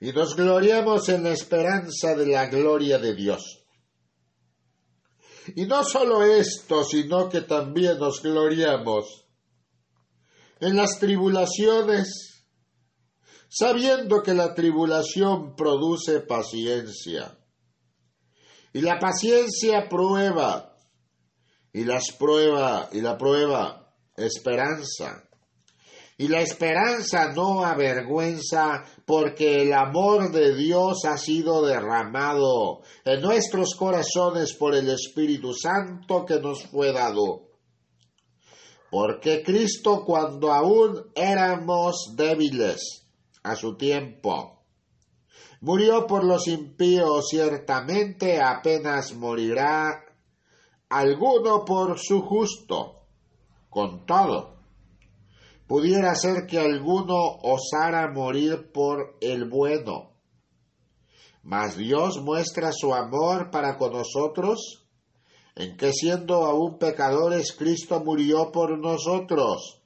y 0.00 0.12
nos 0.12 0.36
gloriamos 0.36 1.08
en 1.08 1.24
la 1.24 1.30
esperanza 1.30 2.14
de 2.14 2.26
la 2.26 2.46
gloria 2.46 2.98
de 2.98 3.14
Dios. 3.14 3.64
Y 5.54 5.64
no 5.66 5.84
solo 5.84 6.22
esto, 6.22 6.84
sino 6.84 7.28
que 7.28 7.42
también 7.42 7.98
nos 7.98 8.22
gloriamos 8.22 9.26
en 10.60 10.76
las 10.76 10.98
tribulaciones, 10.98 12.35
sabiendo 13.48 14.22
que 14.22 14.34
la 14.34 14.54
tribulación 14.54 15.54
produce 15.56 16.20
paciencia. 16.20 17.38
Y 18.72 18.80
la 18.80 18.98
paciencia 18.98 19.88
prueba, 19.88 20.76
y 21.72 21.84
las 21.84 22.12
prueba, 22.12 22.88
y 22.92 23.00
la 23.00 23.16
prueba, 23.16 23.94
esperanza. 24.16 25.22
Y 26.18 26.28
la 26.28 26.40
esperanza 26.40 27.32
no 27.34 27.64
avergüenza, 27.64 28.84
porque 29.04 29.62
el 29.62 29.74
amor 29.74 30.32
de 30.32 30.54
Dios 30.54 31.04
ha 31.04 31.18
sido 31.18 31.64
derramado 31.64 32.80
en 33.04 33.20
nuestros 33.20 33.74
corazones 33.74 34.54
por 34.54 34.74
el 34.74 34.88
Espíritu 34.88 35.52
Santo 35.52 36.24
que 36.24 36.40
nos 36.40 36.64
fue 36.66 36.92
dado. 36.92 37.50
Porque 38.90 39.42
Cristo 39.42 40.04
cuando 40.06 40.52
aún 40.52 41.10
éramos 41.14 42.14
débiles, 42.16 43.05
a 43.46 43.54
su 43.54 43.76
tiempo. 43.76 44.64
Murió 45.60 46.06
por 46.06 46.24
los 46.24 46.48
impíos, 46.48 47.28
ciertamente 47.30 48.42
apenas 48.42 49.14
morirá 49.14 50.04
alguno 50.88 51.64
por 51.64 51.98
su 51.98 52.22
justo. 52.22 53.04
Con 53.70 54.04
todo, 54.04 54.56
pudiera 55.66 56.14
ser 56.14 56.46
que 56.46 56.58
alguno 56.58 57.16
osara 57.42 58.10
morir 58.10 58.72
por 58.72 59.16
el 59.20 59.48
bueno. 59.48 60.12
Mas 61.42 61.76
Dios 61.76 62.20
muestra 62.22 62.72
su 62.72 62.92
amor 62.94 63.50
para 63.50 63.76
con 63.76 63.92
nosotros, 63.92 64.88
en 65.54 65.76
que 65.76 65.92
siendo 65.92 66.46
aún 66.46 66.78
pecadores, 66.78 67.52
Cristo 67.52 68.02
murió 68.02 68.50
por 68.50 68.76
nosotros 68.78 69.85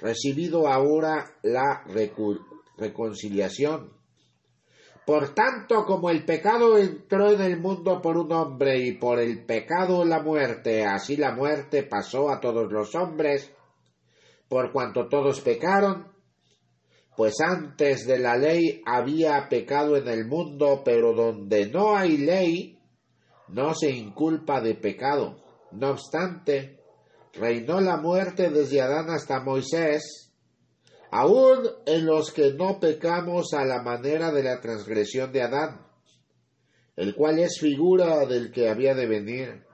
recibido 0.00 0.68
ahora 0.68 1.36
la 1.42 1.84
reconciliación. 2.76 3.92
Por 5.06 5.34
tanto, 5.34 5.86
como 5.86 6.10
el 6.10 6.24
pecado 6.26 6.76
entró 6.76 7.32
en 7.32 7.40
el 7.40 7.58
mundo 7.58 8.02
por 8.02 8.18
un 8.18 8.30
hombre 8.30 8.78
y 8.78 8.92
por 8.92 9.18
el 9.18 9.44
pecado 9.46 10.04
la 10.04 10.22
muerte, 10.22 10.84
así 10.84 11.16
la 11.16 11.34
muerte 11.34 11.82
pasó 11.82 12.28
a 12.28 12.40
todos 12.40 12.70
los 12.70 12.94
hombres, 12.94 13.50
por 14.48 14.70
cuanto 14.70 15.08
todos 15.08 15.40
pecaron, 15.40 16.12
pues 17.16 17.40
antes 17.40 18.06
de 18.06 18.18
la 18.18 18.36
ley 18.36 18.82
había 18.84 19.48
pecado 19.48 19.96
en 19.96 20.08
el 20.08 20.26
mundo, 20.26 20.82
pero 20.84 21.14
donde 21.14 21.66
no 21.66 21.96
hay 21.96 22.18
ley, 22.18 22.78
no 23.48 23.74
se 23.74 23.90
inculpa 23.90 24.60
de 24.60 24.74
pecado. 24.74 25.42
No 25.72 25.90
obstante, 25.90 26.77
reinó 27.34 27.80
la 27.80 27.96
muerte 27.96 28.50
desde 28.50 28.80
Adán 28.80 29.10
hasta 29.10 29.40
Moisés, 29.40 30.32
aun 31.10 31.66
en 31.86 32.06
los 32.06 32.32
que 32.32 32.52
no 32.52 32.78
pecamos 32.80 33.54
a 33.54 33.64
la 33.64 33.82
manera 33.82 34.30
de 34.30 34.42
la 34.42 34.60
transgresión 34.60 35.32
de 35.32 35.42
Adán, 35.42 35.86
el 36.96 37.14
cual 37.14 37.38
es 37.38 37.58
figura 37.60 38.26
del 38.26 38.50
que 38.50 38.68
había 38.68 38.94
de 38.94 39.06
venir. 39.06 39.64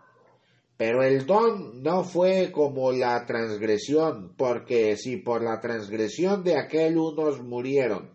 Pero 0.76 1.02
el 1.02 1.24
don 1.24 1.82
no 1.82 2.02
fue 2.02 2.50
como 2.50 2.90
la 2.90 3.24
transgresión, 3.26 4.34
porque 4.36 4.96
si 4.96 5.18
por 5.18 5.42
la 5.42 5.60
transgresión 5.60 6.42
de 6.42 6.58
aquel 6.58 6.98
unos 6.98 7.40
murieron, 7.42 8.10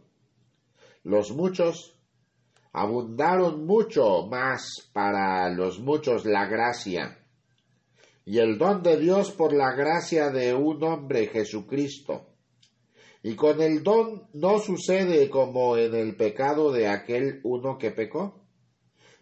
los 1.03 1.31
muchos 1.31 1.97
abundaron 2.73 3.65
mucho 3.65 4.27
más 4.27 4.89
para 4.93 5.49
los 5.49 5.79
muchos 5.79 6.25
la 6.25 6.45
gracia 6.45 7.18
y 8.29 8.37
el 8.37 8.59
don 8.59 8.83
de 8.83 8.95
Dios 8.97 9.31
por 9.31 9.53
la 9.53 9.71
gracia 9.71 10.29
de 10.29 10.53
un 10.53 10.83
hombre 10.83 11.25
Jesucristo. 11.25 12.27
Y 13.23 13.35
con 13.35 13.59
el 13.59 13.81
don 13.81 14.29
no 14.33 14.59
sucede 14.59 15.31
como 15.31 15.77
en 15.77 15.95
el 15.95 16.15
pecado 16.15 16.71
de 16.71 16.87
aquel 16.87 17.41
uno 17.43 17.79
que 17.79 17.89
pecó, 17.89 18.45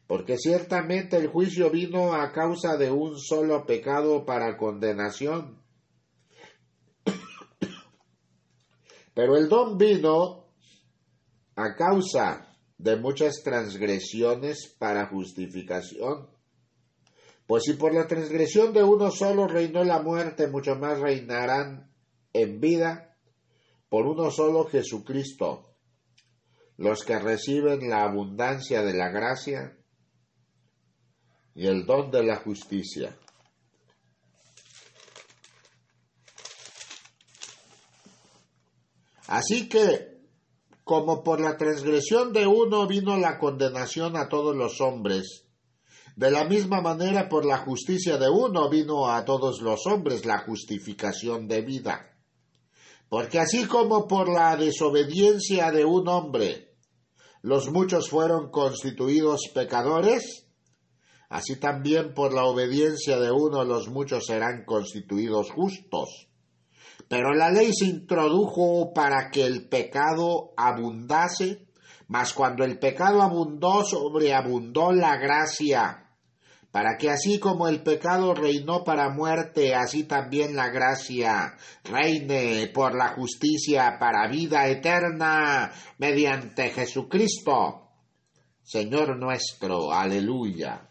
porque 0.08 0.38
ciertamente 0.38 1.16
el 1.16 1.28
juicio 1.28 1.70
vino 1.70 2.16
a 2.16 2.34
causa 2.34 2.76
de 2.76 2.92
un 2.92 3.18
solo 3.18 3.66
pecado 3.66 4.26
para 4.26 4.58
condenación. 4.58 5.64
Pero 9.14 9.38
el 9.38 9.48
don 9.48 9.78
vino 9.78 10.50
a 11.56 11.76
causa 11.78 12.54
de 12.78 12.98
muchas 12.98 13.36
transgresiones 13.42 14.76
para 14.78 15.08
justificación 15.08 16.36
pues 17.48 17.64
si 17.64 17.74
por 17.74 17.94
la 17.94 18.08
transgresión 18.08 18.74
de 18.74 18.84
uno 18.84 19.10
solo 19.10 19.48
reinó 19.48 19.86
la 19.86 20.02
muerte, 20.02 20.48
mucho 20.48 20.76
más 20.76 21.00
reinarán 21.00 21.90
en 22.34 22.60
vida 22.60 23.16
por 23.88 24.06
uno 24.06 24.30
solo 24.32 24.66
Jesucristo, 24.66 25.74
los 26.76 27.06
que 27.06 27.18
reciben 27.18 27.90
la 27.90 28.04
abundancia 28.04 28.84
de 28.84 28.94
la 28.94 29.10
gracia 29.10 29.78
y 31.56 31.68
el 31.68 31.86
don 31.86 32.12
de 32.12 32.24
la 32.24 32.36
justicia. 32.36 33.18
Así 39.28 39.70
que, 39.70 40.20
como 40.84 41.24
por 41.24 41.40
la 41.40 41.56
transgresión 41.56 42.34
de 42.34 42.46
uno 42.46 42.88
vino 42.88 43.18
la 43.18 43.40
condenación 43.40 44.18
a 44.18 44.28
todos 44.28 44.56
los 44.56 44.82
hombres, 44.82 45.47
de 46.18 46.32
la 46.32 46.46
misma 46.46 46.82
manera, 46.82 47.30
por 47.30 47.46
la 47.46 47.60
justicia 47.60 48.18
de 48.18 48.28
uno 48.28 48.72
vino 48.72 49.08
a 49.08 49.24
todos 49.24 49.62
los 49.62 49.86
hombres 49.86 50.26
la 50.26 50.40
justificación 50.40 51.48
de 51.48 51.62
vida. 51.62 52.18
Porque 53.08 53.40
así 53.40 53.68
como 53.68 54.08
por 54.08 54.28
la 54.28 54.56
desobediencia 54.56 55.72
de 55.72 55.86
un 55.86 56.08
hombre 56.08 56.74
los 57.44 57.70
muchos 57.70 58.10
fueron 58.10 58.50
constituidos 58.50 59.42
pecadores, 59.54 60.48
así 61.30 61.60
también 61.60 62.16
por 62.16 62.34
la 62.34 62.46
obediencia 62.46 63.20
de 63.20 63.30
uno 63.30 63.64
los 63.64 63.88
muchos 63.88 64.26
serán 64.26 64.66
constituidos 64.66 65.52
justos. 65.52 66.30
Pero 67.08 67.36
la 67.36 67.52
ley 67.52 67.70
se 67.74 67.86
introdujo 67.86 68.92
para 68.92 69.30
que 69.30 69.46
el 69.46 69.70
pecado 69.70 70.54
abundase, 70.58 71.68
mas 72.08 72.34
cuando 72.34 72.64
el 72.64 72.80
pecado 72.80 73.22
abundó, 73.22 73.84
sobreabundó 73.86 74.92
la 74.92 75.16
gracia 75.18 76.06
para 76.78 76.96
que 76.96 77.10
así 77.10 77.40
como 77.40 77.68
el 77.68 77.82
pecado 77.82 78.36
reinó 78.36 78.84
para 78.84 79.10
muerte, 79.10 79.74
así 79.74 80.04
también 80.04 80.56
la 80.56 80.70
gracia 80.70 81.58
reine 81.84 82.70
por 82.72 82.94
la 82.94 83.16
justicia 83.16 83.98
para 83.98 84.28
vida 84.28 84.68
eterna 84.68 85.72
mediante 85.98 86.70
Jesucristo, 86.70 87.90
Señor 88.62 89.18
nuestro. 89.18 89.92
Aleluya. 89.92 90.88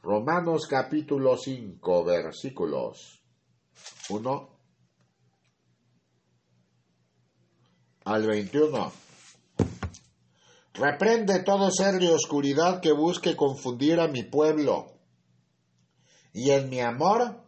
Romanos 0.00 0.66
capítulo 0.66 1.36
5 1.36 2.02
versículos 2.02 3.22
1 4.08 4.48
al 8.06 8.26
21. 8.26 9.09
Reprende 10.74 11.42
todo 11.42 11.70
ser 11.70 11.98
de 11.98 12.10
oscuridad 12.10 12.80
que 12.80 12.92
busque 12.92 13.36
confundir 13.36 14.00
a 14.00 14.08
mi 14.08 14.22
pueblo. 14.22 14.92
Y 16.32 16.50
en 16.50 16.70
mi 16.70 16.80
amor, 16.80 17.44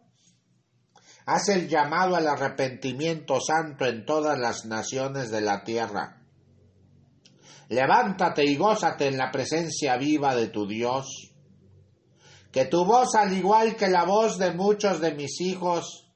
haz 1.27 1.49
el 1.49 1.69
llamado 1.69 2.17
al 2.17 2.27
arrepentimiento 2.27 3.41
santo 3.41 3.87
en 3.87 4.05
todas 4.05 4.39
las 4.39 4.65
naciones 4.65 5.31
de 5.31 5.41
la 5.41 5.63
tierra. 5.63 6.21
Levántate 7.69 8.45
y 8.45 8.57
gózate 8.57 9.07
en 9.07 9.17
la 9.17 9.31
presencia 9.31 9.97
viva 9.97 10.35
de 10.35 10.49
tu 10.49 10.67
Dios. 10.67 11.33
Que 12.51 12.67
tu 12.67 12.85
voz, 12.85 13.15
al 13.15 13.33
igual 13.33 13.77
que 13.77 13.89
la 13.89 14.05
voz 14.05 14.37
de 14.37 14.53
muchos 14.53 15.01
de 15.01 15.15
mis 15.15 15.41
hijos, 15.41 16.13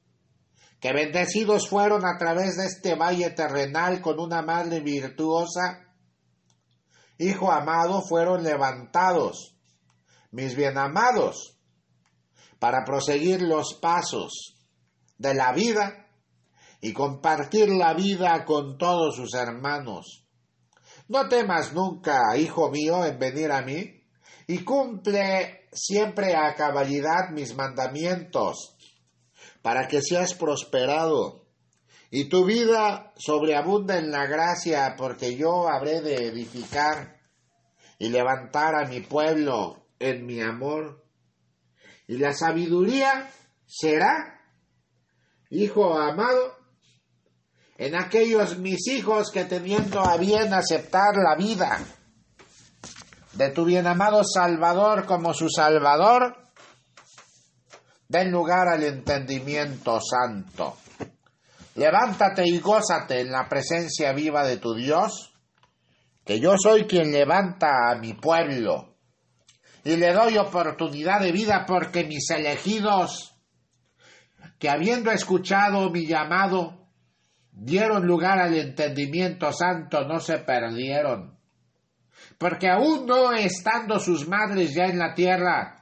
que 0.80 0.92
bendecidos 0.92 1.68
fueron 1.68 2.04
a 2.04 2.18
través 2.18 2.56
de 2.56 2.66
este 2.66 2.94
valle 2.94 3.30
terrenal 3.30 4.02
con 4.02 4.20
una 4.20 4.42
madre 4.42 4.80
virtuosa, 4.80 5.85
Hijo 7.18 7.50
amado, 7.50 8.02
fueron 8.02 8.42
levantados, 8.42 9.56
mis 10.32 10.54
bienamados, 10.54 11.56
para 12.58 12.84
proseguir 12.84 13.40
los 13.40 13.72
pasos 13.74 14.54
de 15.16 15.32
la 15.32 15.52
vida 15.52 16.08
y 16.82 16.92
compartir 16.92 17.70
la 17.70 17.94
vida 17.94 18.44
con 18.44 18.76
todos 18.76 19.16
sus 19.16 19.32
hermanos. 19.32 20.26
No 21.08 21.26
temas 21.28 21.72
nunca, 21.72 22.36
hijo 22.36 22.70
mío, 22.70 23.02
en 23.06 23.18
venir 23.18 23.50
a 23.50 23.62
mí, 23.62 24.02
y 24.46 24.58
cumple 24.58 25.68
siempre 25.72 26.36
a 26.36 26.54
cabalidad 26.54 27.30
mis 27.30 27.56
mandamientos, 27.56 28.76
para 29.62 29.88
que 29.88 30.02
seas 30.02 30.34
prosperado 30.34 31.45
y 32.10 32.28
tu 32.28 32.44
vida 32.44 33.12
sobreabunda 33.16 33.98
en 33.98 34.10
la 34.10 34.26
gracia, 34.26 34.94
porque 34.96 35.36
yo 35.36 35.68
habré 35.68 36.00
de 36.00 36.28
edificar 36.28 37.20
y 37.98 38.08
levantar 38.10 38.74
a 38.76 38.88
mi 38.88 39.00
pueblo 39.00 39.86
en 39.98 40.24
mi 40.24 40.40
amor. 40.40 41.04
Y 42.06 42.18
la 42.18 42.32
sabiduría 42.32 43.28
será, 43.66 44.40
hijo 45.50 45.98
amado, 45.98 46.54
en 47.78 47.96
aquellos 47.96 48.58
mis 48.58 48.86
hijos 48.86 49.30
que 49.30 49.44
teniendo 49.44 50.00
a 50.00 50.16
bien 50.16 50.54
aceptar 50.54 51.16
la 51.16 51.34
vida 51.36 51.84
de 53.32 53.50
tu 53.50 53.64
bien 53.64 53.86
amado 53.86 54.22
Salvador 54.24 55.04
como 55.04 55.34
su 55.34 55.50
Salvador, 55.50 56.36
den 58.08 58.30
lugar 58.30 58.68
al 58.68 58.84
entendimiento 58.84 60.00
santo 60.00 60.78
Levántate 61.76 62.46
y 62.46 62.58
gózate 62.58 63.20
en 63.20 63.30
la 63.30 63.48
presencia 63.48 64.12
viva 64.12 64.46
de 64.46 64.56
tu 64.56 64.74
Dios, 64.74 65.34
que 66.24 66.40
yo 66.40 66.56
soy 66.56 66.84
quien 66.84 67.12
levanta 67.12 67.90
a 67.90 67.96
mi 67.96 68.14
pueblo 68.14 68.96
y 69.84 69.96
le 69.96 70.12
doy 70.12 70.36
oportunidad 70.36 71.20
de 71.20 71.30
vida 71.30 71.64
porque 71.66 72.04
mis 72.04 72.28
elegidos, 72.30 73.36
que 74.58 74.68
habiendo 74.68 75.12
escuchado 75.12 75.90
mi 75.90 76.06
llamado, 76.06 76.88
dieron 77.52 78.06
lugar 78.06 78.40
al 78.40 78.56
entendimiento 78.56 79.52
santo, 79.52 80.04
no 80.08 80.18
se 80.18 80.38
perdieron. 80.38 81.38
Porque 82.38 82.68
aún 82.68 83.06
no 83.06 83.32
estando 83.32 84.00
sus 84.00 84.26
madres 84.26 84.74
ya 84.74 84.86
en 84.86 84.98
la 84.98 85.14
tierra, 85.14 85.75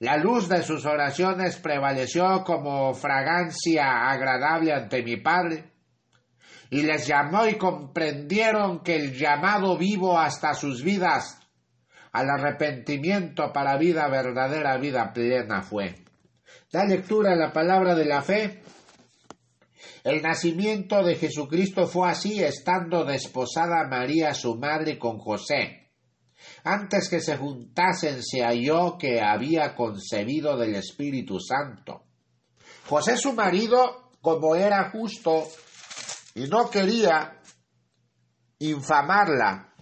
la 0.00 0.16
luz 0.16 0.48
de 0.48 0.62
sus 0.62 0.86
oraciones 0.86 1.58
prevaleció 1.58 2.42
como 2.42 2.94
fragancia 2.94 4.08
agradable 4.08 4.72
ante 4.72 5.02
mi 5.02 5.18
Padre, 5.18 5.72
y 6.70 6.82
les 6.82 7.06
llamó 7.06 7.46
y 7.46 7.56
comprendieron 7.56 8.80
que 8.82 8.96
el 8.96 9.12
llamado 9.12 9.76
vivo 9.76 10.18
hasta 10.18 10.54
sus 10.54 10.82
vidas 10.82 11.38
al 12.12 12.30
arrepentimiento 12.30 13.52
para 13.52 13.76
vida 13.76 14.08
verdadera, 14.08 14.78
vida 14.78 15.12
plena 15.12 15.60
fue. 15.60 15.96
Da 16.72 16.84
lectura 16.86 17.32
a 17.32 17.36
la 17.36 17.52
palabra 17.52 17.94
de 17.94 18.04
la 18.06 18.22
fe. 18.22 18.62
El 20.02 20.22
nacimiento 20.22 21.04
de 21.04 21.16
Jesucristo 21.16 21.86
fue 21.86 22.08
así, 22.08 22.42
estando 22.42 23.04
desposada 23.04 23.86
María 23.86 24.32
su 24.32 24.56
madre 24.56 24.98
con 24.98 25.18
José 25.18 25.79
antes 26.64 27.08
que 27.08 27.20
se 27.20 27.36
juntasen 27.36 28.22
se 28.22 28.42
halló 28.42 28.96
que 28.98 29.20
había 29.20 29.74
concebido 29.74 30.56
del 30.56 30.74
Espíritu 30.76 31.38
Santo. 31.40 32.04
José 32.86 33.16
su 33.16 33.32
marido, 33.32 34.10
como 34.20 34.54
era 34.54 34.90
justo 34.90 35.46
y 36.34 36.42
no 36.48 36.70
quería 36.70 37.38
infamarla, 38.58 39.72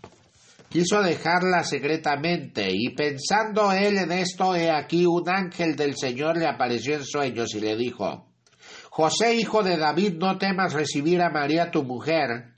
quiso 0.69 1.03
dejarla 1.03 1.65
secretamente, 1.65 2.69
y 2.71 2.95
pensando 2.95 3.73
él 3.73 3.99
en 3.99 4.13
esto, 4.13 4.55
he 4.55 4.71
aquí 4.71 5.07
un 5.07 5.29
ángel 5.29 5.75
del 5.75 5.97
Señor 5.97 6.37
le 6.37 6.47
apareció 6.47 6.95
en 6.95 7.05
sueños 7.05 7.55
y 7.55 7.61
le 7.61 7.77
dijo, 7.77 8.29
José, 8.91 9.35
hijo 9.35 9.63
de 9.63 9.77
David, 9.77 10.15
no 10.15 10.39
temas 10.39 10.73
recibir 10.73 11.23
a 11.23 11.31
María 11.31 11.71
tu 11.71 11.83
mujer, 11.85 12.58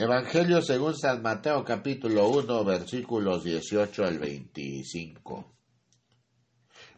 Evangelio 0.00 0.62
según 0.62 0.96
San 0.96 1.22
Mateo 1.22 1.64
capítulo 1.64 2.28
1 2.28 2.64
versículos 2.64 3.42
18 3.42 4.04
al 4.04 4.20
25. 4.20 5.52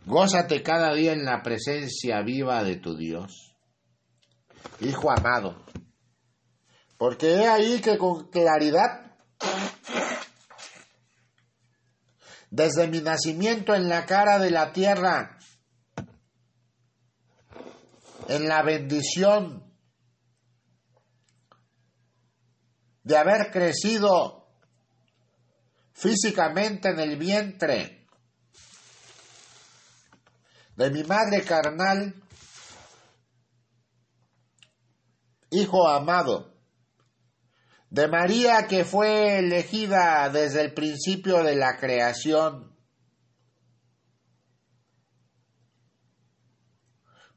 Gózate 0.04 0.62
cada 0.62 0.92
día 0.92 1.14
en 1.14 1.24
la 1.24 1.40
presencia 1.42 2.20
viva 2.20 2.62
de 2.62 2.76
tu 2.76 2.98
Dios. 2.98 3.56
Hijo 4.80 5.10
amado, 5.10 5.64
porque 6.98 7.36
he 7.36 7.48
ahí 7.48 7.80
que 7.80 7.96
con 7.96 8.28
claridad, 8.28 9.16
desde 12.50 12.86
mi 12.86 13.00
nacimiento 13.00 13.74
en 13.74 13.88
la 13.88 14.04
cara 14.04 14.38
de 14.38 14.50
la 14.50 14.72
tierra, 14.74 15.38
en 18.28 18.46
la 18.46 18.62
bendición 18.62 19.69
de 23.02 23.16
haber 23.16 23.50
crecido 23.50 24.48
físicamente 25.92 26.90
en 26.90 27.00
el 27.00 27.16
vientre 27.16 28.00
de 30.76 30.90
mi 30.90 31.04
madre 31.04 31.42
carnal, 31.42 32.14
hijo 35.50 35.86
amado, 35.86 36.54
de 37.90 38.08
María 38.08 38.66
que 38.66 38.84
fue 38.84 39.40
elegida 39.40 40.30
desde 40.30 40.62
el 40.62 40.72
principio 40.72 41.42
de 41.42 41.56
la 41.56 41.76
creación, 41.76 42.74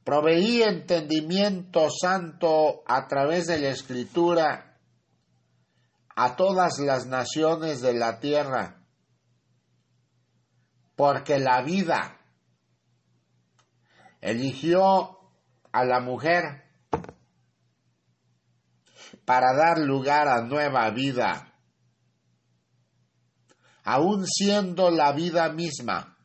proveí 0.06 0.62
entendimiento 0.62 1.90
santo 1.90 2.84
a 2.86 3.08
través 3.08 3.48
de 3.48 3.60
la 3.60 3.70
escritura 3.70 4.73
a 6.16 6.36
todas 6.36 6.80
las 6.80 7.06
naciones 7.06 7.82
de 7.82 7.94
la 7.94 8.20
tierra, 8.20 8.84
porque 10.96 11.40
la 11.40 11.62
vida 11.62 12.20
eligió 14.22 15.20
a 15.72 15.84
la 15.84 16.00
mujer 16.00 16.64
para 19.26 19.54
dar 19.56 19.80
lugar 19.80 20.28
a 20.28 20.42
nueva 20.42 20.90
vida, 20.92 21.54
aun 23.84 24.26
siendo 24.28 24.92
la 24.92 25.12
vida 25.14 25.50
misma. 25.50 26.18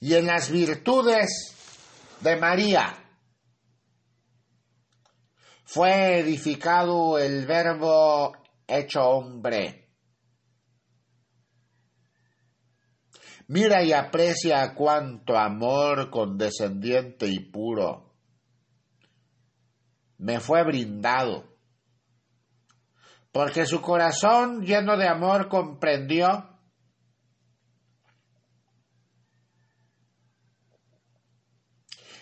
Y 0.00 0.14
en 0.14 0.26
las 0.26 0.50
virtudes 0.50 1.56
de 2.20 2.36
María 2.36 3.07
fue 5.70 6.20
edificado 6.20 7.18
el 7.18 7.46
verbo 7.46 8.32
hecho 8.66 9.02
hombre. 9.02 9.90
Mira 13.48 13.82
y 13.82 13.92
aprecia 13.92 14.74
cuánto 14.74 15.36
amor 15.36 16.08
condescendiente 16.08 17.26
y 17.26 17.40
puro 17.40 18.14
me 20.16 20.40
fue 20.40 20.64
brindado, 20.64 21.44
porque 23.30 23.66
su 23.66 23.82
corazón 23.82 24.62
lleno 24.62 24.96
de 24.96 25.06
amor 25.06 25.48
comprendió 25.48 26.47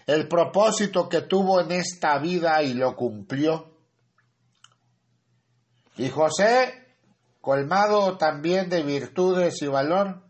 el 0.07 0.29
propósito 0.29 1.09
que 1.09 1.23
tuvo 1.23 1.61
en 1.61 1.73
esta 1.73 2.19
vida 2.19 2.63
y 2.63 2.75
lo 2.75 2.95
cumplió. 2.95 3.77
Y 5.97 6.09
José, 6.09 6.97
colmado 7.41 8.17
también 8.17 8.69
de 8.69 8.83
virtudes 8.83 9.61
y 9.63 9.67
valor, 9.67 10.23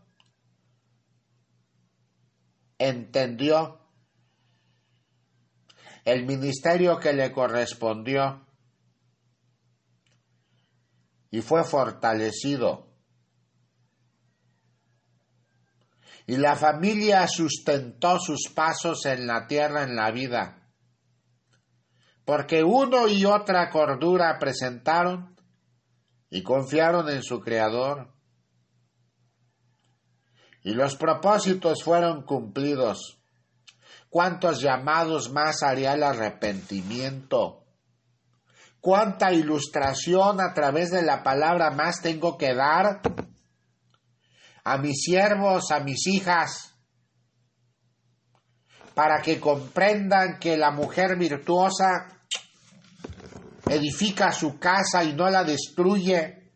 entendió 2.79 3.79
el 6.05 6.25
ministerio 6.25 6.99
que 6.99 7.13
le 7.13 7.31
correspondió 7.31 8.45
y 11.29 11.41
fue 11.41 11.63
fortalecido 11.63 12.86
y 16.27 16.35
la 16.35 16.57
familia 16.57 17.25
sustentó 17.25 18.19
sus 18.19 18.49
pasos 18.53 19.05
en 19.05 19.25
la 19.25 19.47
tierra 19.47 19.83
en 19.83 19.95
la 19.95 20.11
vida, 20.11 20.69
porque 22.25 22.63
uno 22.63 23.07
y 23.07 23.23
otra 23.23 23.69
cordura 23.69 24.37
presentaron 24.37 25.37
y 26.29 26.43
confiaron 26.43 27.07
en 27.09 27.23
su 27.23 27.39
Creador. 27.39 28.13
Y 30.63 30.73
los 30.73 30.97
propósitos 30.97 31.81
fueron 31.81 32.23
cumplidos. 32.23 33.21
¿Cuántos 34.09 34.61
llamados 34.61 35.31
más 35.31 35.63
haría 35.63 35.93
el 35.93 36.03
arrepentimiento? 36.03 37.63
¿Cuánta 38.81 39.31
ilustración 39.31 40.41
a 40.41 40.53
través 40.53 40.91
de 40.91 41.03
la 41.03 41.23
palabra 41.23 41.71
más 41.71 42.01
tengo 42.01 42.37
que 42.37 42.53
dar 42.53 43.01
a 44.69 44.77
mis 44.79 45.01
siervos, 45.01 45.71
a 45.71 45.79
mis 45.79 46.05
hijas, 46.07 46.73
para 48.93 49.21
que 49.21 49.39
comprendan 49.39 50.39
que 50.39 50.57
la 50.57 50.71
mujer 50.71 51.17
virtuosa 51.17 52.07
edifica 53.69 54.33
su 54.33 54.59
casa 54.59 55.05
y 55.05 55.13
no 55.13 55.29
la 55.29 55.45
destruye, 55.45 56.51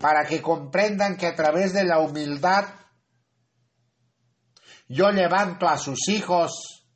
para 0.00 0.24
que 0.24 0.40
comprendan 0.40 1.18
que 1.18 1.26
a 1.26 1.34
través 1.34 1.74
de 1.74 1.84
la 1.84 1.98
humildad 1.98 2.64
yo 4.88 5.10
levanto 5.10 5.68
a 5.68 5.76
sus 5.76 6.08
hijos 6.08 6.86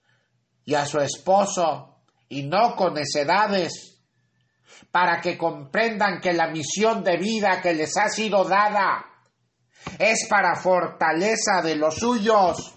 y 0.65 0.73
a 0.73 0.87
su 0.87 1.01
esposo 1.01 1.99
y 2.31 2.45
no 2.45 2.77
con 2.77 2.95
necedades, 2.95 4.01
para 4.91 5.21
que 5.21 5.37
comprendan 5.37 6.19
que 6.19 6.33
la 6.33 6.49
misión 6.49 7.05
de 7.05 7.19
vida 7.19 7.61
que 7.61 7.75
les 7.75 7.95
ha 7.99 8.09
sido 8.09 8.45
dada 8.45 9.12
es 9.99 10.27
para 10.29 10.57
fortaleza 10.57 11.63
de 11.63 11.77
los 11.77 11.97
suyos 11.97 12.75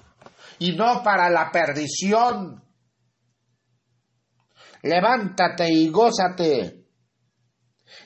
y 0.60 0.76
no 0.76 1.04
para 1.04 1.30
la 1.30 1.52
perdición. 1.52 2.64
Levántate 4.82 5.72
y 5.72 5.90
gózate 5.90 6.86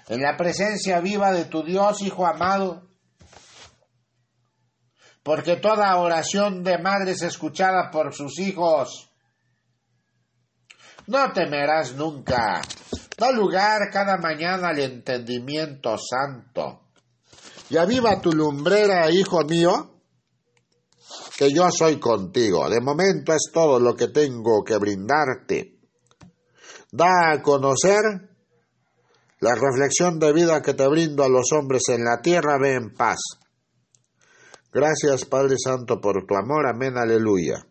en 0.07 0.21
la 0.21 0.37
presencia 0.37 0.99
viva 0.99 1.31
de 1.31 1.45
tu 1.45 1.63
Dios, 1.63 2.01
Hijo 2.01 2.25
amado, 2.25 2.89
porque 5.23 5.57
toda 5.57 5.97
oración 5.97 6.63
de 6.63 6.77
madre 6.77 7.11
es 7.11 7.21
escuchada 7.21 7.91
por 7.91 8.13
sus 8.13 8.39
hijos. 8.39 9.11
No 11.07 11.31
temerás 11.33 11.95
nunca. 11.95 12.61
Da 13.17 13.31
lugar 13.31 13.89
cada 13.91 14.17
mañana 14.17 14.69
al 14.69 14.79
entendimiento 14.79 15.97
santo 15.97 16.88
y 17.69 17.77
aviva 17.77 18.19
tu 18.21 18.31
lumbrera, 18.31 19.09
hijo 19.11 19.43
mío, 19.45 20.01
que 21.37 21.51
yo 21.53 21.69
soy 21.71 21.99
contigo. 21.99 22.69
De 22.69 22.81
momento 22.81 23.33
es 23.33 23.49
todo 23.53 23.79
lo 23.79 23.95
que 23.95 24.07
tengo 24.07 24.63
que 24.63 24.77
brindarte. 24.77 25.77
Da 26.91 27.31
a 27.31 27.41
conocer 27.41 28.01
la 29.39 29.55
reflexión 29.55 30.19
de 30.19 30.33
vida 30.33 30.61
que 30.61 30.73
te 30.73 30.87
brindo 30.87 31.23
a 31.23 31.29
los 31.29 31.51
hombres 31.53 31.83
en 31.89 32.03
la 32.03 32.21
tierra, 32.21 32.57
ve 32.59 32.73
en 32.73 32.93
paz. 32.93 33.19
Gracias 34.71 35.25
Padre 35.25 35.55
Santo 35.57 35.99
por 36.01 36.25
tu 36.25 36.35
amor, 36.35 36.67
amén, 36.67 36.97
aleluya. 36.97 37.68